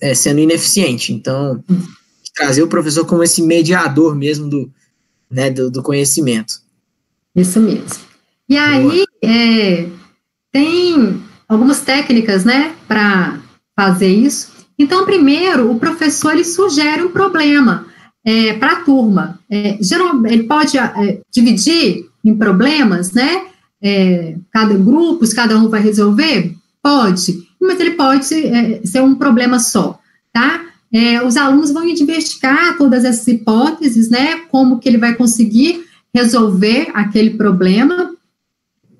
é, 0.00 0.14
sendo 0.14 0.40
ineficiente. 0.40 1.12
Então, 1.12 1.62
trazer 2.34 2.62
o 2.62 2.68
professor 2.68 3.04
como 3.04 3.22
esse 3.22 3.40
mediador 3.40 4.16
mesmo 4.16 4.48
do, 4.48 4.70
né, 5.30 5.48
do, 5.48 5.70
do 5.70 5.82
conhecimento. 5.82 6.60
Isso 7.36 7.60
mesmo. 7.60 8.08
E 8.48 8.56
aí, 8.56 9.04
é, 9.22 9.86
tem 10.50 11.22
algumas 11.48 11.80
técnicas, 11.80 12.44
né, 12.44 12.74
para 12.86 13.38
fazer 13.74 14.08
isso. 14.08 14.52
Então, 14.78 15.04
primeiro, 15.04 15.70
o 15.70 15.78
professor 15.78 16.32
ele 16.32 16.44
sugere 16.44 17.02
um 17.02 17.10
problema 17.10 17.86
é, 18.24 18.52
para 18.54 18.72
a 18.72 18.80
turma. 18.82 19.40
É, 19.50 19.78
geral, 19.80 20.24
ele 20.26 20.44
pode 20.44 20.78
é, 20.78 21.20
dividir 21.32 22.06
em 22.24 22.36
problemas, 22.36 23.12
né? 23.12 23.46
É, 23.82 24.36
cada 24.52 24.74
grupo, 24.74 25.24
cada 25.34 25.56
um 25.56 25.68
vai 25.68 25.80
resolver? 25.80 26.54
Pode, 26.82 27.48
mas 27.60 27.80
ele 27.80 27.92
pode 27.92 28.34
é, 28.34 28.80
ser 28.84 29.02
um 29.02 29.14
problema 29.14 29.58
só, 29.58 29.98
tá? 30.32 30.62
É, 30.92 31.22
os 31.22 31.36
alunos 31.36 31.70
vão 31.70 31.86
investigar 31.86 32.76
todas 32.76 33.04
essas 33.04 33.26
hipóteses, 33.26 34.08
né? 34.08 34.42
Como 34.50 34.78
que 34.78 34.88
ele 34.88 34.98
vai 34.98 35.14
conseguir 35.14 35.84
resolver 36.14 36.90
aquele 36.94 37.30
problema. 37.30 38.14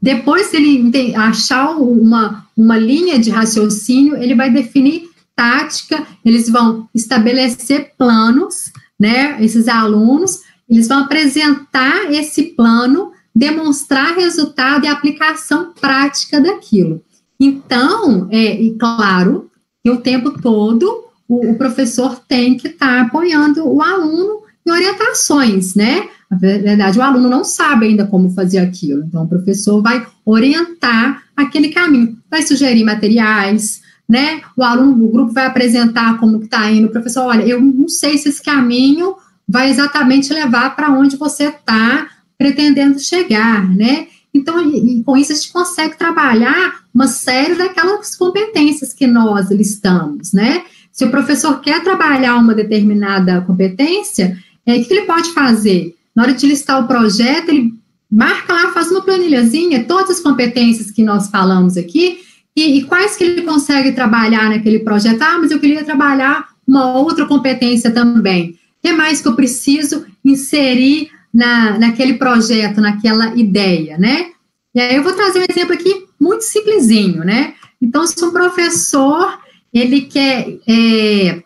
Depois, 0.01 0.47
se 0.47 0.57
ele 0.57 1.15
achar 1.15 1.71
uma, 1.77 2.47
uma 2.57 2.79
linha 2.79 3.19
de 3.19 3.31
raciocínio, 3.31 4.17
ele 4.17 4.35
vai 4.35 4.51
definir 4.51 5.09
tática, 5.35 6.07
eles 6.25 6.49
vão 6.49 6.89
estabelecer 6.95 7.93
planos, 7.97 8.73
né? 8.99 9.43
Esses 9.43 9.69
alunos, 9.69 10.41
eles 10.69 10.89
vão 10.89 11.05
apresentar 11.05 12.13
esse 12.13 12.43
plano, 12.55 13.13
demonstrar 13.35 14.15
resultado 14.15 14.85
e 14.85 14.89
aplicação 14.89 15.73
prática 15.81 16.41
daquilo. 16.41 17.03
Então, 17.39 18.29
é, 18.31 18.61
e 18.61 18.75
claro, 18.75 19.49
que 19.83 19.91
o 19.91 20.01
tempo 20.01 20.41
todo 20.41 21.05
o, 21.29 21.53
o 21.53 21.55
professor 21.57 22.21
tem 22.27 22.57
que 22.57 22.69
estar 22.69 22.87
tá 22.87 23.01
apoiando 23.03 23.67
o 23.67 23.81
aluno 23.81 24.43
em 24.69 24.73
orientações, 24.73 25.75
né? 25.75 26.09
Na 26.31 26.37
verdade, 26.37 26.99
o 26.99 27.03
aluno 27.03 27.29
não 27.29 27.43
sabe 27.43 27.87
ainda 27.87 28.07
como 28.07 28.31
fazer 28.31 28.59
aquilo, 28.59 29.03
então 29.05 29.25
o 29.25 29.29
professor 29.29 29.83
vai 29.83 30.07
orientar 30.25 31.23
aquele 31.37 31.71
caminho, 31.71 32.19
vai 32.31 32.43
sugerir 32.43 32.85
materiais, 32.85 33.81
né? 34.09 34.41
O 34.57 34.63
aluno, 34.63 35.05
o 35.05 35.11
grupo 35.11 35.33
vai 35.33 35.47
apresentar 35.47 36.19
como 36.19 36.43
está 36.43 36.71
indo, 36.71 36.87
o 36.87 36.91
professor, 36.91 37.23
olha, 37.23 37.45
eu 37.45 37.61
não 37.61 37.89
sei 37.89 38.19
se 38.19 38.29
esse 38.29 38.43
caminho 38.43 39.15
vai 39.49 39.71
exatamente 39.71 40.33
levar 40.33 40.77
para 40.77 40.91
onde 40.91 41.17
você 41.17 41.45
está 41.45 42.09
pretendendo 42.37 43.01
chegar, 43.01 43.67
né? 43.75 44.07
Então, 44.33 44.63
e, 44.63 44.99
e 44.99 45.03
com 45.03 45.17
isso 45.17 45.33
a 45.33 45.35
gente 45.35 45.53
consegue 45.53 45.97
trabalhar 45.97 46.81
uma 46.95 47.07
série 47.07 47.55
daquelas 47.55 48.15
competências 48.15 48.93
que 48.93 49.07
nós 49.07 49.51
listamos, 49.51 50.33
né? 50.33 50.63
Se 50.93 51.05
o 51.05 51.11
professor 51.11 51.61
quer 51.61 51.83
trabalhar 51.83 52.37
uma 52.37 52.55
determinada 52.55 53.41
competência, 53.43 54.37
é, 54.69 54.77
o 54.77 54.85
que 54.85 54.93
ele 54.93 55.07
pode 55.07 55.31
fazer? 55.31 55.97
Na 56.15 56.25
hora 56.25 56.35
de 56.35 56.47
listar 56.47 56.85
o 56.85 56.87
projeto, 56.87 57.49
ele 57.49 57.73
marca 58.11 58.53
lá, 58.53 58.73
faz 58.73 58.91
uma 58.91 59.01
planilhazinha, 59.01 59.85
todas 59.85 60.11
as 60.11 60.21
competências 60.21 60.91
que 60.91 61.03
nós 61.03 61.31
falamos 61.31 61.79
aqui, 61.79 62.21
e, 62.55 62.79
e, 62.79 62.85
quais 62.85 63.17
que 63.17 63.25
ele 63.25 63.43
consegue 63.43 63.93
trabalhar 63.93 64.51
naquele 64.51 64.81
projeto? 64.81 65.23
Ah, 65.23 65.39
mas 65.39 65.51
eu 65.51 65.61
queria 65.61 65.85
trabalhar 65.85 66.49
uma 66.67 66.99
outra 66.99 67.25
competência 67.25 67.91
também. 67.91 68.51
O 68.51 68.57
que 68.83 68.93
mais 68.93 69.23
que 69.23 69.29
eu 69.29 69.37
preciso 69.37 70.05
inserir 70.25 71.09
na, 71.33 71.79
naquele 71.79 72.15
projeto, 72.15 72.81
naquela 72.81 73.35
ideia, 73.37 73.97
né? 73.97 74.33
E 74.75 74.81
aí 74.81 74.97
eu 74.97 75.05
vou 75.05 75.13
trazer 75.13 75.39
um 75.39 75.47
exemplo 75.49 75.73
aqui 75.73 76.05
muito 76.21 76.43
simplesinho, 76.43 77.25
né? 77.25 77.55
Então, 77.81 78.07
se 78.07 78.23
um 78.25 78.33
professor, 78.33 79.39
ele 79.73 80.03
quer 80.03 80.59
é, 80.67 81.43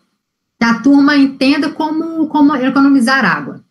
a 0.62 0.74
turma 0.80 1.16
entenda 1.16 1.70
como, 1.70 2.26
como 2.28 2.54
economizar 2.56 3.24
água. 3.24 3.62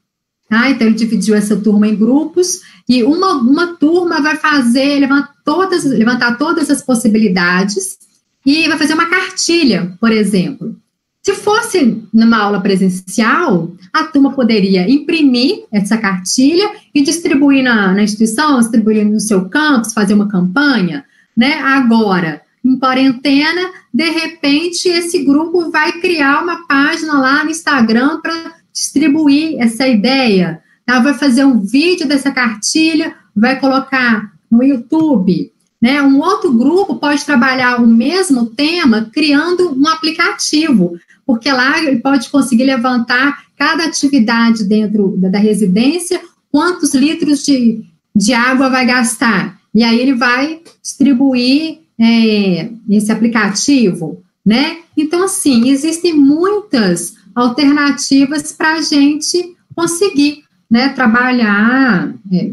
Tá? 0.49 0.69
Então, 0.69 0.87
ele 0.87 0.95
dividiu 0.95 1.33
essa 1.33 1.55
turma 1.55 1.87
em 1.87 1.95
grupos 1.95 2.59
e 2.87 3.03
uma, 3.03 3.35
uma 3.35 3.67
turma 3.77 4.21
vai 4.21 4.35
fazer, 4.35 4.99
levantar 4.99 5.33
todas, 5.45 5.85
levantar 5.85 6.37
todas 6.37 6.69
as 6.69 6.81
possibilidades 6.81 7.97
e 8.45 8.67
vai 8.67 8.77
fazer 8.77 8.93
uma 8.93 9.05
cartilha, 9.05 9.95
por 9.99 10.11
exemplo. 10.11 10.75
Se 11.21 11.35
fosse 11.35 12.03
numa 12.11 12.37
aula 12.37 12.59
presencial, 12.59 13.71
a 13.93 14.05
turma 14.05 14.33
poderia 14.33 14.89
imprimir 14.89 15.65
essa 15.71 15.95
cartilha 15.95 16.69
e 16.93 17.03
distribuir 17.03 17.63
na, 17.63 17.93
na 17.93 18.03
instituição, 18.03 18.59
distribuir 18.59 19.05
no 19.05 19.19
seu 19.19 19.47
campus, 19.47 19.93
fazer 19.93 20.15
uma 20.15 20.27
campanha, 20.27 21.05
né? 21.37 21.59
Agora, 21.59 22.41
em 22.63 22.77
quarentena, 22.77 23.71
de 23.93 24.09
repente, 24.09 24.87
esse 24.87 25.23
grupo 25.23 25.71
vai 25.71 25.93
criar 25.93 26.43
uma 26.43 26.67
página 26.67 27.19
lá 27.19 27.43
no 27.43 27.49
Instagram 27.49 28.21
para 28.21 28.53
distribuir 28.71 29.59
essa 29.59 29.87
ideia. 29.87 30.61
Tá? 30.85 30.99
Vai 30.99 31.13
fazer 31.13 31.43
um 31.43 31.59
vídeo 31.59 32.07
dessa 32.07 32.31
cartilha, 32.31 33.15
vai 33.35 33.59
colocar 33.59 34.31
no 34.49 34.63
YouTube. 34.63 35.51
Né? 35.81 36.01
Um 36.01 36.19
outro 36.19 36.53
grupo 36.53 36.95
pode 36.95 37.25
trabalhar 37.25 37.81
o 37.81 37.87
mesmo 37.87 38.45
tema 38.45 39.09
criando 39.11 39.75
um 39.75 39.87
aplicativo, 39.87 40.97
porque 41.25 41.51
lá 41.51 41.79
ele 41.79 41.99
pode 41.99 42.29
conseguir 42.29 42.65
levantar 42.65 43.43
cada 43.57 43.85
atividade 43.85 44.63
dentro 44.63 45.15
da, 45.17 45.29
da 45.29 45.39
residência, 45.39 46.21
quantos 46.51 46.93
litros 46.93 47.43
de, 47.43 47.83
de 48.15 48.33
água 48.33 48.69
vai 48.69 48.85
gastar. 48.85 49.59
E 49.73 49.83
aí 49.83 49.99
ele 49.99 50.13
vai 50.13 50.61
distribuir 50.81 51.80
é, 52.01 52.69
esse 52.89 53.11
aplicativo, 53.11 54.23
né? 54.43 54.79
Então, 54.97 55.23
assim, 55.23 55.69
existem 55.69 56.13
muitas 56.13 57.13
alternativas 57.35 58.51
para 58.51 58.75
a 58.75 58.81
gente 58.81 59.55
conseguir 59.75 60.43
né, 60.69 60.89
trabalhar 60.89 62.13
é, 62.31 62.51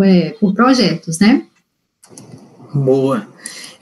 é, 0.00 0.30
por 0.40 0.54
projetos, 0.54 1.18
né? 1.18 1.44
Boa, 2.74 3.28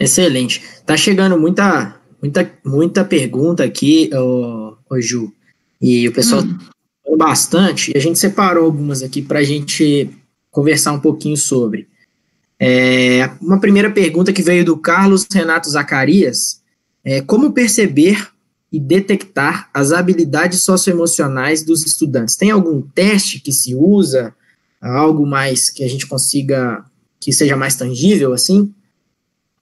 excelente. 0.00 0.62
Tá 0.84 0.96
chegando 0.96 1.38
muita, 1.38 1.96
muita, 2.20 2.52
muita 2.64 3.04
pergunta 3.04 3.62
aqui, 3.62 4.10
ô, 4.12 4.74
ô 4.90 5.00
Ju, 5.00 5.32
e 5.80 6.08
o 6.08 6.12
pessoal 6.12 6.42
hum. 6.42 7.16
bastante, 7.16 7.92
e 7.94 7.98
a 7.98 8.00
gente 8.00 8.18
separou 8.18 8.64
algumas 8.64 9.02
aqui 9.02 9.22
para 9.22 9.38
a 9.38 9.44
gente 9.44 10.10
conversar 10.50 10.92
um 10.92 11.00
pouquinho 11.00 11.36
sobre. 11.36 11.86
É, 12.58 13.30
uma 13.40 13.58
primeira 13.60 13.90
pergunta 13.90 14.32
que 14.32 14.42
veio 14.42 14.64
do 14.64 14.76
Carlos 14.76 15.26
Renato 15.30 15.68
Zacarias 15.68 16.62
é 17.04 17.20
como 17.20 17.52
perceber 17.52 18.28
e 18.72 18.80
detectar 18.80 19.68
as 19.72 19.92
habilidades 19.92 20.62
socioemocionais 20.62 21.62
dos 21.62 21.86
estudantes. 21.86 22.36
Tem 22.36 22.50
algum 22.50 22.82
teste 22.82 23.38
que 23.40 23.52
se 23.52 23.74
usa? 23.74 24.34
Algo 24.80 25.24
mais 25.26 25.70
que 25.70 25.84
a 25.84 25.88
gente 25.88 26.06
consiga, 26.06 26.84
que 27.20 27.32
seja 27.32 27.56
mais 27.56 27.76
tangível 27.76 28.32
assim? 28.32 28.74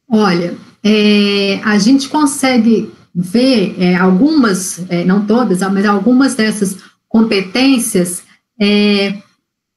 Olha, 0.08 0.56
é, 0.82 1.60
a 1.62 1.78
gente 1.78 2.08
consegue 2.08 2.90
ver 3.14 3.74
é, 3.78 3.94
algumas, 3.96 4.80
é, 4.88 5.04
não 5.04 5.26
todas, 5.26 5.60
mas 5.60 5.84
algumas 5.84 6.34
dessas 6.34 6.76
competências 7.08 8.22
é, 8.60 9.14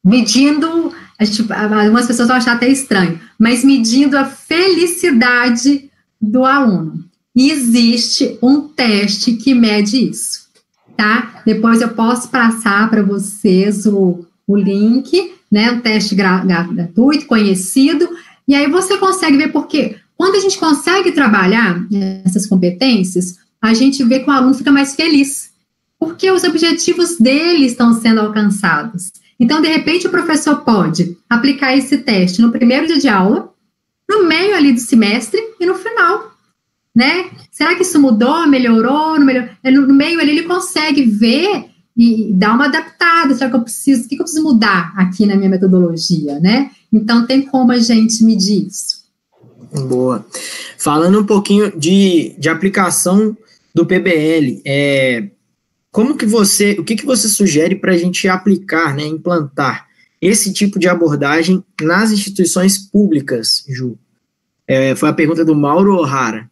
medindo, 0.03 0.93
gente, 1.23 1.45
algumas 1.51 2.07
pessoas 2.07 2.27
vão 2.27 2.37
achar 2.37 2.55
até 2.55 2.67
estranho, 2.67 3.19
mas 3.39 3.63
medindo 3.63 4.17
a 4.17 4.25
felicidade 4.25 5.89
do 6.21 6.43
aluno. 6.43 7.05
E 7.35 7.51
existe 7.51 8.37
um 8.41 8.61
teste 8.61 9.33
que 9.33 9.53
mede 9.53 10.09
isso, 10.09 10.47
tá? 10.97 11.41
Depois 11.45 11.81
eu 11.81 11.89
posso 11.89 12.29
passar 12.29 12.89
para 12.89 13.03
vocês 13.03 13.85
o, 13.85 14.25
o 14.47 14.55
link, 14.55 15.33
né? 15.51 15.71
Um 15.71 15.81
teste 15.81 16.15
gratuito, 16.15 17.25
conhecido, 17.25 18.09
e 18.47 18.55
aí 18.55 18.69
você 18.69 18.97
consegue 18.97 19.37
ver 19.37 19.51
porque 19.51 19.97
quando 20.17 20.35
a 20.35 20.39
gente 20.39 20.57
consegue 20.57 21.11
trabalhar 21.11 21.85
essas 22.23 22.45
competências, 22.45 23.37
a 23.61 23.73
gente 23.73 24.03
vê 24.03 24.19
que 24.19 24.29
o 24.29 24.33
aluno 24.33 24.53
fica 24.53 24.71
mais 24.71 24.95
feliz, 24.95 25.49
porque 25.99 26.31
os 26.31 26.43
objetivos 26.43 27.17
dele 27.17 27.65
estão 27.65 27.99
sendo 27.99 28.21
alcançados. 28.21 29.11
Então, 29.39 29.61
de 29.61 29.67
repente, 29.67 30.07
o 30.07 30.11
professor 30.11 30.61
pode 30.61 31.17
aplicar 31.29 31.75
esse 31.77 31.97
teste 31.97 32.41
no 32.41 32.51
primeiro 32.51 32.87
dia 32.87 32.97
de 32.97 33.07
aula, 33.07 33.53
no 34.09 34.25
meio 34.25 34.55
ali 34.55 34.71
do 34.71 34.79
semestre 34.79 35.39
e 35.59 35.65
no 35.65 35.75
final 35.75 36.35
né? 36.95 37.29
Será 37.51 37.75
que 37.75 37.81
isso 37.81 37.99
mudou, 37.99 38.47
melhorou? 38.47 39.19
No, 39.19 39.25
melhor... 39.25 39.49
no 39.63 39.93
meio 39.93 40.19
ali 40.19 40.31
ele 40.31 40.43
consegue 40.43 41.03
ver 41.03 41.65
e 41.97 42.31
dar 42.33 42.55
uma 42.55 42.65
adaptada. 42.65 43.35
Será 43.35 43.49
que 43.49 43.55
eu 43.57 43.61
preciso? 43.61 44.05
O 44.05 44.07
que 44.07 44.15
eu 44.15 44.19
preciso 44.19 44.43
mudar 44.43 44.93
aqui 44.95 45.25
na 45.25 45.35
minha 45.35 45.49
metodologia, 45.49 46.39
né? 46.39 46.71
Então 46.91 47.27
tem 47.27 47.41
como 47.41 47.73
a 47.73 47.77
gente 47.77 48.23
medir 48.23 48.67
isso. 48.67 49.03
Boa. 49.89 50.25
Falando 50.77 51.19
um 51.19 51.25
pouquinho 51.25 51.77
de, 51.77 52.33
de 52.37 52.47
aplicação 52.47 53.35
do 53.73 53.85
PBL, 53.85 54.61
é, 54.65 55.29
como 55.95 56.17
que 56.17 56.25
você, 56.25 56.75
o 56.77 56.83
que, 56.83 56.97
que 56.97 57.05
você 57.05 57.29
sugere 57.29 57.75
para 57.75 57.93
a 57.93 57.97
gente 57.97 58.27
aplicar, 58.27 58.93
né, 58.93 59.05
implantar? 59.05 59.87
esse 60.21 60.51
tipo 60.51 60.79
de 60.79 60.87
abordagem 60.87 61.63
nas 61.81 62.11
instituições 62.11 62.77
públicas, 62.77 63.63
Ju? 63.69 63.97
É, 64.67 64.95
foi 64.95 65.09
a 65.09 65.13
pergunta 65.13 65.45
do 65.45 65.55
Mauro 65.55 65.95
O'Hara. 65.95 66.49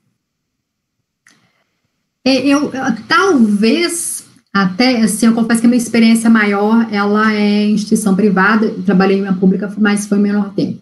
É, 2.24 2.46
eu, 2.46 2.72
talvez, 3.08 4.26
até, 4.54 5.02
assim, 5.02 5.26
eu 5.26 5.34
confesso 5.34 5.62
que 5.62 5.68
a 5.68 5.70
minha 5.70 5.82
experiência 5.82 6.30
maior, 6.30 6.88
ela 6.92 7.34
é 7.34 7.66
instituição 7.66 8.16
privada, 8.16 8.70
trabalhei 8.86 9.18
em 9.18 9.24
uma 9.24 9.34
pública, 9.34 9.74
mas 9.78 10.06
foi 10.06 10.20
menor 10.20 10.54
tempo. 10.54 10.80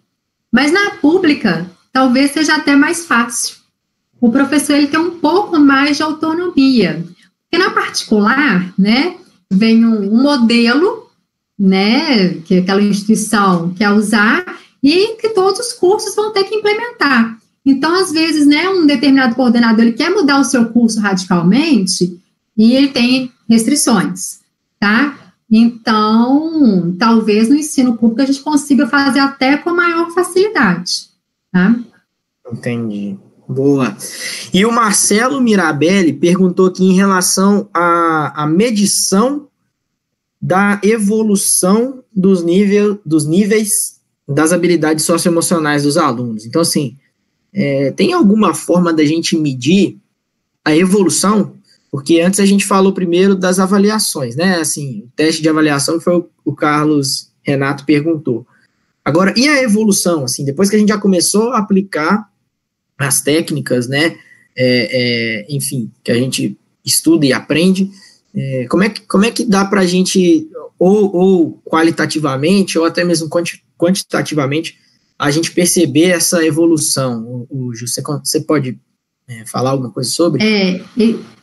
Mas 0.52 0.72
na 0.72 0.92
pública, 1.02 1.66
talvez 1.94 2.32
seja 2.32 2.58
até 2.58 2.76
mais 2.76 3.06
fácil. 3.06 3.56
O 4.20 4.30
professor, 4.30 4.76
ele 4.76 4.88
tem 4.88 5.00
um 5.00 5.20
pouco 5.20 5.58
mais 5.58 5.98
de 5.98 6.04
autonomia. 6.04 7.04
Porque 7.52 7.62
na 7.62 7.72
particular, 7.72 8.74
né, 8.80 9.18
vem 9.52 9.86
um, 9.86 10.14
um 10.14 10.24
modelo, 10.24 11.10
né, 11.60 12.36
que 12.46 12.60
aquela 12.60 12.82
instituição 12.82 13.74
quer 13.74 13.92
usar, 13.92 14.46
e 14.82 15.18
que 15.18 15.30
todos 15.30 15.60
os 15.60 15.74
cursos 15.74 16.16
vão 16.16 16.32
ter 16.32 16.46
que 16.46 16.56
implementar. 16.56 17.38
Então, 17.66 17.94
às 17.94 18.12
vezes, 18.12 18.48
né, 18.48 18.70
um 18.70 18.88
determinado 18.88 19.36
coordenador 19.36 19.82
ele 19.84 19.92
quer 19.92 20.10
mudar 20.10 20.40
o 20.40 20.46
seu 20.46 20.70
curso 20.70 21.02
radicalmente 21.02 22.20
e 22.58 22.74
ele 22.74 22.88
tem 22.88 23.32
restrições, 23.48 24.40
tá? 24.80 25.20
Então, 25.50 26.96
talvez 26.98 27.50
no 27.50 27.56
ensino 27.56 27.98
público 27.98 28.22
a 28.22 28.26
gente 28.26 28.40
consiga 28.40 28.88
fazer 28.88 29.20
até 29.20 29.58
com 29.58 29.76
maior 29.76 30.10
facilidade, 30.12 31.10
tá? 31.52 31.76
Entendi. 32.52 33.20
Boa. 33.52 33.98
E 34.54 34.66
o 34.66 34.72
Marcelo 34.72 35.42
Mirabelli 35.42 36.14
perguntou 36.14 36.68
aqui 36.68 36.86
em 36.86 36.94
relação 36.94 37.70
à, 37.74 38.44
à 38.44 38.48
medição 38.48 39.48
da 40.42 40.80
evolução 40.82 42.02
dos, 42.16 42.44
nível, 42.44 43.00
dos 43.06 43.26
níveis 43.26 44.00
das 44.28 44.54
habilidades 44.54 45.04
socioemocionais 45.04 45.84
dos 45.84 45.98
alunos. 45.98 46.46
Então, 46.46 46.62
assim, 46.62 46.98
é, 47.54 47.92
tem 47.92 48.14
alguma 48.14 48.54
forma 48.54 48.94
da 48.94 49.04
gente 49.04 49.38
medir 49.38 49.98
a 50.64 50.76
evolução? 50.76 51.56
Porque 51.92 52.22
antes 52.22 52.40
a 52.40 52.46
gente 52.46 52.66
falou 52.66 52.94
primeiro 52.94 53.36
das 53.36 53.60
avaliações, 53.60 54.38
né? 54.38 54.56
Assim, 54.56 55.02
o 55.02 55.12
teste 55.14 55.42
de 55.42 55.50
avaliação 55.50 56.00
foi 56.00 56.16
o, 56.16 56.30
o 56.46 56.56
Carlos 56.56 57.30
Renato 57.44 57.86
perguntou. 57.86 58.48
Agora, 59.04 59.34
e 59.36 59.48
a 59.50 59.62
evolução? 59.62 60.24
Assim, 60.24 60.46
depois 60.46 60.70
que 60.70 60.78
a 60.78 60.80
gente 60.80 60.90
já 60.90 60.98
começou 60.98 61.52
a 61.52 61.58
aplicar 61.58 62.31
as 63.08 63.22
técnicas, 63.22 63.88
né? 63.88 64.18
É, 64.56 65.46
é, 65.46 65.46
enfim, 65.50 65.90
que 66.04 66.12
a 66.12 66.16
gente 66.16 66.58
estuda 66.86 67.26
e 67.26 67.32
aprende, 67.32 67.90
é, 68.36 68.66
como, 68.70 68.84
é 68.84 68.90
que, 68.90 69.02
como 69.02 69.26
é 69.26 69.32
que 69.32 69.46
dá 69.46 69.66
para 69.66 69.82
a 69.82 69.86
gente, 69.86 70.48
ou, 70.80 71.16
ou, 71.16 71.62
qualitativamente, 71.66 72.78
ou 72.78 72.86
até 72.86 73.04
mesmo 73.04 73.30
quantitativamente, 73.78 74.78
a 75.18 75.30
gente 75.32 75.52
perceber 75.52 76.10
essa 76.10 76.46
evolução? 76.46 77.24
O, 77.50 77.70
o 77.70 77.72
você, 77.76 78.02
você 78.02 78.42
pode 78.42 78.80
é, 79.28 79.46
falar 79.46 79.72
alguma 79.72 79.92
coisa 79.92 80.10
sobre? 80.10 80.44
É, 80.44 80.82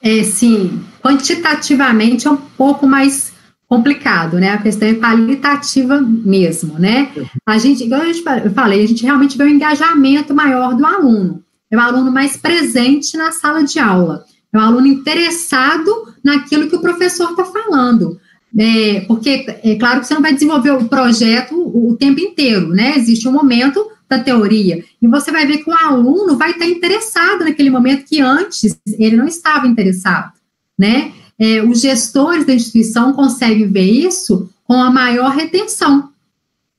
é, 0.02 0.22
sim, 0.24 0.82
quantitativamente 1.02 2.26
é 2.26 2.30
um 2.30 2.36
pouco 2.36 2.86
mais 2.86 3.32
complicado, 3.68 4.38
né? 4.38 4.50
A 4.52 4.62
questão 4.62 4.88
é 4.88 4.94
qualitativa 4.94 6.00
mesmo, 6.00 6.78
né? 6.78 7.12
A 7.46 7.58
gente, 7.58 7.84
igual 7.84 8.02
eu 8.02 8.50
falei, 8.54 8.82
a 8.82 8.86
gente 8.86 9.02
realmente 9.02 9.36
vê 9.36 9.44
um 9.44 9.48
engajamento 9.48 10.34
maior 10.34 10.74
do 10.74 10.86
aluno. 10.86 11.44
É 11.70 11.76
o 11.76 11.80
aluno 11.80 12.10
mais 12.10 12.36
presente 12.36 13.16
na 13.16 13.32
sala 13.32 13.62
de 13.62 13.78
aula. 13.78 14.24
É 14.52 14.58
um 14.58 14.62
aluno 14.62 14.86
interessado 14.86 15.90
naquilo 16.24 16.68
que 16.68 16.76
o 16.76 16.80
professor 16.80 17.30
está 17.30 17.44
falando. 17.44 18.18
É, 18.56 19.00
porque 19.00 19.44
é 19.62 19.76
claro 19.76 20.00
que 20.00 20.06
você 20.06 20.14
não 20.14 20.22
vai 20.22 20.32
desenvolver 20.32 20.70
o 20.70 20.88
projeto 20.88 21.54
o, 21.54 21.90
o, 21.90 21.96
tempo 21.96 22.20
inteiro, 22.20 22.68
né? 22.68 22.96
Existe 22.96 23.28
um 23.28 23.32
momento 23.32 23.86
da 24.08 24.18
teoria. 24.18 24.82
E 25.02 25.06
você 25.06 25.30
vai 25.30 25.46
ver 25.46 25.58
que 25.58 25.68
o 25.68 25.74
aluno 25.74 26.36
vai 26.38 26.52
estar 26.52 26.66
interessado 26.66 27.44
naquele 27.44 27.68
momento 27.68 28.06
que 28.06 28.20
antes 28.20 28.78
ele 28.98 29.16
não 29.16 29.26
estava 29.26 29.66
interessado, 29.66 30.32
né? 30.78 31.12
É, 31.38 31.62
os 31.62 31.80
gestores 31.80 32.46
da 32.46 32.54
instituição 32.54 33.12
conseguem 33.12 33.70
ver 33.70 33.90
isso 33.90 34.48
com 34.64 34.82
a 34.82 34.90
maior 34.90 35.30
retenção, 35.30 36.10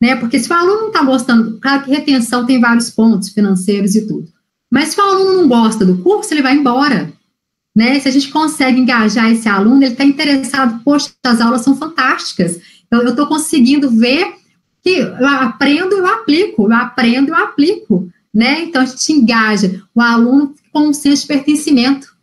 né? 0.02 0.16
Porque 0.16 0.40
se 0.40 0.50
o 0.50 0.54
aluno 0.54 0.82
não 0.82 0.88
está 0.88 1.04
gostando, 1.04 1.60
claro 1.60 1.84
que 1.84 1.92
retenção 1.92 2.48
tem 2.48 2.60
vários 2.60 2.90
pontos 2.90 3.30
financeiros 3.30 3.96
e 3.96 4.08
tudo. 4.08 4.28
Mas 4.72 4.90
se 4.90 5.00
o 5.00 5.04
aluno 5.04 5.34
não 5.34 5.48
gosta 5.48 5.86
do 5.86 5.98
curso, 5.98 6.34
ele 6.34 6.42
vai 6.42 6.56
embora. 6.56 7.12
Né? 7.76 8.00
Se 8.00 8.08
a 8.08 8.12
gente 8.12 8.30
consegue 8.30 8.80
engajar 8.80 9.32
esse 9.32 9.48
aluno, 9.48 9.84
ele 9.84 9.94
está 9.94 10.04
interessado, 10.04 10.82
poxa, 10.84 11.12
as 11.24 11.42
aulas 11.42 11.62
são 11.62 11.76
fantásticas. 11.76 12.60
Eu 12.92 13.10
estou 13.10 13.28
conseguindo 13.28 13.90
ver 13.90 14.34
que 14.84 14.90
eu 14.90 15.28
aprendo 15.28 15.96
e 15.96 16.00
eu 16.00 16.08
aplico, 16.08 16.64
eu 16.64 16.74
aprendo 16.74 17.30
e 17.30 17.32
eu 17.32 17.36
aplico. 17.36 18.10
Né? 18.34 18.64
Então 18.64 18.82
a 18.82 18.86
gente 18.86 19.12
engaja 19.12 19.82
o 19.94 20.02
aluno 20.02 20.54
com 20.72 20.90
um 20.90 20.94
senso 20.94 21.24
de 21.24 21.28
pertencimento. 21.28 22.16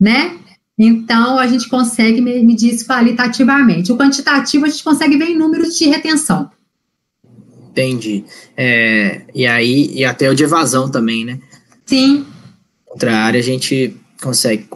Né? 0.00 0.36
Então 0.78 1.38
a 1.38 1.46
gente 1.46 1.68
consegue 1.68 2.20
medir 2.20 2.74
isso 2.74 2.86
qualitativamente. 2.86 3.90
O 3.90 3.96
quantitativo 3.96 4.64
a 4.64 4.68
gente 4.68 4.84
consegue 4.84 5.16
ver 5.16 5.26
em 5.26 5.38
números 5.38 5.76
de 5.76 5.86
retenção. 5.86 6.50
Entendi. 7.70 8.24
É, 8.56 9.22
e 9.34 9.46
aí, 9.46 9.90
e 9.92 10.04
até 10.04 10.28
o 10.30 10.34
de 10.34 10.44
evasão 10.44 10.90
também, 10.90 11.24
né? 11.24 11.38
Sim. 11.88 12.26
Outra 12.86 13.16
área 13.16 13.40
a 13.40 13.42
gente 13.42 13.96
consegue 14.22 14.68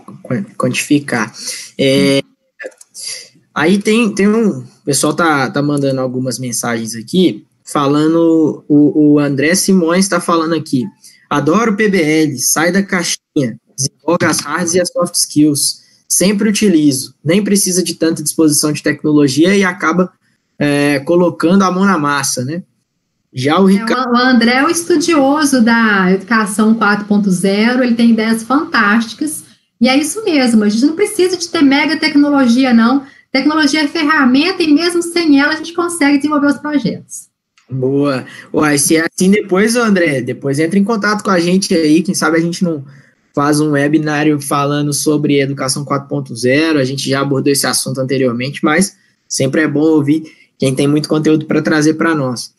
quantificar. 0.57 1.31
É, 1.79 2.23
aí 3.55 3.79
tem, 3.79 4.15
tem 4.15 4.27
um. 4.27 4.61
O 4.61 4.85
pessoal 4.85 5.15
tá, 5.15 5.51
tá 5.51 5.63
mandando 5.63 6.01
algumas 6.01 6.39
mensagens 6.39 6.95
aqui, 6.95 7.47
falando. 7.65 8.65
O, 8.67 9.13
o 9.15 9.19
André 9.19 9.55
Simões 9.55 10.07
está 10.07 10.21
falando 10.21 10.55
aqui. 10.55 10.85
Adoro 11.29 11.77
PBL, 11.77 12.39
sai 12.39 12.73
da 12.73 12.83
caixinha, 12.83 13.59
desenvolve 13.77 14.25
as 14.25 14.41
hards 14.41 14.75
e 14.75 14.81
as 14.81 14.91
soft 14.91 15.15
skills. 15.15 15.83
Sempre 16.09 16.49
utilizo, 16.49 17.15
nem 17.25 17.43
precisa 17.43 17.83
de 17.83 17.95
tanta 17.95 18.23
disposição 18.23 18.71
de 18.73 18.83
tecnologia 18.83 19.57
e 19.57 19.65
acaba 19.65 20.13
é, 20.59 21.01
colocando 21.01 21.63
a 21.63 21.71
mão 21.71 21.85
na 21.85 21.97
massa, 21.97 22.45
né? 22.45 22.63
Já 23.33 23.59
o 23.59 23.67
Ricardo. 23.67 24.09
É, 24.09 24.13
o 24.13 24.17
André 24.17 24.53
é 24.57 24.65
o 24.65 24.69
estudioso 24.69 25.63
da 25.63 26.13
educação 26.13 26.75
4.0, 26.75 27.83
ele 27.83 27.95
tem 27.95 28.11
ideias 28.11 28.43
fantásticas, 28.43 29.45
e 29.81 29.89
é 29.89 29.97
isso 29.97 30.23
mesmo, 30.25 30.63
a 30.65 30.69
gente 30.69 30.85
não 30.85 30.95
precisa 30.95 31.37
de 31.37 31.49
ter 31.49 31.63
mega 31.63 31.97
tecnologia, 31.97 32.75
não. 32.75 33.05
Tecnologia 33.33 33.83
é 33.83 33.89
ferramenta, 33.89 34.63
e 34.63 34.73
mesmo 34.73 35.03
sem 35.03 35.41
ela, 35.41 35.55
a 35.55 35.57
gente 35.57 35.73
consegue 35.73 36.19
desenvolver 36.19 36.49
os 36.49 36.59
projetos. 36.59 37.33
Boa. 37.71 38.27
Uai, 38.53 38.77
se 38.77 38.97
é 38.97 39.07
assim 39.07 39.31
depois, 39.31 39.77
André, 39.77 40.21
depois 40.21 40.59
entra 40.59 40.79
em 40.79 40.85
contato 40.85 41.25
com 41.25 41.31
a 41.31 41.41
gente 41.41 41.75
aí, 41.75 42.03
quem 42.03 42.15
sabe 42.15 42.37
a 42.37 42.41
gente 42.41 42.63
não 42.63 42.85
faz 43.35 43.61
um 43.61 43.71
webinário 43.71 44.39
falando 44.39 44.93
sobre 44.93 45.41
educação 45.41 45.85
4.0, 45.85 46.77
a 46.77 46.85
gente 46.85 47.09
já 47.09 47.21
abordou 47.21 47.51
esse 47.51 47.67
assunto 47.67 47.99
anteriormente, 47.99 48.63
mas 48.63 48.95
sempre 49.27 49.63
é 49.63 49.69
bom 49.69 49.81
ouvir 49.81 50.25
quem 50.59 50.75
tem 50.75 50.87
muito 50.87 51.09
conteúdo 51.09 51.47
para 51.47 51.63
trazer 51.63 51.95
para 51.95 52.15
nós. 52.15 52.53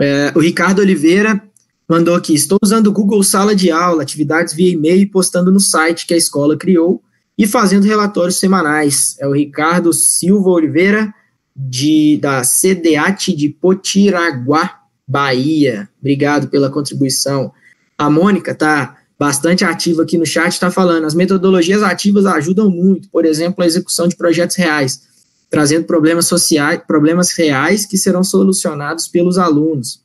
É, 0.00 0.32
o 0.34 0.40
Ricardo 0.40 0.80
Oliveira 0.80 1.42
mandou 1.86 2.14
aqui: 2.14 2.34
estou 2.34 2.58
usando 2.62 2.86
o 2.86 2.92
Google 2.92 3.22
Sala 3.22 3.54
de 3.54 3.70
Aula, 3.70 4.02
atividades 4.02 4.54
via 4.54 4.72
e-mail 4.72 5.02
e 5.02 5.06
postando 5.06 5.52
no 5.52 5.60
site 5.60 6.06
que 6.06 6.14
a 6.14 6.16
escola 6.16 6.56
criou 6.56 7.02
e 7.36 7.46
fazendo 7.46 7.84
relatórios 7.84 8.38
semanais. 8.38 9.16
É 9.20 9.26
o 9.26 9.32
Ricardo 9.32 9.92
Silva 9.92 10.48
Oliveira, 10.50 11.12
de, 11.54 12.18
da 12.20 12.42
CDAT 12.42 13.34
de 13.34 13.50
Potiraguá, 13.50 14.80
Bahia. 15.06 15.88
Obrigado 16.00 16.48
pela 16.48 16.70
contribuição. 16.70 17.52
A 17.98 18.08
Mônica 18.08 18.52
está 18.52 18.96
bastante 19.18 19.66
ativa 19.66 20.02
aqui 20.02 20.16
no 20.16 20.24
chat, 20.24 20.52
está 20.52 20.70
falando: 20.70 21.04
as 21.04 21.14
metodologias 21.14 21.82
ativas 21.82 22.24
ajudam 22.24 22.70
muito, 22.70 23.10
por 23.10 23.26
exemplo, 23.26 23.62
a 23.62 23.66
execução 23.66 24.08
de 24.08 24.16
projetos 24.16 24.56
reais 24.56 25.09
trazendo 25.50 25.84
problemas 25.84 26.26
sociais, 26.26 26.80
problemas 26.86 27.32
reais 27.32 27.84
que 27.84 27.98
serão 27.98 28.22
solucionados 28.22 29.08
pelos 29.08 29.36
alunos. 29.36 30.00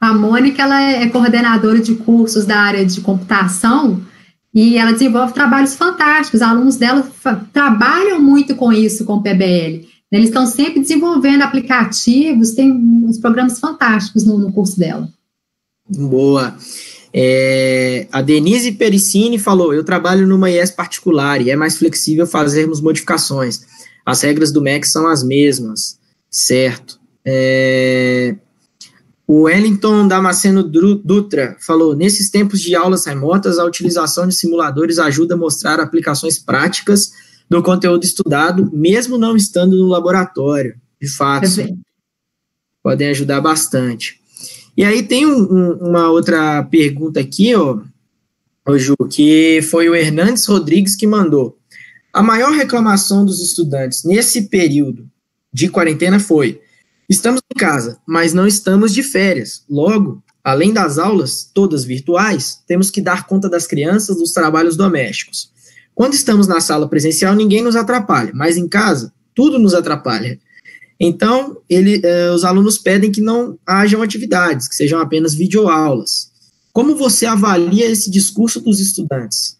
A 0.00 0.14
Mônica 0.14 0.62
ela 0.62 0.80
é 0.80 1.06
coordenadora 1.08 1.80
de 1.80 1.94
cursos 1.96 2.46
da 2.46 2.58
área 2.58 2.86
de 2.86 3.00
computação 3.00 4.00
e 4.54 4.78
ela 4.78 4.92
desenvolve 4.92 5.34
trabalhos 5.34 5.74
fantásticos. 5.74 6.40
Os 6.40 6.46
alunos 6.46 6.76
dela 6.76 7.06
trabalham 7.52 8.20
muito 8.20 8.54
com 8.56 8.72
isso, 8.72 9.04
com 9.04 9.14
o 9.14 9.22
PBL. 9.22 9.86
Eles 10.10 10.28
estão 10.28 10.46
sempre 10.46 10.80
desenvolvendo 10.80 11.42
aplicativos, 11.42 12.52
tem 12.52 12.72
uns 12.72 13.18
programas 13.18 13.60
fantásticos 13.60 14.24
no, 14.24 14.38
no 14.38 14.52
curso 14.52 14.78
dela. 14.78 15.08
Boa. 15.88 16.56
É, 17.12 18.06
a 18.12 18.22
Denise 18.22 18.72
Pericini 18.72 19.38
falou: 19.38 19.74
Eu 19.74 19.84
trabalho 19.84 20.26
numa 20.26 20.50
IES 20.50 20.70
particular 20.70 21.40
e 21.40 21.50
é 21.50 21.56
mais 21.56 21.76
flexível 21.76 22.26
fazermos 22.26 22.80
modificações. 22.80 23.62
As 24.08 24.22
regras 24.22 24.50
do 24.50 24.62
MEC 24.62 24.88
são 24.88 25.06
as 25.06 25.22
mesmas, 25.22 25.98
certo? 26.30 26.98
É, 27.22 28.34
o 29.26 29.42
Wellington 29.42 30.08
Damasceno 30.08 30.62
Dutra 30.62 31.58
falou: 31.60 31.94
nesses 31.94 32.30
tempos 32.30 32.62
de 32.62 32.74
aulas 32.74 33.04
remotas, 33.04 33.58
a 33.58 33.66
utilização 33.66 34.26
de 34.26 34.34
simuladores 34.34 34.98
ajuda 34.98 35.34
a 35.34 35.36
mostrar 35.36 35.78
aplicações 35.78 36.38
práticas 36.38 37.10
do 37.50 37.62
conteúdo 37.62 38.02
estudado, 38.02 38.70
mesmo 38.72 39.18
não 39.18 39.36
estando 39.36 39.76
no 39.76 39.88
laboratório. 39.88 40.74
De 40.98 41.06
fato. 41.06 41.44
podem 42.82 43.08
ajudar 43.08 43.42
bastante. 43.42 44.18
E 44.74 44.84
aí 44.84 45.02
tem 45.02 45.26
um, 45.26 45.42
um, 45.42 45.72
uma 45.88 46.10
outra 46.10 46.62
pergunta 46.62 47.20
aqui, 47.20 47.54
ó, 47.54 47.78
ô 48.66 48.78
Ju, 48.78 48.96
que 49.10 49.60
foi 49.60 49.86
o 49.86 49.94
Hernandes 49.94 50.46
Rodrigues 50.46 50.96
que 50.96 51.06
mandou. 51.06 51.57
A 52.18 52.22
maior 52.24 52.50
reclamação 52.50 53.24
dos 53.24 53.40
estudantes 53.40 54.02
nesse 54.02 54.48
período 54.48 55.08
de 55.52 55.68
quarentena 55.68 56.18
foi: 56.18 56.60
estamos 57.08 57.40
em 57.48 57.56
casa, 57.56 58.00
mas 58.04 58.34
não 58.34 58.44
estamos 58.44 58.92
de 58.92 59.04
férias. 59.04 59.62
Logo, 59.70 60.20
além 60.42 60.72
das 60.72 60.98
aulas, 60.98 61.48
todas 61.54 61.84
virtuais, 61.84 62.60
temos 62.66 62.90
que 62.90 63.00
dar 63.00 63.28
conta 63.28 63.48
das 63.48 63.68
crianças, 63.68 64.16
dos 64.16 64.32
trabalhos 64.32 64.76
domésticos. 64.76 65.52
Quando 65.94 66.14
estamos 66.14 66.48
na 66.48 66.60
sala 66.60 66.88
presencial, 66.88 67.36
ninguém 67.36 67.62
nos 67.62 67.76
atrapalha, 67.76 68.32
mas 68.34 68.56
em 68.56 68.66
casa, 68.66 69.12
tudo 69.32 69.56
nos 69.56 69.72
atrapalha. 69.72 70.40
Então, 70.98 71.58
ele, 71.70 72.00
eh, 72.02 72.32
os 72.32 72.42
alunos 72.42 72.78
pedem 72.78 73.12
que 73.12 73.20
não 73.20 73.56
hajam 73.64 74.02
atividades, 74.02 74.66
que 74.66 74.74
sejam 74.74 74.98
apenas 74.98 75.34
videoaulas. 75.36 76.32
Como 76.72 76.96
você 76.96 77.26
avalia 77.26 77.88
esse 77.88 78.10
discurso 78.10 78.60
dos 78.60 78.80
estudantes? 78.80 79.56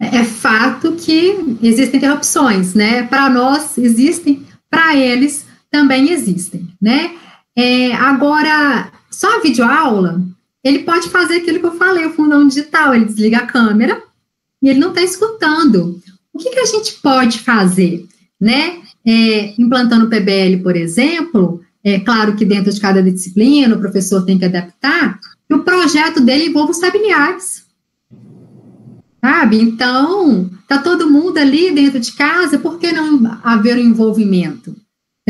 É, 0.00 0.24
fato 0.24 0.92
que 0.92 1.58
existem 1.62 1.98
interrupções, 1.98 2.74
né? 2.74 3.02
Para 3.02 3.28
nós 3.28 3.76
existem, 3.76 4.46
para 4.70 4.96
eles 4.96 5.44
também 5.70 6.10
existem, 6.10 6.68
né? 6.80 7.14
É, 7.54 7.92
agora, 7.94 8.90
só 9.10 9.36
a 9.36 9.42
videoaula, 9.42 10.22
ele 10.64 10.80
pode 10.80 11.10
fazer 11.10 11.36
aquilo 11.36 11.60
que 11.60 11.66
eu 11.66 11.76
falei, 11.76 12.06
o 12.06 12.14
fundão 12.14 12.48
digital, 12.48 12.94
ele 12.94 13.04
desliga 13.04 13.38
a 13.38 13.46
câmera 13.46 14.02
e 14.62 14.70
ele 14.70 14.80
não 14.80 14.88
está 14.88 15.02
escutando. 15.02 16.00
O 16.32 16.38
que, 16.38 16.50
que 16.50 16.60
a 16.60 16.66
gente 16.66 16.94
pode 17.02 17.38
fazer, 17.40 18.06
né? 18.40 18.80
é, 19.06 19.54
implantando 19.58 20.06
o 20.06 20.08
PBL, 20.08 20.62
por 20.62 20.76
exemplo, 20.76 21.60
é 21.82 21.98
claro 21.98 22.36
que 22.36 22.44
dentro 22.44 22.72
de 22.72 22.80
cada 22.80 23.02
disciplina 23.02 23.74
o 23.74 23.80
professor 23.80 24.24
tem 24.24 24.38
que 24.38 24.44
adaptar, 24.44 25.18
e 25.48 25.54
o 25.54 25.64
projeto 25.64 26.20
dele 26.20 26.46
envolve 26.46 26.72
os 26.72 26.80
familiares. 26.80 27.64
Sabe? 29.20 29.60
Então, 29.60 30.50
tá 30.66 30.78
todo 30.78 31.10
mundo 31.10 31.38
ali 31.38 31.72
dentro 31.72 32.00
de 32.00 32.12
casa, 32.12 32.58
por 32.58 32.78
que 32.78 32.90
não 32.90 33.38
haver 33.42 33.76
um 33.76 33.80
envolvimento? 33.80 34.74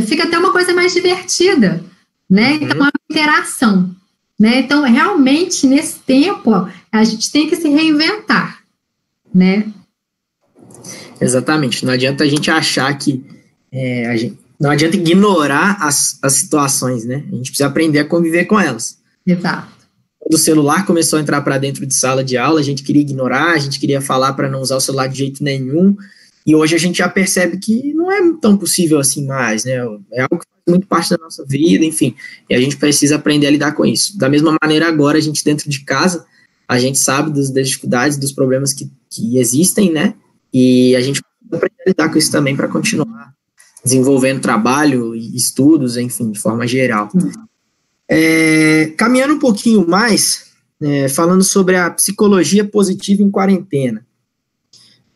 Fica 0.03 0.25
até 0.25 0.39
uma 0.39 0.53
coisa 0.53 0.73
mais 0.73 0.95
divertida, 0.95 1.85
né? 2.29 2.55
Então, 2.55 2.77
uma 2.77 2.91
interação. 3.11 3.95
Né? 4.39 4.61
Então, 4.61 4.83
realmente, 4.85 5.67
nesse 5.67 5.99
tempo, 5.99 6.51
a 6.91 7.05
gente 7.05 7.31
tem 7.31 7.49
que 7.49 7.57
se 7.57 7.69
reinventar, 7.69 8.61
né? 9.35 9.67
Exatamente. 11.21 11.85
Não 11.85 11.93
adianta 11.93 12.25
a 12.25 12.27
gente 12.27 12.51
achar 12.51 12.97
que 12.97 13.23
é, 13.73 14.17
gente, 14.17 14.39
não 14.59 14.71
adianta 14.71 14.97
ignorar 14.97 15.79
as, 15.81 16.19
as 16.23 16.35
situações, 16.35 17.05
né? 17.05 17.25
A 17.31 17.37
gente 17.37 17.51
precisa 17.51 17.67
aprender 17.67 17.99
a 18.01 18.05
conviver 18.05 18.45
com 18.47 18.59
elas. 18.59 18.99
Exato. 19.27 19.70
O 20.33 20.39
celular 20.39 20.87
começou 20.87 21.19
a 21.19 21.23
entrar 21.23 21.41
para 21.41 21.59
dentro 21.59 21.85
de 21.85 21.95
sala 21.95 22.23
de 22.23 22.37
aula, 22.37 22.61
a 22.61 22.63
gente 22.63 22.83
queria 22.83 23.03
ignorar, 23.03 23.53
a 23.53 23.59
gente 23.59 23.81
queria 23.81 24.01
falar 24.01 24.33
para 24.35 24.49
não 24.49 24.61
usar 24.61 24.77
o 24.77 24.81
celular 24.81 25.09
de 25.09 25.19
jeito 25.19 25.43
nenhum. 25.43 25.97
E 26.47 26.55
hoje 26.55 26.75
a 26.75 26.79
gente 26.79 26.99
já 26.99 27.09
percebe 27.09 27.59
que 27.59 27.93
não 27.93 28.11
é 28.11 28.21
tão 28.41 28.57
possível 28.57 28.99
assim 28.99 29.27
mais, 29.27 29.65
né? 29.65 29.75
É 30.13 30.23
algo 30.23 30.39
que 30.39 30.47
faz 30.47 30.63
muito 30.69 30.87
parte 30.87 31.11
da 31.11 31.19
nossa 31.19 31.45
vida, 31.45 31.85
enfim. 31.85 32.15
E 32.49 32.55
a 32.55 32.61
gente 32.61 32.77
precisa 32.77 33.17
aprender 33.17 33.47
a 33.47 33.51
lidar 33.51 33.73
com 33.73 33.85
isso. 33.85 34.17
Da 34.17 34.29
mesma 34.29 34.57
maneira, 34.63 34.89
agora, 34.89 35.19
a 35.19 35.21
gente 35.21 35.45
dentro 35.45 35.69
de 35.69 35.85
casa, 35.85 36.25
a 36.67 36.79
gente 36.79 36.99
sabe 36.99 37.33
das, 37.33 37.53
dificuldades, 37.53 38.17
dos 38.17 38.33
problemas 38.33 38.73
que, 38.73 38.91
que 39.11 39.39
existem, 39.39 39.93
né? 39.93 40.15
E 40.53 40.95
a 40.97 41.01
gente 41.01 41.21
precisa 41.21 41.57
aprender 41.57 41.83
a 41.87 41.91
lidar 41.91 42.09
com 42.09 42.19
isso 42.19 42.31
também 42.31 42.57
para 42.57 42.69
continuar 42.69 43.35
desenvolvendo 43.85 44.41
trabalho 44.41 45.15
e 45.15 45.37
estudos, 45.37 45.97
enfim, 45.97 46.31
de 46.31 46.39
forma 46.39 46.67
geral. 46.67 47.09
É, 48.13 48.87
caminhando 48.97 49.35
um 49.35 49.39
pouquinho 49.39 49.87
mais, 49.87 50.51
é, 50.83 51.09
falando 51.09 51.45
sobre 51.45 51.77
a 51.77 51.89
psicologia 51.91 52.65
positiva 52.65 53.23
em 53.23 53.31
quarentena. 53.31 54.05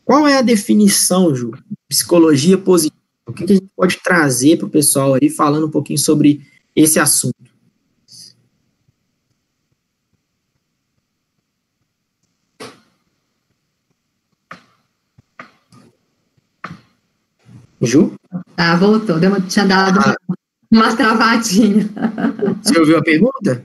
Qual 0.05 0.25
é 0.25 0.37
a 0.37 0.41
definição, 0.41 1.35
Ju, 1.35 1.51
de 1.51 1.75
psicologia 1.89 2.57
positiva? 2.57 2.95
O 3.27 3.33
que, 3.33 3.43
que 3.43 3.53
a 3.53 3.55
gente 3.55 3.71
pode 3.75 3.97
trazer 4.01 4.57
para 4.57 4.67
o 4.67 4.69
pessoal 4.69 5.15
aí, 5.15 5.29
falando 5.29 5.67
um 5.67 5.71
pouquinho 5.71 5.99
sobre 5.99 6.41
esse 6.73 6.97
assunto? 6.99 7.35
Ju? 17.81 18.13
Ah, 18.55 18.75
voltou. 18.77 19.19
Deu 19.19 19.29
uma, 19.29 19.41
tinha 19.41 19.65
dado 19.65 19.99
ah. 19.99 20.15
Uma 20.71 20.95
travadinha. 20.95 21.89
Você 22.61 22.79
ouviu 22.79 22.97
a 22.97 23.03
pergunta? 23.03 23.63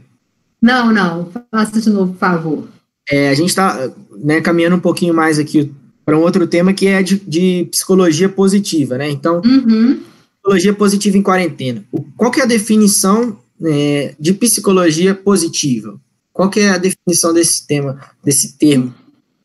Não, 0.61 0.92
não. 0.92 1.30
Faça 1.51 1.80
de 1.80 1.90
novo, 1.90 2.12
por 2.12 2.18
favor. 2.18 2.68
É, 3.11 3.30
a 3.30 3.34
gente 3.34 3.48
está 3.48 3.90
né, 4.22 4.40
caminhando 4.40 4.76
um 4.76 4.80
pouquinho 4.80 5.14
mais 5.14 5.38
aqui 5.38 5.72
para 6.05 6.18
um 6.18 6.22
outro 6.22 6.46
tema 6.46 6.72
que 6.72 6.86
é 6.86 7.03
de, 7.03 7.16
de 7.18 7.68
psicologia 7.70 8.28
positiva, 8.28 8.98
né? 8.98 9.11
Então, 9.11 9.40
uhum. 9.44 10.01
psicologia 10.36 10.74
positiva 10.74 11.16
em 11.16 11.22
quarentena. 11.22 11.84
Qual 12.16 12.30
que 12.30 12.40
é 12.40 12.44
a 12.44 12.46
definição 12.46 13.38
é, 13.64 14.14
de 14.18 14.32
psicologia 14.32 15.14
positiva? 15.14 15.98
Qual 16.32 16.48
que 16.48 16.61
é 16.61 16.70
a 16.70 16.78
definição 16.78 17.32
desse 17.32 17.66
tema, 17.66 18.01
desse 18.24 18.57
termo? 18.57 18.94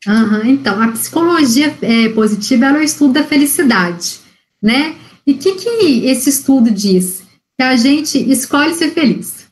Uhum, 0.06 0.46
então, 0.46 0.80
a 0.80 0.88
psicologia 0.88 1.76
é, 1.82 2.08
positiva 2.10 2.66
é 2.66 2.72
o 2.72 2.82
estudo 2.82 3.14
da 3.14 3.24
felicidade, 3.24 4.20
né? 4.62 4.94
E 5.26 5.32
o 5.32 5.38
que, 5.38 5.56
que 5.56 6.06
esse 6.06 6.30
estudo 6.30 6.70
diz? 6.70 7.15
Que 7.58 7.64
a 7.64 7.76
gente 7.76 8.18
escolhe 8.30 8.74
ser 8.74 8.90
feliz. 8.90 9.46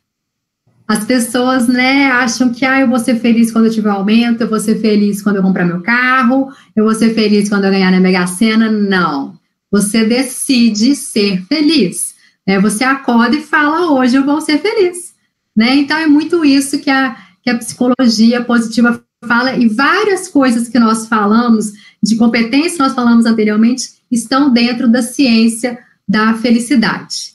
As 0.86 1.04
pessoas, 1.04 1.66
né, 1.66 2.10
acham 2.10 2.52
que 2.52 2.64
ah, 2.64 2.80
eu 2.80 2.88
vou 2.88 2.98
ser 2.98 3.18
feliz 3.18 3.50
quando 3.50 3.66
eu 3.66 3.72
tiver 3.72 3.88
aumento, 3.88 4.42
eu 4.42 4.48
vou 4.48 4.60
ser 4.60 4.78
feliz 4.80 5.22
quando 5.22 5.36
eu 5.36 5.42
comprar 5.42 5.64
meu 5.64 5.80
carro, 5.80 6.52
eu 6.76 6.84
vou 6.84 6.94
ser 6.94 7.14
feliz 7.14 7.48
quando 7.48 7.64
eu 7.64 7.70
ganhar 7.70 7.90
na 7.90 8.00
Mega 8.00 8.26
Sena. 8.26 8.70
Não. 8.70 9.38
Você 9.70 10.04
decide 10.04 10.94
ser 10.94 11.42
feliz. 11.46 12.14
Né? 12.46 12.60
Você 12.60 12.84
acorda 12.84 13.36
e 13.36 13.42
fala, 13.42 13.90
hoje 13.92 14.16
eu 14.16 14.24
vou 14.24 14.40
ser 14.40 14.58
feliz. 14.58 15.14
Né? 15.56 15.74
Então, 15.76 15.96
é 15.96 16.06
muito 16.06 16.44
isso 16.44 16.78
que 16.78 16.90
a, 16.90 17.16
que 17.42 17.48
a 17.48 17.58
psicologia 17.58 18.44
positiva 18.44 19.02
fala, 19.26 19.56
e 19.56 19.68
várias 19.68 20.28
coisas 20.28 20.68
que 20.68 20.78
nós 20.78 21.06
falamos, 21.06 21.72
de 22.02 22.16
competência 22.16 22.84
nós 22.84 22.94
falamos 22.94 23.24
anteriormente, 23.24 23.88
estão 24.10 24.52
dentro 24.52 24.88
da 24.88 25.02
ciência 25.02 25.78
da 26.06 26.34
felicidade, 26.34 27.33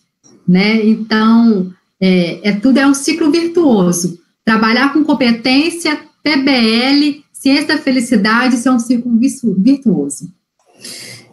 né? 0.50 0.84
Então, 0.84 1.72
é, 2.02 2.50
é 2.50 2.52
tudo 2.54 2.80
é 2.80 2.88
um 2.88 2.94
ciclo 2.96 3.30
virtuoso. 3.30 4.18
Trabalhar 4.44 4.92
com 4.92 5.04
competência, 5.04 6.00
PBL, 6.24 7.24
ciência 7.32 7.68
da 7.68 7.78
felicidade, 7.78 8.56
isso 8.56 8.68
é 8.68 8.72
um 8.72 8.80
ciclo 8.80 9.12
virtuoso. 9.56 10.28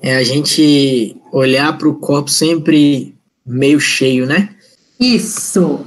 É 0.02 0.16
a 0.16 0.22
gente 0.22 1.16
olhar 1.32 1.78
para 1.78 1.88
o 1.88 1.94
corpo 1.94 2.30
sempre 2.30 3.14
meio 3.44 3.80
cheio, 3.80 4.26
né? 4.26 4.50
Isso. 5.00 5.80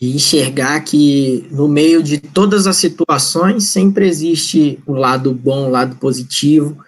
E 0.00 0.14
enxergar 0.14 0.78
que 0.80 1.44
no 1.50 1.66
meio 1.66 2.04
de 2.04 2.18
todas 2.18 2.68
as 2.68 2.76
situações 2.76 3.64
sempre 3.64 4.06
existe 4.06 4.78
o 4.86 4.92
um 4.92 4.96
lado 4.96 5.32
bom, 5.32 5.64
o 5.64 5.66
um 5.66 5.70
lado 5.70 5.96
positivo, 5.96 6.78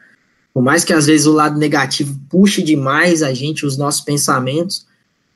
por 0.54 0.62
mais 0.62 0.84
que 0.84 0.92
às 0.92 1.06
vezes 1.06 1.26
o 1.26 1.32
lado 1.32 1.58
negativo 1.58 2.16
puxe 2.30 2.62
demais 2.62 3.20
a 3.20 3.34
gente, 3.34 3.66
os 3.66 3.76
nossos 3.76 4.02
pensamentos, 4.02 4.86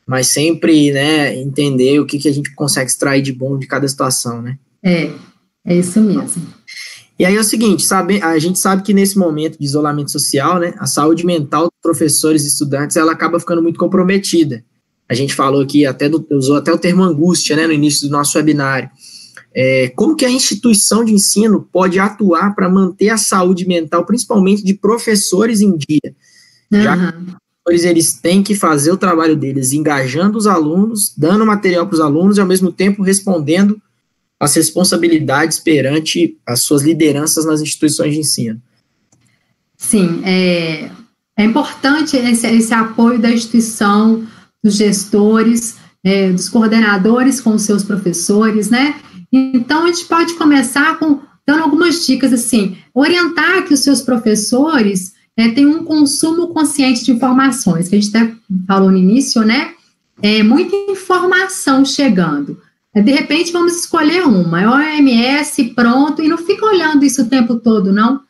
mas 0.07 0.28
sempre, 0.28 0.90
né, 0.92 1.36
entender 1.36 2.00
o 2.00 2.07
que, 2.07 2.18
que 2.18 2.28
a 2.28 2.32
gente 2.32 2.55
consegue 2.55 2.90
extrair 2.90 3.22
de 3.22 3.32
bom 3.32 3.59
de 3.59 3.66
cada 3.66 3.86
situação, 3.86 4.42
né? 4.42 4.59
É, 4.82 5.11
é 5.64 5.76
isso 5.76 6.00
mesmo. 6.00 6.42
E 7.18 7.24
aí 7.24 7.36
é 7.36 7.40
o 7.40 7.44
seguinte, 7.44 7.84
sabe, 7.84 8.20
a 8.20 8.38
gente 8.38 8.59
sabe 8.59 8.82
que 8.82 8.92
nesse 8.92 9.16
momento 9.16 9.59
de 9.59 9.64
isolamento 9.64 10.11
social, 10.11 10.59
né, 10.59 10.74
a 10.78 10.86
saúde 10.86 11.24
mental 11.24 11.64
dos 11.64 11.80
professores 11.80 12.44
e 12.44 12.48
estudantes, 12.48 12.96
ela 12.96 13.12
acaba 13.12 13.38
ficando 13.38 13.62
muito 13.62 13.78
comprometida. 13.78 14.64
A 15.09 15.14
gente 15.14 15.34
falou 15.34 15.62
aqui, 15.62 15.86
até 15.86 16.09
do, 16.09 16.26
usou 16.32 16.57
até 16.57 16.72
o 16.72 16.78
termo 16.78 17.03
angústia, 17.03 17.55
né, 17.55 17.66
no 17.66 17.72
início 17.72 18.09
do 18.09 18.12
nosso 18.12 18.36
webinário. 18.36 18.90
É, 19.55 19.90
como 19.90 20.16
que 20.16 20.24
a 20.24 20.30
instituição 20.30 21.05
de 21.05 21.12
ensino 21.12 21.68
pode 21.70 21.98
atuar 21.98 22.55
para 22.55 22.68
manter 22.68 23.11
a 23.11 23.18
saúde 23.18 23.66
mental, 23.66 24.07
principalmente 24.07 24.64
de 24.64 24.74
professores 24.74 25.61
em 25.61 25.76
dia? 25.76 26.14
Uhum. 26.72 26.82
Já 26.82 27.14
professores 27.65 27.85
eles 27.85 28.15
têm 28.15 28.43
que 28.43 28.55
fazer 28.55 28.91
o 28.91 28.97
trabalho 28.97 29.37
deles, 29.37 29.73
engajando 29.73 30.37
os 30.37 30.47
alunos, 30.47 31.15
dando 31.17 31.47
material 31.47 31.87
para 31.87 31.95
os 31.95 32.01
alunos 32.01 32.37
e, 32.37 32.41
ao 32.41 32.47
mesmo 32.47 32.73
tempo, 32.73 33.03
respondendo 33.03 33.81
as 34.41 34.55
responsabilidades 34.55 35.61
perante 35.61 36.37
as 36.45 36.63
suas 36.63 36.83
lideranças 36.83 37.45
nas 37.45 37.61
instituições 37.61 38.15
de 38.15 38.21
ensino. 38.21 38.61
Sim, 39.77 40.21
é, 40.25 40.91
é 41.37 41.45
importante 41.45 42.17
esse, 42.17 42.47
esse 42.49 42.75
apoio 42.75 43.21
da 43.21 43.31
instituição, 43.31 44.27
dos 44.63 44.75
gestores, 44.75 45.77
é, 46.05 46.33
dos 46.33 46.49
coordenadores 46.49 47.41
com 47.41 47.55
os 47.55 47.63
seus 47.63 47.85
professores, 47.85 48.69
né? 48.69 48.97
Então, 49.33 49.85
a 49.85 49.87
gente 49.87 50.05
pode 50.07 50.35
começar 50.35 50.99
com 50.99 51.21
dando 51.47 51.63
algumas 51.63 52.07
dicas 52.07 52.33
assim, 52.33 52.77
orientar 52.95 53.65
que 53.67 53.75
os 53.75 53.81
seus 53.81 54.01
professores 54.01 55.13
é, 55.37 55.49
tenham 55.51 55.72
um 55.72 55.85
consumo 55.85 56.49
consciente 56.49 57.05
de 57.05 57.12
informações, 57.12 57.89
que 57.89 57.97
a 57.97 58.01
gente 58.01 58.16
até 58.16 58.33
falou 58.66 58.91
no 58.91 58.97
início, 58.99 59.43
né? 59.43 59.74
é 60.22 60.43
muita 60.43 60.76
informação 60.91 61.85
chegando. 61.85 62.61
De 62.95 63.11
repente, 63.11 63.53
vamos 63.53 63.76
escolher 63.76 64.24
uma, 64.24 64.61
é 64.61 64.68
OMS, 64.68 65.64
pronto, 65.74 66.22
e 66.22 66.28
não 66.28 66.39
fica 66.39 66.66
olhando 66.66 67.05
isso 67.05 67.22
o 67.22 67.28
tempo 67.28 67.57
todo, 67.57 67.93
não, 67.93 68.20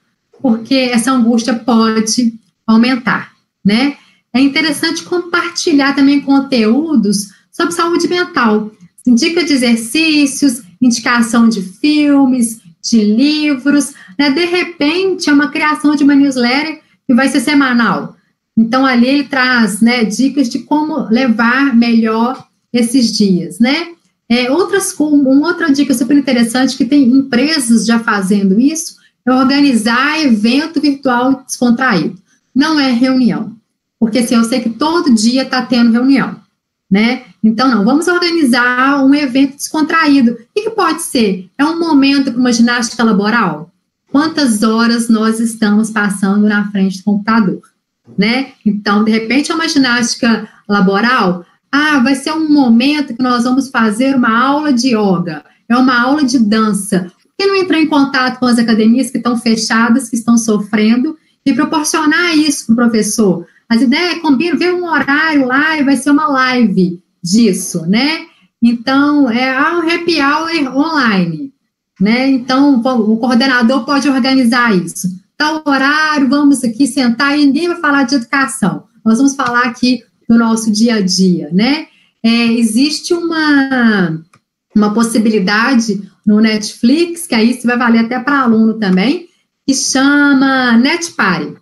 porque 0.40 0.74
essa 0.74 1.12
angústia 1.12 1.54
pode 1.54 2.34
aumentar, 2.66 3.32
né? 3.64 3.96
É 4.32 4.40
interessante 4.40 5.02
compartilhar 5.02 5.94
também 5.94 6.20
conteúdos 6.20 7.28
sobre 7.50 7.74
saúde 7.74 8.08
mental, 8.08 8.70
dica 9.06 9.44
de 9.44 9.52
exercícios, 9.52 10.62
indicação 10.80 11.48
de 11.48 11.60
filmes, 11.60 12.60
de 12.82 13.02
livros, 13.02 13.92
né? 14.18 14.30
De 14.30 14.44
repente, 14.44 15.28
é 15.28 15.32
uma 15.32 15.50
criação 15.50 15.96
de 15.96 16.04
uma 16.04 16.14
newsletter 16.14 16.80
que 17.06 17.14
vai 17.14 17.28
ser 17.28 17.40
semanal. 17.40 18.16
Então, 18.56 18.84
ali 18.84 19.06
ele 19.06 19.24
traz 19.24 19.80
né, 19.80 20.04
dicas 20.04 20.48
de 20.48 20.60
como 20.60 21.08
levar 21.08 21.74
melhor 21.74 22.46
esses 22.72 23.16
dias, 23.16 23.58
né? 23.58 23.88
É, 24.28 24.50
outras, 24.50 24.94
uma 24.98 25.48
outra 25.48 25.70
dica 25.70 25.92
super 25.92 26.16
interessante 26.16 26.76
que 26.76 26.84
tem 26.84 27.02
empresas 27.02 27.84
já 27.84 27.98
fazendo 27.98 28.58
isso 28.58 28.96
é 29.26 29.32
organizar 29.32 30.20
evento 30.20 30.80
virtual 30.80 31.44
descontraído. 31.46 32.18
Não 32.54 32.78
é 32.78 32.90
reunião, 32.90 33.54
porque 33.98 34.18
assim, 34.18 34.34
eu 34.34 34.44
sei 34.44 34.60
que 34.60 34.70
todo 34.70 35.14
dia 35.14 35.42
está 35.42 35.62
tendo 35.62 35.92
reunião, 35.92 36.36
né? 36.90 37.24
Então, 37.42 37.68
não, 37.68 37.84
vamos 37.84 38.06
organizar 38.06 39.04
um 39.04 39.14
evento 39.14 39.56
descontraído. 39.56 40.32
O 40.32 40.36
que, 40.54 40.62
que 40.62 40.70
pode 40.70 41.02
ser? 41.02 41.50
É 41.58 41.64
um 41.64 41.78
momento 41.78 42.30
para 42.30 42.40
uma 42.40 42.52
ginástica 42.52 43.02
laboral? 43.02 43.71
Quantas 44.12 44.62
horas 44.62 45.08
nós 45.08 45.40
estamos 45.40 45.90
passando 45.90 46.46
na 46.46 46.70
frente 46.70 46.98
do 46.98 47.04
computador? 47.04 47.62
Né? 48.16 48.52
Então, 48.64 49.02
de 49.02 49.10
repente, 49.10 49.50
é 49.50 49.54
uma 49.54 49.68
ginástica 49.68 50.48
laboral 50.68 51.44
ah, 51.72 52.00
vai 52.00 52.14
ser 52.14 52.32
um 52.32 52.50
momento 52.50 53.14
que 53.14 53.22
nós 53.22 53.44
vamos 53.44 53.70
fazer 53.70 54.14
uma 54.14 54.38
aula 54.38 54.74
de 54.74 54.88
yoga, 54.88 55.42
é 55.66 55.74
uma 55.74 55.98
aula 55.98 56.22
de 56.22 56.38
dança. 56.38 57.10
Por 57.24 57.32
que 57.38 57.46
não 57.46 57.56
entrar 57.56 57.80
em 57.80 57.86
contato 57.86 58.38
com 58.38 58.44
as 58.44 58.58
academias 58.58 59.10
que 59.10 59.16
estão 59.16 59.38
fechadas, 59.38 60.10
que 60.10 60.16
estão 60.16 60.36
sofrendo, 60.36 61.16
e 61.44 61.54
proporcionar 61.54 62.36
isso 62.36 62.66
para 62.66 62.72
o 62.74 62.76
professor? 62.76 63.46
As 63.66 63.80
ideias 63.80 64.20
combinam, 64.20 64.58
ver 64.58 64.74
um 64.74 64.84
horário 64.84 65.46
lá 65.46 65.78
e 65.78 65.82
vai 65.82 65.96
ser 65.96 66.10
uma 66.10 66.28
live 66.28 67.02
disso, 67.22 67.86
né? 67.86 68.26
Então, 68.62 69.30
é 69.30 69.50
um 69.74 69.80
happy 69.80 70.20
hour 70.20 70.76
online, 70.76 71.41
né? 72.02 72.28
Então, 72.28 72.80
o 72.80 73.16
coordenador 73.16 73.84
pode 73.84 74.08
organizar 74.08 74.74
isso. 74.74 75.08
Tal 75.38 75.62
horário, 75.64 76.28
vamos 76.28 76.64
aqui 76.64 76.84
sentar 76.84 77.38
e 77.38 77.46
ninguém 77.46 77.68
vai 77.68 77.80
falar 77.80 78.02
de 78.02 78.16
educação. 78.16 78.82
Nós 79.04 79.18
vamos 79.18 79.36
falar 79.36 79.66
aqui 79.66 80.02
no 80.28 80.36
nosso 80.36 80.68
dia 80.72 80.96
a 80.96 81.00
dia, 81.00 81.48
né? 81.52 81.86
É, 82.20 82.52
existe 82.54 83.14
uma, 83.14 84.20
uma 84.74 84.92
possibilidade 84.92 86.02
no 86.26 86.40
Netflix, 86.40 87.24
que 87.24 87.36
aí 87.36 87.52
isso 87.52 87.68
vai 87.68 87.78
valer 87.78 88.00
até 88.00 88.18
para 88.18 88.40
aluno 88.40 88.74
também, 88.74 89.28
que 89.64 89.72
chama 89.72 90.76
NetPare. 90.78 91.56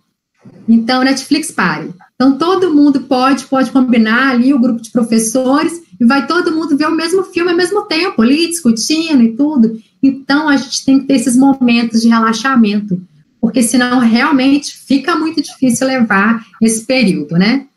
Então, 0.67 1.03
Netflix 1.03 1.51
Pare. 1.51 1.93
Então, 2.15 2.35
todo 2.37 2.73
mundo 2.73 3.01
pode, 3.01 3.45
pode 3.45 3.69
combinar 3.69 4.29
ali 4.29 4.55
o 4.55 4.59
grupo 4.59 4.81
de 4.81 4.91
professores 4.91 5.81
e 6.01 6.05
vai 6.05 6.25
todo 6.25 6.51
mundo 6.51 6.75
ver 6.75 6.87
o 6.87 6.95
mesmo 6.95 7.23
filme 7.25 7.51
ao 7.51 7.55
mesmo 7.55 7.83
tempo, 7.83 8.23
ali 8.23 8.47
discutindo 8.47 9.21
e 9.21 9.35
tudo. 9.35 9.79
Então, 10.01 10.49
a 10.49 10.57
gente 10.57 10.83
tem 10.83 10.99
que 10.99 11.05
ter 11.05 11.13
esses 11.13 11.37
momentos 11.37 12.01
de 12.01 12.09
relaxamento, 12.09 12.99
porque 13.39 13.61
senão 13.61 13.99
realmente 13.99 14.75
fica 14.75 15.15
muito 15.15 15.39
difícil 15.43 15.85
levar 15.85 16.43
esse 16.59 16.83
período, 16.85 17.37
né? 17.37 17.67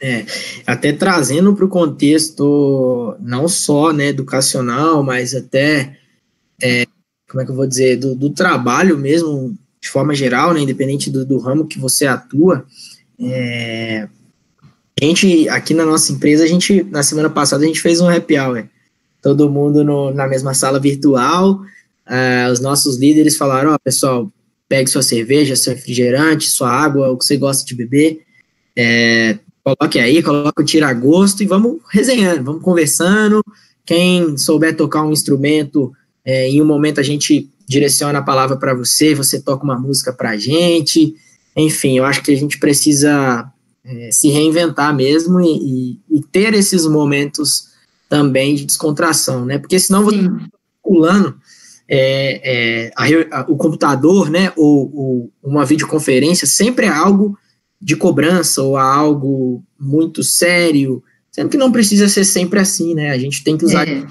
É, 0.00 0.24
até 0.66 0.94
trazendo 0.94 1.54
para 1.54 1.66
o 1.66 1.68
contexto 1.68 3.16
não 3.20 3.46
só 3.46 3.92
né, 3.92 4.08
educacional, 4.08 5.02
mas 5.02 5.34
até, 5.34 5.98
é, 6.62 6.86
como 7.28 7.42
é 7.42 7.44
que 7.44 7.50
eu 7.50 7.56
vou 7.56 7.66
dizer, 7.66 7.98
do, 7.98 8.14
do, 8.14 8.30
trabalho 8.30 8.96
mesmo, 8.96 9.54
de 9.78 9.90
forma 9.90 10.14
geral, 10.14 10.54
né, 10.54 10.60
independente 10.60 11.10
do, 11.10 11.24
do 11.26 11.38
ramo 11.38 11.66
que 11.66 11.78
você 11.78 12.06
atua. 12.06 12.64
É, 13.20 14.08
gente, 15.04 15.48
aqui 15.48 15.74
na 15.74 15.84
nossa 15.84 16.12
empresa, 16.12 16.44
a 16.44 16.46
gente, 16.46 16.82
na 16.84 17.02
semana 17.02 17.30
passada, 17.30 17.64
a 17.64 17.66
gente 17.66 17.80
fez 17.80 18.00
um 18.00 18.08
happy 18.08 18.38
hour. 18.38 18.64
Todo 19.22 19.50
mundo 19.50 19.82
no, 19.84 20.12
na 20.12 20.26
mesma 20.26 20.54
sala 20.54 20.78
virtual. 20.78 21.60
Uh, 22.06 22.52
os 22.52 22.60
nossos 22.60 22.98
líderes 22.98 23.36
falaram: 23.36 23.70
Ó, 23.70 23.74
oh, 23.74 23.78
pessoal, 23.78 24.30
pegue 24.68 24.90
sua 24.90 25.02
cerveja, 25.02 25.56
seu 25.56 25.74
refrigerante, 25.74 26.48
sua 26.48 26.70
água, 26.70 27.10
o 27.10 27.16
que 27.16 27.24
você 27.24 27.36
gosta 27.36 27.64
de 27.64 27.74
beber. 27.74 28.22
É, 28.76 29.38
Coloque 29.64 29.98
aí, 29.98 30.22
coloque 30.22 30.60
o 30.60 30.64
tira-gosto 30.64 31.42
e 31.42 31.46
vamos 31.46 31.78
resenhando, 31.90 32.44
vamos 32.44 32.62
conversando. 32.62 33.42
Quem 33.86 34.36
souber 34.36 34.76
tocar 34.76 35.02
um 35.02 35.10
instrumento, 35.10 35.90
é, 36.22 36.50
em 36.50 36.60
um 36.60 36.66
momento 36.66 37.00
a 37.00 37.02
gente 37.02 37.48
direciona 37.66 38.18
a 38.18 38.22
palavra 38.22 38.58
para 38.58 38.74
você, 38.74 39.14
você 39.14 39.40
toca 39.40 39.64
uma 39.64 39.78
música 39.78 40.12
para 40.12 40.30
a 40.30 40.36
gente. 40.36 41.14
Enfim, 41.56 41.96
eu 41.96 42.04
acho 42.04 42.22
que 42.22 42.30
a 42.30 42.36
gente 42.36 42.58
precisa 42.58 43.50
é, 43.84 44.10
se 44.10 44.28
reinventar 44.30 44.94
mesmo 44.94 45.40
e, 45.40 45.98
e, 46.10 46.18
e, 46.18 46.22
ter 46.22 46.54
esses 46.54 46.86
momentos 46.86 47.68
também 48.08 48.54
de 48.54 48.64
descontração, 48.64 49.44
né? 49.44 49.58
Porque 49.58 49.78
senão 49.78 50.04
você 50.04 50.16
está 50.16 50.30
pulando 50.82 51.36
é, 51.88 52.40
é, 52.88 52.90
a, 52.96 53.40
a, 53.40 53.42
o 53.42 53.56
computador, 53.56 54.30
né? 54.30 54.52
Ou, 54.56 54.90
ou 54.94 55.32
uma 55.42 55.64
videoconferência 55.64 56.46
sempre 56.46 56.86
é 56.86 56.90
algo 56.90 57.36
de 57.80 57.94
cobrança 57.96 58.62
ou 58.62 58.76
a 58.76 58.82
algo 58.82 59.62
muito 59.78 60.22
sério, 60.22 61.02
sendo 61.30 61.50
que 61.50 61.58
não 61.58 61.70
precisa 61.70 62.08
ser 62.08 62.24
sempre 62.24 62.58
assim, 62.58 62.94
né? 62.94 63.10
A 63.10 63.18
gente 63.18 63.44
tem 63.44 63.58
que 63.58 63.66
usar 63.66 63.86
é. 63.86 64.06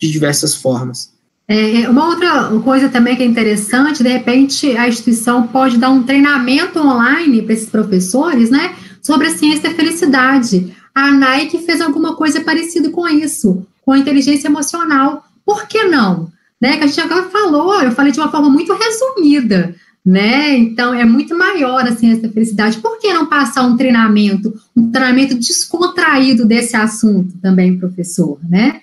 de 0.00 0.10
diversas 0.10 0.54
formas. 0.54 1.12
É, 1.46 1.88
uma 1.88 2.06
outra 2.06 2.48
coisa 2.62 2.88
também 2.88 3.16
que 3.16 3.24
é 3.24 3.26
interessante, 3.26 4.04
de 4.04 4.08
repente 4.08 4.70
a 4.76 4.88
instituição 4.88 5.48
pode 5.48 5.78
dar 5.78 5.90
um 5.90 6.04
treinamento 6.04 6.78
online 6.78 7.42
para 7.42 7.52
esses 7.52 7.68
professores, 7.68 8.50
né, 8.50 8.72
sobre 9.02 9.28
a 9.28 9.36
ciência 9.36 9.70
da 9.70 9.74
felicidade. 9.74 10.74
A 10.94 11.10
Nike 11.10 11.58
fez 11.58 11.80
alguma 11.80 12.16
coisa 12.16 12.40
parecida 12.40 12.90
com 12.90 13.06
isso, 13.08 13.66
com 13.82 13.92
a 13.92 13.98
inteligência 13.98 14.48
emocional. 14.48 15.24
Por 15.44 15.66
que 15.66 15.84
não? 15.84 16.30
Né, 16.60 16.76
que 16.76 16.84
a 16.84 16.86
gente 16.86 17.00
agora 17.00 17.30
falou, 17.30 17.82
eu 17.82 17.90
falei 17.92 18.12
de 18.12 18.20
uma 18.20 18.30
forma 18.30 18.50
muito 18.50 18.74
resumida, 18.74 19.74
né? 20.04 20.58
Então 20.58 20.92
é 20.92 21.06
muito 21.06 21.34
maior 21.34 21.88
assim 21.88 22.12
essa 22.12 22.28
felicidade. 22.28 22.78
Por 22.78 22.98
que 22.98 23.14
não 23.14 23.24
passar 23.24 23.62
um 23.62 23.78
treinamento, 23.78 24.52
um 24.76 24.90
treinamento 24.90 25.34
descontraído 25.34 26.44
desse 26.44 26.76
assunto 26.76 27.38
também, 27.38 27.78
professor, 27.78 28.38
né? 28.46 28.82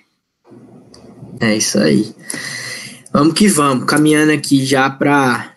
É 1.38 1.56
isso 1.56 1.78
aí. 1.78 2.12
Vamos 3.12 3.34
que 3.34 3.48
vamos, 3.48 3.84
caminhando 3.84 4.32
aqui 4.32 4.64
já 4.64 4.90
para 4.90 5.54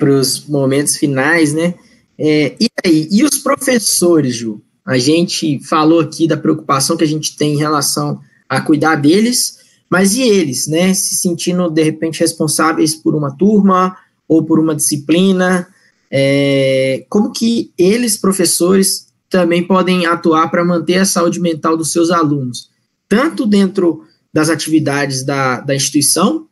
os 0.00 0.46
momentos 0.48 0.96
finais, 0.96 1.52
né? 1.52 1.74
É, 2.18 2.54
e 2.60 2.68
aí, 2.84 3.08
e 3.10 3.24
os 3.24 3.38
professores, 3.38 4.36
Ju? 4.36 4.60
A 4.84 4.98
gente 4.98 5.58
falou 5.64 6.00
aqui 6.00 6.28
da 6.28 6.36
preocupação 6.36 6.96
que 6.96 7.04
a 7.04 7.08
gente 7.08 7.36
tem 7.36 7.54
em 7.54 7.58
relação 7.58 8.20
a 8.48 8.60
cuidar 8.60 8.96
deles, 8.96 9.58
mas 9.90 10.14
e 10.14 10.22
eles, 10.22 10.66
né? 10.66 10.92
Se 10.92 11.14
sentindo 11.14 11.70
de 11.70 11.82
repente 11.82 12.20
responsáveis 12.20 12.94
por 12.94 13.14
uma 13.14 13.34
turma, 13.36 13.96
ou 14.28 14.44
por 14.44 14.58
uma 14.58 14.74
disciplina, 14.74 15.68
é, 16.10 17.04
como 17.08 17.32
que 17.32 17.72
eles, 17.76 18.16
professores, 18.16 19.08
também 19.28 19.66
podem 19.66 20.06
atuar 20.06 20.48
para 20.50 20.64
manter 20.64 20.98
a 20.98 21.04
saúde 21.04 21.40
mental 21.40 21.76
dos 21.76 21.92
seus 21.92 22.10
alunos, 22.10 22.70
tanto 23.08 23.46
dentro 23.46 24.04
das 24.32 24.48
atividades 24.48 25.24
da, 25.24 25.60
da 25.60 25.74
instituição, 25.74 26.46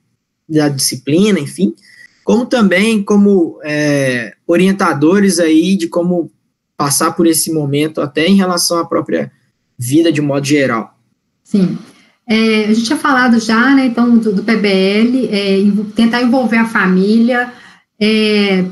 da 0.49 0.69
disciplina, 0.69 1.39
enfim, 1.39 1.75
como 2.25 2.47
também 2.47 3.03
como 3.03 3.59
é, 3.65 4.35
orientadores 4.47 5.39
aí 5.39 5.77
de 5.77 5.89
como 5.89 6.31
passar 6.77 7.13
por 7.13 7.27
esse 7.27 7.53
momento, 7.53 8.01
até 8.01 8.27
em 8.27 8.37
relação 8.37 8.79
à 8.79 8.85
própria 8.85 9.31
vida 9.79 10.13
de 10.13 10.21
modo 10.21 10.47
geral. 10.47 10.97
Sim. 11.45 11.79
É, 12.27 12.65
a 12.65 12.73
gente 12.73 12.85
tinha 12.85 12.99
falado 12.99 13.39
já, 13.39 13.75
né, 13.75 13.87
então, 13.87 14.17
do, 14.17 14.33
do 14.33 14.43
PBL, 14.43 15.29
é, 15.31 15.59
tentar 15.95 16.23
envolver 16.23 16.57
a 16.57 16.67
família, 16.69 17.53
é, 18.01 18.65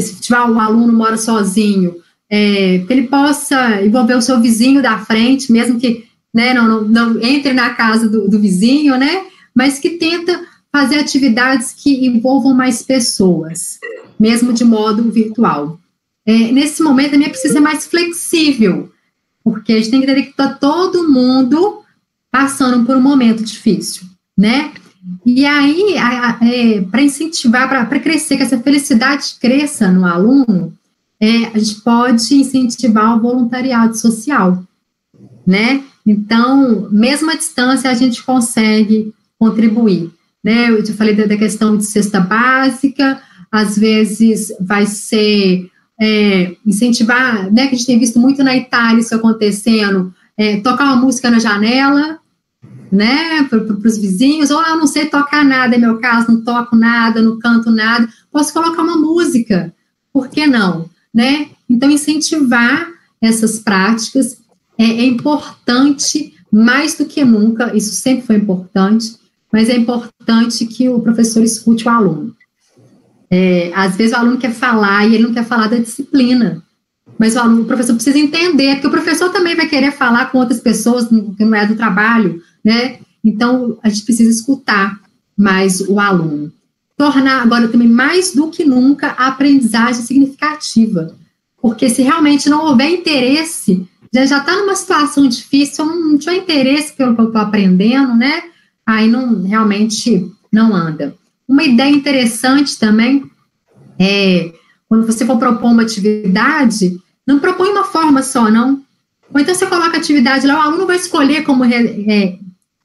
se 0.00 0.20
tiver 0.20 0.40
um 0.40 0.60
aluno 0.60 0.92
mora 0.92 1.16
sozinho, 1.16 1.96
é, 2.30 2.78
que 2.86 2.92
ele 2.92 3.08
possa 3.08 3.82
envolver 3.82 4.14
o 4.14 4.22
seu 4.22 4.40
vizinho 4.40 4.82
da 4.82 4.98
frente, 4.98 5.52
mesmo 5.52 5.78
que 5.78 6.04
né, 6.34 6.54
não, 6.54 6.66
não, 6.66 6.84
não 6.84 7.22
entre 7.22 7.52
na 7.52 7.70
casa 7.70 8.08
do, 8.08 8.28
do, 8.28 8.38
vizinho, 8.38 8.96
né, 8.96 9.24
mas 9.54 9.78
que 9.78 9.90
tenta 9.90 10.40
fazer 10.72 10.98
atividades 10.98 11.72
que 11.72 12.06
envolvam 12.06 12.54
mais 12.54 12.82
pessoas, 12.82 13.78
mesmo 14.18 14.52
de 14.52 14.64
modo 14.64 15.12
virtual. 15.12 15.78
É, 16.24 16.32
nesse 16.50 16.82
momento, 16.82 17.12
também 17.12 17.28
precisa 17.28 17.54
ser 17.54 17.60
mais 17.60 17.86
flexível, 17.86 18.90
porque 19.44 19.72
a 19.72 19.76
gente 19.76 19.90
tem 19.90 20.00
que 20.00 20.06
entender 20.06 20.22
que 20.22 20.30
está 20.30 20.54
todo 20.54 21.10
mundo 21.10 21.82
passando 22.30 22.86
por 22.86 22.96
um 22.96 23.02
momento 23.02 23.44
difícil, 23.44 24.04
né? 24.36 24.72
E 25.26 25.44
aí, 25.44 25.96
é, 25.96 26.80
para 26.80 27.02
incentivar, 27.02 27.68
para 27.68 28.00
crescer, 28.00 28.36
que 28.36 28.42
essa 28.42 28.58
felicidade 28.58 29.34
cresça 29.40 29.90
no 29.90 30.06
aluno, 30.06 30.72
é, 31.20 31.46
a 31.52 31.58
gente 31.58 31.80
pode 31.82 32.34
incentivar 32.34 33.16
o 33.16 33.20
voluntariado 33.20 33.96
social, 33.96 34.62
né? 35.46 35.84
Então, 36.06 36.88
mesmo 36.90 37.30
à 37.30 37.34
distância, 37.34 37.90
a 37.90 37.94
gente 37.94 38.22
consegue 38.22 39.12
contribuir. 39.38 40.10
Né? 40.42 40.70
Eu 40.70 40.82
te 40.82 40.92
falei 40.92 41.14
da 41.14 41.36
questão 41.36 41.76
de 41.76 41.84
cesta 41.84 42.20
básica, 42.20 43.20
às 43.50 43.76
vezes 43.76 44.52
vai 44.60 44.86
ser 44.86 45.70
é, 46.00 46.56
incentivar, 46.66 47.52
né, 47.52 47.68
que 47.68 47.74
a 47.74 47.78
gente 47.78 47.86
tem 47.86 47.98
visto 47.98 48.18
muito 48.18 48.42
na 48.42 48.56
Itália 48.56 49.00
isso 49.00 49.14
acontecendo, 49.14 50.12
é, 50.36 50.56
tocar 50.60 50.84
uma 50.84 50.96
música 50.96 51.30
na 51.30 51.38
janela, 51.38 52.18
né, 52.90 53.44
para 53.44 53.58
os 53.58 53.98
vizinhos, 53.98 54.50
ou 54.50 54.62
eu 54.62 54.76
não 54.76 54.86
sei 54.86 55.06
tocar 55.06 55.44
nada, 55.44 55.76
é 55.76 55.78
meu 55.78 55.98
caso, 55.98 56.32
não 56.32 56.42
toco 56.42 56.74
nada, 56.74 57.22
não 57.22 57.38
canto 57.38 57.70
nada, 57.70 58.08
posso 58.30 58.52
colocar 58.52 58.82
uma 58.82 58.96
música, 58.96 59.72
por 60.12 60.28
que 60.28 60.46
não, 60.46 60.90
né? 61.14 61.48
Então, 61.68 61.90
incentivar 61.90 62.86
essas 63.20 63.58
práticas 63.60 64.38
é, 64.76 64.84
é 64.84 65.06
importante, 65.06 66.34
mais 66.50 66.96
do 66.96 67.06
que 67.06 67.24
nunca, 67.24 67.74
isso 67.74 67.94
sempre 67.94 68.26
foi 68.26 68.36
importante, 68.36 69.16
mas 69.52 69.68
é 69.68 69.76
importante 69.76 70.64
que 70.66 70.88
o 70.88 71.00
professor 71.00 71.42
escute 71.42 71.86
o 71.86 71.90
aluno. 71.90 72.34
É, 73.30 73.70
às 73.74 73.96
vezes 73.96 74.14
o 74.14 74.18
aluno 74.18 74.38
quer 74.38 74.52
falar 74.52 75.06
e 75.06 75.14
ele 75.14 75.24
não 75.24 75.34
quer 75.34 75.44
falar 75.44 75.68
da 75.68 75.78
disciplina, 75.78 76.62
mas 77.18 77.36
o, 77.36 77.38
aluno, 77.38 77.62
o 77.62 77.66
professor 77.66 77.94
precisa 77.94 78.18
entender, 78.18 78.74
porque 78.74 78.86
o 78.86 78.90
professor 78.90 79.30
também 79.30 79.54
vai 79.54 79.68
querer 79.68 79.92
falar 79.92 80.26
com 80.26 80.38
outras 80.38 80.60
pessoas 80.60 81.06
que 81.08 81.44
não 81.44 81.54
é 81.54 81.66
do 81.66 81.76
trabalho, 81.76 82.42
né? 82.64 82.98
Então, 83.24 83.78
a 83.82 83.88
gente 83.88 84.04
precisa 84.04 84.30
escutar 84.30 85.00
mais 85.36 85.80
o 85.80 86.00
aluno. 86.00 86.52
Tornar 86.96 87.42
agora 87.42 87.68
também 87.68 87.88
mais 87.88 88.34
do 88.34 88.48
que 88.50 88.64
nunca 88.64 89.14
a 89.16 89.28
aprendizagem 89.28 90.02
significativa. 90.02 91.14
Porque 91.60 91.88
se 91.88 92.02
realmente 92.02 92.50
não 92.50 92.66
houver 92.66 92.90
interesse, 92.90 93.86
já 94.12 94.38
está 94.38 94.56
numa 94.56 94.74
situação 94.74 95.26
difícil, 95.28 95.86
não, 95.86 96.10
não 96.10 96.18
tiver 96.18 96.36
interesse 96.36 96.92
pelo 96.92 97.14
que 97.14 97.20
eu 97.20 97.26
estou 97.26 97.40
aprendendo, 97.40 98.14
né? 98.14 98.42
Aí 98.86 99.08
não 99.08 99.42
realmente 99.42 100.30
não 100.52 100.74
anda. 100.74 101.14
Uma 101.48 101.64
ideia 101.64 101.90
interessante 101.90 102.78
também 102.78 103.24
é 103.98 104.52
quando 104.88 105.06
você 105.06 105.24
for 105.24 105.38
propor 105.38 105.70
uma 105.70 105.82
atividade, 105.82 107.00
não 107.26 107.38
propõe 107.38 107.70
uma 107.70 107.84
forma 107.84 108.22
só, 108.22 108.50
não. 108.50 108.82
Ou 109.32 109.40
então 109.40 109.54
você 109.54 109.66
coloca 109.66 109.96
a 109.96 110.00
atividade 110.00 110.46
lá, 110.46 110.58
o 110.58 110.62
aluno 110.62 110.86
vai 110.86 110.96
escolher 110.96 111.42
como 111.44 111.64
é, 111.64 112.38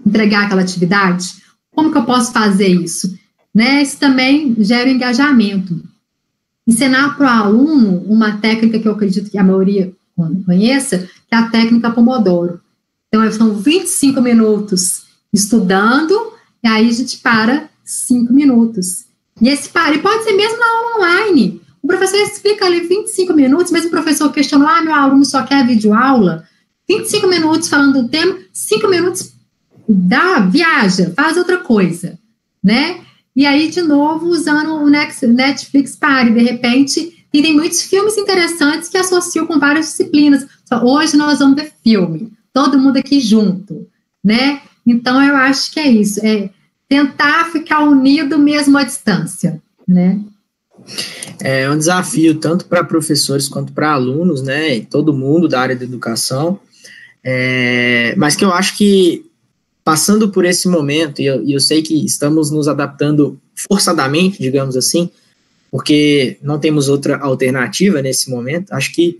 entregar 0.05 0.45
aquela 0.45 0.61
atividade. 0.61 1.35
Como 1.71 1.91
que 1.91 1.97
eu 1.97 2.05
posso 2.05 2.31
fazer 2.31 2.67
isso? 2.67 3.17
Né? 3.53 3.81
Isso 3.81 3.97
também 3.99 4.55
gera 4.59 4.89
engajamento. 4.89 5.83
Ensinar 6.65 7.17
para 7.17 7.25
o 7.25 7.45
aluno 7.45 8.03
uma 8.07 8.37
técnica 8.37 8.79
que 8.79 8.87
eu 8.87 8.93
acredito 8.93 9.29
que 9.29 9.37
a 9.37 9.43
maioria 9.43 9.91
conheça, 10.45 10.99
que 10.99 11.35
é 11.35 11.37
a 11.37 11.49
técnica 11.49 11.91
Pomodoro. 11.91 12.59
Então, 13.07 13.31
são 13.31 13.53
25 13.53 14.21
minutos 14.21 15.06
estudando, 15.37 16.33
e 16.63 16.67
aí 16.67 16.89
a 16.89 16.91
gente 16.91 17.17
para 17.19 17.69
5 17.85 18.33
minutos. 18.33 19.05
E 19.41 19.47
esse 19.49 19.69
pare 19.69 19.99
pode 19.99 20.23
ser 20.23 20.33
mesmo 20.33 20.57
na 20.57 20.65
aula 20.65 20.97
online. 20.97 21.61
O 21.81 21.87
professor 21.87 22.17
explica 22.17 22.65
ali 22.65 22.81
25 22.81 23.33
minutos, 23.33 23.71
mas 23.71 23.85
o 23.85 23.89
professor 23.89 24.31
questionou, 24.31 24.67
ah, 24.67 24.81
meu 24.81 24.93
aluno 24.93 25.23
só 25.23 25.43
quer 25.43 25.65
vídeo 25.65 25.93
aula. 25.93 26.43
25 26.89 27.27
minutos 27.27 27.69
falando 27.69 28.01
do 28.01 28.09
tema, 28.09 28.37
5 28.51 28.87
minutos 28.87 29.33
dá, 29.87 30.39
viaja, 30.39 31.13
faz 31.15 31.37
outra 31.37 31.57
coisa, 31.59 32.19
né? 32.63 33.01
E 33.35 33.45
aí, 33.45 33.69
de 33.69 33.81
novo, 33.81 34.25
usando 34.25 34.73
o 34.75 34.89
Netflix 34.89 35.95
Party, 35.95 36.31
de 36.31 36.41
repente, 36.41 37.25
e 37.31 37.41
tem 37.41 37.53
muitos 37.53 37.83
filmes 37.83 38.17
interessantes 38.17 38.89
que 38.89 38.97
associam 38.97 39.45
com 39.45 39.59
várias 39.59 39.87
disciplinas. 39.87 40.47
Hoje 40.83 41.15
nós 41.15 41.39
vamos 41.39 41.55
ver 41.55 41.71
filme, 41.83 42.33
todo 42.51 42.79
mundo 42.79 42.97
aqui 42.97 43.19
junto, 43.19 43.87
né? 44.23 44.61
Então, 44.87 45.21
eu 45.21 45.35
acho 45.35 45.71
que 45.73 45.79
é 45.79 45.87
isso, 45.89 46.25
é 46.25 46.49
tentar 46.87 47.51
ficar 47.51 47.81
unido 47.81 48.39
mesmo 48.39 48.77
à 48.77 48.83
distância, 48.83 49.61
né? 49.85 50.19
É 51.41 51.69
um 51.69 51.77
desafio 51.77 52.35
tanto 52.35 52.65
para 52.65 52.83
professores 52.83 53.49
quanto 53.49 53.73
para 53.73 53.91
alunos, 53.91 54.41
né? 54.41 54.77
E 54.77 54.85
todo 54.85 55.13
mundo 55.13 55.47
da 55.47 55.59
área 55.59 55.75
da 55.75 55.83
educação. 55.83 56.59
É, 57.23 58.15
mas 58.17 58.35
que 58.35 58.45
eu 58.45 58.53
acho 58.53 58.77
que 58.77 59.25
passando 59.83 60.29
por 60.29 60.45
esse 60.45 60.67
momento, 60.67 61.21
e 61.21 61.25
eu, 61.25 61.43
e 61.43 61.53
eu 61.53 61.59
sei 61.59 61.81
que 61.81 62.05
estamos 62.05 62.51
nos 62.51 62.67
adaptando 62.67 63.39
forçadamente, 63.69 64.41
digamos 64.41 64.77
assim, 64.77 65.09
porque 65.71 66.37
não 66.41 66.59
temos 66.59 66.87
outra 66.87 67.17
alternativa 67.17 68.01
nesse 68.01 68.29
momento. 68.29 68.71
Acho 68.71 68.93
que 68.93 69.19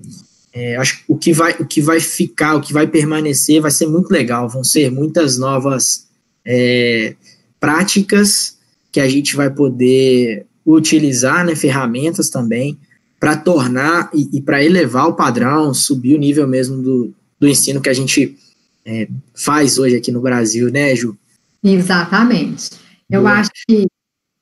é, 0.54 0.76
acho 0.78 1.04
o 1.08 1.18
que 1.18 1.34
vai 1.34 1.54
o 1.60 1.66
que 1.66 1.82
vai 1.82 2.00
ficar, 2.00 2.56
o 2.56 2.62
que 2.62 2.74
vai 2.74 2.88
permanecer, 2.88 3.62
vai 3.62 3.72
ser 3.72 3.88
muito 3.88 4.10
legal. 4.10 4.50
Vão 4.50 4.64
ser 4.64 4.92
muitas 4.92 5.38
novas 5.38 6.08
é, 6.46 7.16
práticas 7.60 8.58
que 8.92 9.00
a 9.00 9.08
gente 9.08 9.36
vai 9.36 9.50
poder 9.50 10.46
utilizar, 10.66 11.46
né, 11.46 11.56
ferramentas 11.56 12.30
também 12.30 12.78
para 13.20 13.36
tornar 13.36 14.10
e, 14.14 14.38
e 14.38 14.42
para 14.42 14.64
elevar 14.64 15.08
o 15.08 15.14
padrão, 15.14 15.74
subir 15.74 16.16
o 16.16 16.20
nível 16.20 16.48
mesmo 16.48 16.82
do, 16.82 17.14
do 17.40 17.48
ensino 17.48 17.82
que 17.82 17.90
a 17.90 17.94
gente 17.94 18.38
é, 18.86 19.08
faz 19.36 19.78
hoje 19.78 19.96
aqui 19.96 20.12
no 20.12 20.22
Brasil, 20.22 20.72
né, 20.72 20.96
Ju? 20.96 21.18
Exatamente. 21.64 22.72
Eu 23.10 23.22
Boa. 23.22 23.34
acho 23.34 23.52
que 23.68 23.88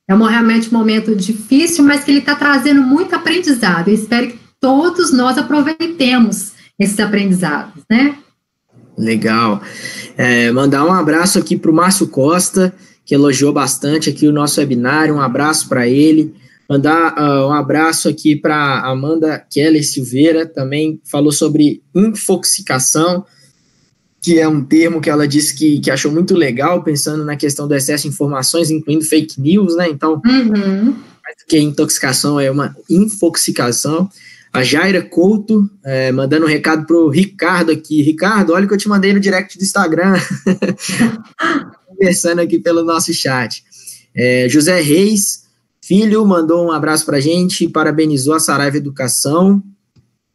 é 0.08 0.14
um, 0.14 0.22
realmente 0.22 0.68
um 0.68 0.78
momento 0.78 1.14
difícil, 1.16 1.84
mas 1.84 2.04
que 2.04 2.10
ele 2.10 2.20
está 2.20 2.36
trazendo 2.36 2.82
muito 2.82 3.14
aprendizado. 3.14 3.88
Eu 3.88 3.94
espero 3.94 4.28
que 4.28 4.38
todos 4.60 5.12
nós 5.12 5.38
aproveitemos 5.38 6.52
esses 6.78 6.98
aprendizados, 6.98 7.82
né? 7.88 8.16
Legal. 8.96 9.62
É, 10.16 10.50
mandar 10.52 10.84
um 10.84 10.92
abraço 10.92 11.38
aqui 11.38 11.56
para 11.56 11.70
o 11.70 11.74
Márcio 11.74 12.08
Costa, 12.08 12.74
que 13.04 13.14
elogiou 13.14 13.52
bastante 13.52 14.10
aqui 14.10 14.26
o 14.26 14.32
nosso 14.32 14.60
webinário. 14.60 15.14
Um 15.14 15.20
abraço 15.20 15.68
para 15.68 15.86
ele. 15.86 16.34
Mandar 16.68 17.14
uh, 17.14 17.48
um 17.48 17.52
abraço 17.52 18.08
aqui 18.08 18.34
para 18.34 18.80
Amanda 18.80 19.38
Keller 19.50 19.86
Silveira, 19.86 20.46
também 20.46 21.00
falou 21.04 21.30
sobre 21.30 21.82
infoxicação 21.94 23.24
que 24.26 24.40
é 24.40 24.48
um 24.48 24.64
termo 24.64 25.00
que 25.00 25.08
ela 25.08 25.28
disse 25.28 25.54
que, 25.54 25.78
que 25.78 25.88
achou 25.88 26.10
muito 26.10 26.34
legal, 26.34 26.82
pensando 26.82 27.24
na 27.24 27.36
questão 27.36 27.68
do 27.68 27.74
excesso 27.76 28.02
de 28.02 28.08
informações, 28.08 28.72
incluindo 28.72 29.04
fake 29.04 29.40
news, 29.40 29.76
né? 29.76 29.88
Então, 29.88 30.20
uhum. 30.26 30.96
que 31.46 31.56
intoxicação 31.60 32.40
é 32.40 32.50
uma 32.50 32.74
infoxicação. 32.90 34.10
A 34.52 34.62
Jaira 34.62 35.02
Couto, 35.02 35.68
é, 35.84 36.10
mandando 36.12 36.46
um 36.46 36.48
recado 36.48 36.86
pro 36.86 37.08
Ricardo 37.08 37.70
aqui. 37.70 38.02
Ricardo, 38.02 38.52
olha 38.52 38.64
o 38.64 38.68
que 38.68 38.74
eu 38.74 38.78
te 38.78 38.88
mandei 38.88 39.12
no 39.12 39.20
direct 39.20 39.58
do 39.58 39.64
Instagram. 39.64 40.14
Conversando 41.86 42.40
aqui 42.40 42.58
pelo 42.58 42.82
nosso 42.82 43.12
chat. 43.12 43.62
É, 44.14 44.48
José 44.48 44.80
Reis, 44.80 45.44
filho, 45.82 46.24
mandou 46.24 46.66
um 46.66 46.72
abraço 46.72 47.04
pra 47.04 47.20
gente, 47.20 47.68
parabenizou 47.68 48.34
a 48.34 48.40
Saraiva 48.40 48.78
Educação. 48.78 49.62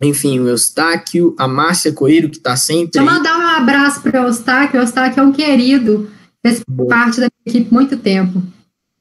Enfim, 0.02 0.40
o 0.40 0.48
Eustáquio, 0.48 1.36
a 1.38 1.48
Márcia 1.48 1.92
Coelho, 1.92 2.30
que 2.30 2.38
está 2.38 2.56
sempre. 2.56 2.92
Deixa 2.94 3.08
eu 3.08 3.14
mandar 3.14 3.38
um 3.38 3.48
abraço 3.48 4.02
para 4.02 4.24
o 4.24 4.28
Eustáquio. 4.28 4.80
O 4.80 4.84
Eustáquio 4.84 5.22
é 5.22 5.24
um 5.24 5.32
querido, 5.32 6.10
fez 6.42 6.62
Boa. 6.68 6.90
parte 6.90 7.20
da 7.20 7.28
equipe 7.46 7.72
muito 7.72 7.96
tempo. 7.98 8.42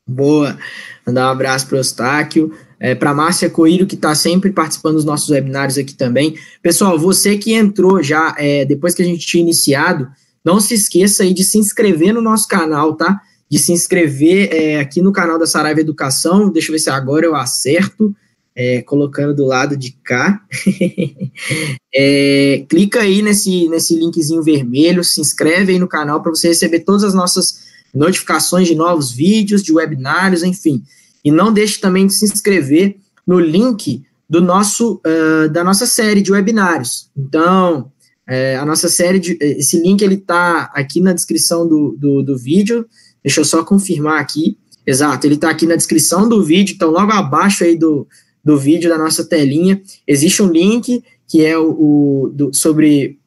Boa. 0.07 0.59
Mandar 1.07 1.29
um 1.29 1.33
abraço 1.33 1.67
para 1.67 1.77
o 1.77 1.79
Eustáquio. 1.79 2.55
É, 2.81 2.95
para 2.95 3.13
Márcia 3.13 3.51
Coelho, 3.51 3.87
que 3.87 3.95
está 3.95 4.15
sempre 4.15 4.51
participando 4.51 4.95
dos 4.95 5.05
nossos 5.05 5.29
webinários 5.29 5.77
aqui 5.77 5.95
também. 5.95 6.35
Pessoal, 6.63 6.99
você 6.99 7.37
que 7.37 7.53
entrou 7.53 8.03
já 8.03 8.35
é, 8.39 8.65
depois 8.65 8.95
que 8.95 9.03
a 9.03 9.05
gente 9.05 9.27
tinha 9.27 9.43
iniciado, 9.43 10.09
não 10.43 10.59
se 10.59 10.75
esqueça 10.75 11.23
aí 11.23 11.35
de 11.35 11.45
se 11.45 11.59
inscrever 11.59 12.15
no 12.15 12.23
nosso 12.23 12.49
canal, 12.49 12.97
tá? 12.97 13.21
De 13.51 13.59
se 13.59 13.73
inscrever 13.73 14.49
é, 14.51 14.81
aqui 14.81 15.03
no 15.03 15.13
canal 15.13 15.39
da 15.39 15.47
Saraiva 15.47 15.81
Educação. 15.81 16.51
Deixa 16.51 16.71
eu 16.71 16.73
ver 16.73 16.79
se 16.79 16.89
agora 16.89 17.27
eu 17.27 17.37
acerto 17.37 18.15
é, 18.55 18.83
colocando 18.83 19.35
do 19.35 19.45
lado 19.45 19.77
de 19.77 19.93
cá. 20.05 20.41
é, 21.95 22.65
clica 22.69 23.01
aí 23.01 23.23
nesse, 23.23 23.69
nesse 23.69 23.95
linkzinho 23.95 24.43
vermelho, 24.43 25.05
se 25.05 25.21
inscreve 25.21 25.73
aí 25.73 25.79
no 25.79 25.89
canal 25.89 26.23
para 26.23 26.31
você 26.31 26.49
receber 26.49 26.81
todas 26.81 27.05
as 27.05 27.15
nossas 27.15 27.71
notificações 27.95 28.69
de 28.69 28.75
novos 28.75 29.11
vídeos, 29.11 29.63
de 29.63 29.73
webinários, 29.73 30.43
enfim. 30.43 30.83
E 31.25 31.31
não 31.31 31.53
deixe 31.53 31.81
também 31.81 32.07
de 32.07 32.15
se 32.15 32.25
inscrever 32.25 32.97
no 33.27 33.39
link 33.39 34.03
do 34.29 34.41
nosso, 34.41 35.01
uh, 35.07 35.49
da 35.51 35.65
nossa 35.65 35.87
série 35.87 36.23
de 36.23 36.33
webinários. 36.33 37.11
Então, 37.17 37.91
é, 38.29 38.57
a 38.57 38.65
nossa 38.65 38.89
série, 38.89 39.19
de, 39.19 39.37
esse 39.41 39.83
link 39.83 40.03
ele 40.03 40.15
está 40.15 40.71
aqui 40.73 41.01
na 41.01 41.13
descrição 41.13 41.67
do, 41.67 41.97
do, 41.99 42.23
do 42.23 42.39
vídeo. 42.39 42.87
Deixa 43.25 43.41
eu 43.41 43.45
só 43.45 43.65
confirmar 43.65 44.21
aqui. 44.21 44.57
Exato, 44.87 45.27
ele 45.27 45.35
está 45.35 45.51
aqui 45.51 45.67
na 45.67 45.75
descrição 45.75 46.29
do 46.29 46.43
vídeo, 46.43 46.75
então 46.75 46.91
logo 46.91 47.11
abaixo 47.11 47.65
aí 47.65 47.77
do, 47.77 48.07
do 48.43 48.57
vídeo 48.57 48.89
da 48.89 48.97
nossa 48.97 49.25
telinha. 49.25 49.83
Existe 50.07 50.43
um 50.43 50.49
link 50.49 51.03
que 51.27 51.45
é 51.45 51.59
o, 51.59 51.71
o 51.71 52.29
do, 52.33 52.55
sobre 52.55 53.19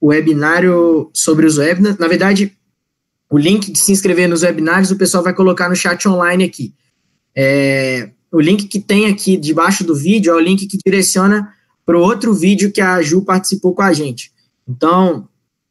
o 0.00 0.08
webinário, 0.08 1.10
sobre 1.12 1.44
os 1.44 1.58
webinars. 1.58 1.98
Na 1.98 2.08
verdade, 2.08 2.56
o 3.30 3.36
link 3.36 3.70
de 3.70 3.78
se 3.78 3.92
inscrever 3.92 4.28
nos 4.28 4.42
webinários 4.42 4.90
o 4.90 4.96
pessoal 4.96 5.22
vai 5.22 5.34
colocar 5.34 5.68
no 5.68 5.76
chat 5.76 6.08
online 6.08 6.44
aqui. 6.44 6.72
É, 7.40 8.10
o 8.32 8.40
link 8.40 8.66
que 8.66 8.80
tem 8.80 9.06
aqui 9.06 9.36
debaixo 9.36 9.84
do 9.84 9.94
vídeo 9.94 10.32
é 10.32 10.34
o 10.34 10.40
link 10.40 10.66
que 10.66 10.76
direciona 10.84 11.54
para 11.86 11.96
o 11.96 12.02
outro 12.02 12.34
vídeo 12.34 12.72
que 12.72 12.80
a 12.80 13.00
Ju 13.00 13.22
participou 13.22 13.72
com 13.72 13.82
a 13.82 13.92
gente. 13.92 14.32
Então, 14.68 15.28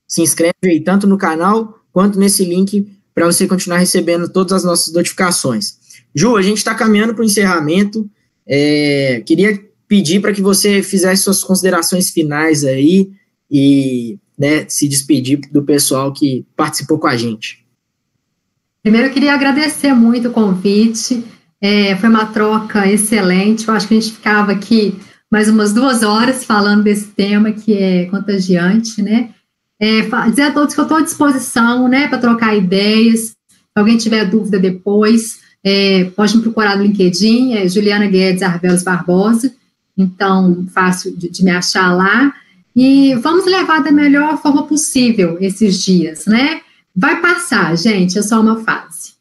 se 0.07 0.21
inscreve 0.21 0.55
aí 0.63 0.79
tanto 0.79 1.05
no 1.05 1.17
canal 1.17 1.77
quanto 1.91 2.17
nesse 2.17 2.45
link 2.45 2.87
para 3.13 3.25
você 3.25 3.45
continuar 3.45 3.79
recebendo 3.79 4.29
todas 4.29 4.53
as 4.53 4.63
nossas 4.63 4.93
notificações. 4.93 5.77
Ju, 6.15 6.37
a 6.37 6.41
gente 6.41 6.59
está 6.59 6.73
caminhando 6.73 7.13
para 7.13 7.21
o 7.21 7.25
encerramento. 7.25 8.09
É, 8.47 9.21
queria 9.25 9.61
pedir 9.89 10.21
para 10.21 10.31
que 10.31 10.41
você 10.41 10.81
fizesse 10.81 11.23
suas 11.23 11.43
considerações 11.43 12.11
finais 12.11 12.63
aí 12.63 13.11
e 13.51 14.17
né, 14.39 14.65
se 14.69 14.87
despedir 14.87 15.41
do 15.51 15.63
pessoal 15.63 16.13
que 16.13 16.45
participou 16.55 16.97
com 16.97 17.07
a 17.07 17.17
gente. 17.17 17.65
Primeiro, 18.81 19.07
eu 19.07 19.13
queria 19.13 19.33
agradecer 19.33 19.93
muito 19.93 20.29
o 20.29 20.31
convite. 20.31 21.25
É, 21.61 21.95
foi 21.95 22.09
uma 22.09 22.25
troca 22.25 22.87
excelente. 22.87 23.67
Eu 23.67 23.73
acho 23.73 23.87
que 23.87 23.95
a 23.95 23.99
gente 23.99 24.13
ficava 24.13 24.51
aqui 24.51 24.99
mais 25.31 25.49
umas 25.49 25.73
duas 25.73 26.03
horas 26.03 26.45
falando 26.45 26.83
desse 26.83 27.07
tema 27.07 27.51
que 27.51 27.73
é 27.73 28.05
contagiante, 28.05 29.01
né? 29.01 29.31
É, 29.79 30.01
dizer 30.29 30.43
a 30.43 30.51
todos 30.51 30.73
que 30.73 30.79
eu 30.79 30.83
estou 30.83 30.97
à 30.97 31.01
disposição, 31.01 31.87
né, 31.87 32.07
para 32.07 32.17
trocar 32.17 32.55
ideias. 32.55 33.19
Se 33.19 33.35
alguém 33.75 33.97
tiver 33.97 34.25
dúvida 34.25 34.57
depois, 34.57 35.39
é, 35.63 36.05
pode 36.15 36.35
me 36.35 36.43
procurar 36.43 36.77
no 36.77 36.83
LinkedIn, 36.83 37.53
é 37.53 37.67
Juliana 37.67 38.07
Guedes 38.07 38.41
Arbelos 38.41 38.83
Barbosa. 38.83 39.53
Então, 39.95 40.65
fácil 40.73 41.15
de, 41.15 41.29
de 41.29 41.43
me 41.43 41.51
achar 41.51 41.93
lá. 41.93 42.33
E 42.75 43.15
vamos 43.15 43.45
levar 43.45 43.83
da 43.83 43.91
melhor 43.91 44.41
forma 44.41 44.65
possível 44.65 45.37
esses 45.41 45.83
dias, 45.83 46.25
né? 46.25 46.61
Vai 46.95 47.19
passar, 47.21 47.75
gente, 47.75 48.17
é 48.17 48.21
só 48.21 48.39
uma 48.39 48.63
fase. 48.63 49.16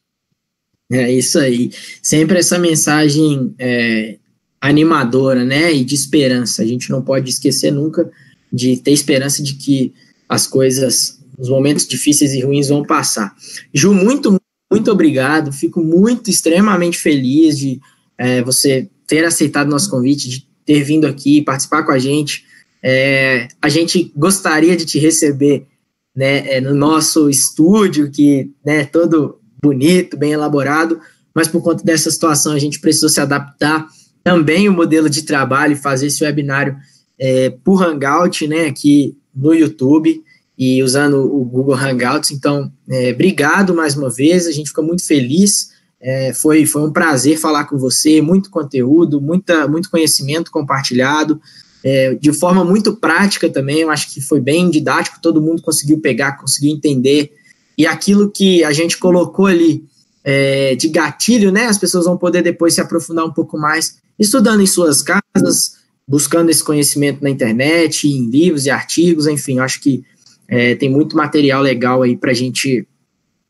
É 0.90 1.10
isso 1.10 1.38
aí. 1.38 1.70
Sempre 2.02 2.38
essa 2.38 2.58
mensagem 2.58 3.54
é, 3.58 4.18
animadora, 4.60 5.44
né? 5.44 5.72
E 5.72 5.84
de 5.84 5.94
esperança. 5.94 6.62
A 6.62 6.66
gente 6.66 6.90
não 6.90 7.02
pode 7.02 7.30
esquecer 7.30 7.70
nunca 7.72 8.10
de 8.52 8.76
ter 8.76 8.92
esperança 8.92 9.42
de 9.42 9.54
que 9.54 9.92
as 10.28 10.46
coisas, 10.46 11.18
os 11.38 11.48
momentos 11.48 11.86
difíceis 11.86 12.32
e 12.32 12.40
ruins 12.40 12.68
vão 12.68 12.84
passar. 12.84 13.34
Ju, 13.74 13.92
muito, 13.92 14.40
muito 14.70 14.90
obrigado. 14.90 15.52
Fico 15.52 15.82
muito, 15.82 16.30
extremamente 16.30 16.98
feliz 16.98 17.58
de 17.58 17.80
é, 18.16 18.42
você 18.42 18.88
ter 19.06 19.24
aceitado 19.24 19.68
nosso 19.68 19.90
convite, 19.90 20.28
de 20.28 20.46
ter 20.64 20.82
vindo 20.82 21.06
aqui 21.06 21.42
participar 21.42 21.82
com 21.84 21.92
a 21.92 21.98
gente. 21.98 22.44
É, 22.82 23.48
a 23.60 23.68
gente 23.68 24.12
gostaria 24.16 24.76
de 24.76 24.84
te 24.84 24.98
receber 24.98 25.66
né, 26.14 26.54
é, 26.54 26.60
no 26.60 26.74
nosso 26.74 27.28
estúdio, 27.28 28.10
que 28.10 28.50
né, 28.64 28.84
todo 28.84 29.38
bonito, 29.62 30.16
bem 30.16 30.32
elaborado, 30.32 31.00
mas 31.34 31.48
por 31.48 31.62
conta 31.62 31.84
dessa 31.84 32.10
situação 32.10 32.52
a 32.52 32.58
gente 32.58 32.80
precisou 32.80 33.08
se 33.08 33.20
adaptar 33.20 33.86
também 34.22 34.68
o 34.68 34.72
modelo 34.72 35.08
de 35.08 35.22
trabalho 35.22 35.74
e 35.74 35.76
fazer 35.76 36.08
esse 36.08 36.24
webinário 36.24 36.76
é, 37.18 37.50
por 37.64 37.82
Hangout, 37.82 38.46
né, 38.46 38.66
aqui 38.66 39.16
no 39.34 39.54
YouTube 39.54 40.22
e 40.58 40.82
usando 40.82 41.18
o 41.18 41.44
Google 41.44 41.74
Hangouts. 41.74 42.30
Então, 42.30 42.72
é, 42.88 43.12
obrigado 43.12 43.74
mais 43.74 43.96
uma 43.96 44.08
vez, 44.08 44.46
a 44.46 44.52
gente 44.52 44.68
ficou 44.68 44.84
muito 44.84 45.06
feliz. 45.06 45.70
É, 46.00 46.32
foi, 46.32 46.66
foi 46.66 46.82
um 46.82 46.92
prazer 46.92 47.38
falar 47.38 47.64
com 47.64 47.76
você, 47.76 48.20
muito 48.20 48.50
conteúdo, 48.50 49.20
muita, 49.20 49.66
muito 49.68 49.90
conhecimento 49.90 50.50
compartilhado, 50.50 51.40
é, 51.82 52.14
de 52.14 52.32
forma 52.32 52.64
muito 52.64 52.96
prática 52.96 53.48
também. 53.48 53.80
Eu 53.80 53.90
acho 53.90 54.12
que 54.12 54.20
foi 54.20 54.40
bem 54.40 54.70
didático, 54.70 55.20
todo 55.20 55.42
mundo 55.42 55.62
conseguiu 55.62 56.00
pegar, 56.00 56.38
conseguiu 56.38 56.72
entender. 56.74 57.32
E 57.76 57.86
aquilo 57.86 58.30
que 58.30 58.64
a 58.64 58.72
gente 58.72 58.96
colocou 58.98 59.46
ali 59.46 59.84
é, 60.24 60.74
de 60.74 60.88
gatilho, 60.88 61.52
né? 61.52 61.66
As 61.66 61.78
pessoas 61.78 62.04
vão 62.06 62.16
poder 62.16 62.42
depois 62.42 62.74
se 62.74 62.80
aprofundar 62.80 63.24
um 63.24 63.32
pouco 63.32 63.56
mais, 63.58 63.98
estudando 64.18 64.60
em 64.60 64.66
suas 64.66 65.02
casas, 65.02 65.76
buscando 66.08 66.50
esse 66.50 66.64
conhecimento 66.64 67.22
na 67.22 67.30
internet, 67.30 68.08
em 68.08 68.30
livros 68.30 68.66
e 68.66 68.70
artigos, 68.70 69.26
enfim, 69.26 69.58
acho 69.58 69.80
que 69.80 70.04
é, 70.48 70.74
tem 70.74 70.90
muito 70.90 71.16
material 71.16 71.62
legal 71.62 72.02
aí 72.02 72.16
para 72.16 72.30
a 72.30 72.34
gente 72.34 72.86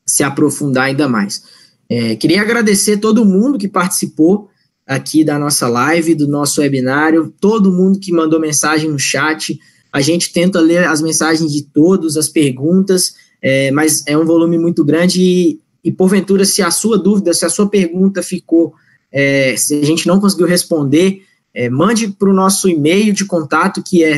se 0.04 0.22
aprofundar 0.22 0.84
ainda 0.84 1.08
mais. 1.08 1.42
É, 1.88 2.16
queria 2.16 2.40
agradecer 2.40 2.98
todo 2.98 3.24
mundo 3.24 3.58
que 3.58 3.68
participou 3.68 4.50
aqui 4.86 5.24
da 5.24 5.38
nossa 5.38 5.68
live, 5.68 6.14
do 6.14 6.28
nosso 6.28 6.60
webinário, 6.60 7.32
todo 7.40 7.72
mundo 7.72 7.98
que 7.98 8.12
mandou 8.12 8.40
mensagem 8.40 8.90
no 8.90 8.98
chat. 8.98 9.58
A 9.92 10.00
gente 10.00 10.32
tenta 10.32 10.60
ler 10.60 10.86
as 10.86 11.00
mensagens 11.00 11.52
de 11.52 11.62
todos, 11.62 12.16
as 12.16 12.28
perguntas, 12.28 13.14
é, 13.42 13.70
mas 13.70 14.04
é 14.06 14.16
um 14.16 14.24
volume 14.24 14.58
muito 14.58 14.84
grande 14.84 15.20
e, 15.20 15.60
e, 15.84 15.92
porventura, 15.92 16.44
se 16.44 16.62
a 16.62 16.70
sua 16.70 16.98
dúvida, 16.98 17.32
se 17.32 17.44
a 17.44 17.48
sua 17.48 17.68
pergunta 17.68 18.22
ficou, 18.22 18.74
é, 19.12 19.56
se 19.56 19.80
a 19.80 19.84
gente 19.84 20.06
não 20.06 20.20
conseguiu 20.20 20.46
responder, 20.46 21.22
é, 21.54 21.70
mande 21.70 22.08
para 22.08 22.28
o 22.28 22.34
nosso 22.34 22.68
e-mail 22.68 23.12
de 23.12 23.24
contato 23.24 23.82
que 23.82 24.04
é 24.04 24.16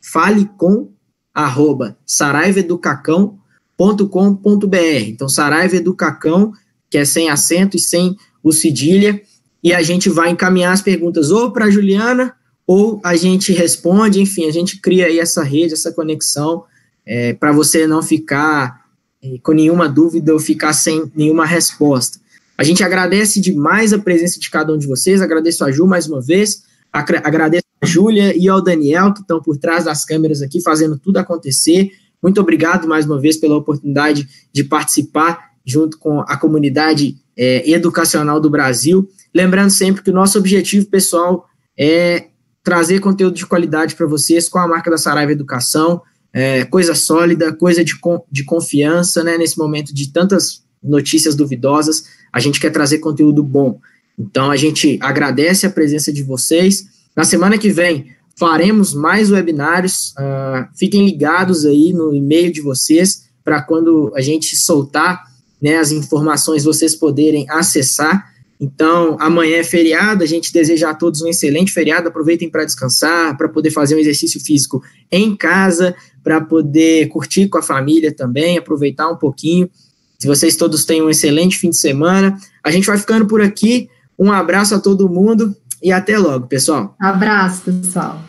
falecom 0.00 0.88
arroba 1.34 1.96
saraivaeducacão.com.br. 2.06 4.76
Então, 5.06 5.28
Saraiva 5.28 5.76
Educacão, 5.76 6.52
que 6.90 6.98
é 6.98 7.04
sem 7.04 7.28
acento 7.28 7.76
e 7.76 7.80
sem 7.80 8.16
o 8.42 8.52
cedilha, 8.52 9.20
e 9.62 9.72
a 9.72 9.82
gente 9.82 10.08
vai 10.08 10.30
encaminhar 10.30 10.72
as 10.72 10.82
perguntas 10.82 11.30
ou 11.30 11.52
para 11.52 11.66
a 11.66 11.70
Juliana, 11.70 12.34
ou 12.66 13.00
a 13.04 13.16
gente 13.16 13.52
responde, 13.52 14.20
enfim, 14.20 14.46
a 14.46 14.52
gente 14.52 14.80
cria 14.80 15.06
aí 15.06 15.18
essa 15.18 15.42
rede, 15.42 15.74
essa 15.74 15.92
conexão, 15.92 16.64
é, 17.08 17.32
para 17.32 17.50
você 17.50 17.86
não 17.86 18.02
ficar 18.02 18.84
é, 19.22 19.38
com 19.42 19.52
nenhuma 19.52 19.88
dúvida 19.88 20.32
ou 20.32 20.38
ficar 20.38 20.74
sem 20.74 21.10
nenhuma 21.16 21.44
resposta. 21.46 22.20
A 22.56 22.62
gente 22.62 22.84
agradece 22.84 23.40
demais 23.40 23.92
a 23.92 23.98
presença 23.98 24.38
de 24.38 24.50
cada 24.50 24.72
um 24.72 24.78
de 24.78 24.86
vocês, 24.86 25.22
agradeço 25.22 25.64
a 25.64 25.72
Ju 25.72 25.86
mais 25.86 26.06
uma 26.06 26.20
vez, 26.20 26.62
Agradeço 26.92 27.64
a 27.80 27.86
Júlia 27.86 28.36
e 28.36 28.48
ao 28.48 28.62
Daniel, 28.62 29.12
que 29.12 29.20
estão 29.20 29.40
por 29.40 29.56
trás 29.56 29.84
das 29.84 30.04
câmeras 30.04 30.42
aqui, 30.42 30.60
fazendo 30.60 30.98
tudo 30.98 31.18
acontecer. 31.18 31.90
Muito 32.22 32.40
obrigado 32.40 32.88
mais 32.88 33.04
uma 33.06 33.20
vez 33.20 33.36
pela 33.36 33.56
oportunidade 33.56 34.26
de 34.52 34.64
participar 34.64 35.50
junto 35.64 35.98
com 35.98 36.20
a 36.20 36.36
comunidade 36.36 37.16
é, 37.36 37.70
educacional 37.70 38.40
do 38.40 38.50
Brasil. 38.50 39.08
Lembrando 39.34 39.70
sempre 39.70 40.02
que 40.02 40.10
o 40.10 40.14
nosso 40.14 40.38
objetivo 40.38 40.86
pessoal 40.86 41.46
é 41.78 42.28
trazer 42.64 43.00
conteúdo 43.00 43.34
de 43.34 43.46
qualidade 43.46 43.94
para 43.94 44.06
vocês 44.06 44.48
com 44.48 44.58
a 44.58 44.66
marca 44.66 44.90
da 44.90 44.98
Saraiva 44.98 45.30
Educação, 45.30 46.02
é, 46.32 46.64
coisa 46.64 46.94
sólida, 46.94 47.52
coisa 47.52 47.84
de, 47.84 47.94
de 48.30 48.44
confiança, 48.44 49.24
né? 49.24 49.38
Nesse 49.38 49.58
momento 49.58 49.94
de 49.94 50.10
tantas 50.12 50.62
notícias 50.82 51.34
duvidosas, 51.34 52.04
a 52.32 52.40
gente 52.40 52.60
quer 52.60 52.70
trazer 52.70 52.98
conteúdo 52.98 53.42
bom. 53.42 53.80
Então 54.18 54.50
a 54.50 54.56
gente 54.56 54.98
agradece 55.00 55.66
a 55.66 55.70
presença 55.70 56.12
de 56.12 56.22
vocês. 56.22 56.86
Na 57.16 57.24
semana 57.24 57.58
que 57.58 57.70
vem 57.70 58.16
faremos 58.38 58.94
mais 58.94 59.30
webinários. 59.30 60.14
Uh, 60.16 60.68
fiquem 60.78 61.04
ligados 61.04 61.66
aí 61.66 61.92
no 61.92 62.14
e-mail 62.14 62.52
de 62.52 62.60
vocês 62.60 63.28
para 63.44 63.60
quando 63.60 64.12
a 64.14 64.20
gente 64.20 64.56
soltar 64.56 65.24
né, 65.60 65.76
as 65.76 65.90
informações 65.90 66.64
vocês 66.64 66.94
poderem 66.94 67.46
acessar. 67.50 68.32
Então, 68.60 69.16
amanhã 69.20 69.58
é 69.58 69.64
feriado, 69.64 70.24
a 70.24 70.26
gente 70.26 70.52
deseja 70.52 70.90
a 70.90 70.94
todos 70.94 71.22
um 71.22 71.28
excelente 71.28 71.72
feriado. 71.72 72.08
Aproveitem 72.08 72.50
para 72.50 72.64
descansar, 72.64 73.36
para 73.36 73.48
poder 73.48 73.70
fazer 73.70 73.94
um 73.94 73.98
exercício 73.98 74.40
físico 74.40 74.82
em 75.10 75.36
casa, 75.36 75.94
para 76.24 76.40
poder 76.40 77.08
curtir 77.08 77.48
com 77.48 77.58
a 77.58 77.62
família 77.62 78.12
também, 78.14 78.58
aproveitar 78.58 79.08
um 79.08 79.16
pouquinho. 79.16 79.70
Se 80.18 80.26
vocês 80.26 80.56
todos 80.56 80.84
têm 80.84 81.00
um 81.00 81.08
excelente 81.08 81.56
fim 81.56 81.70
de 81.70 81.78
semana, 81.78 82.36
a 82.64 82.70
gente 82.70 82.86
vai 82.86 82.98
ficando 82.98 83.26
por 83.26 83.40
aqui. 83.40 83.88
Um 84.18 84.32
abraço 84.32 84.74
a 84.74 84.80
todo 84.80 85.08
mundo 85.08 85.54
e 85.80 85.92
até 85.92 86.18
logo, 86.18 86.48
pessoal. 86.48 86.96
Abraço, 87.00 87.62
pessoal. 87.62 88.27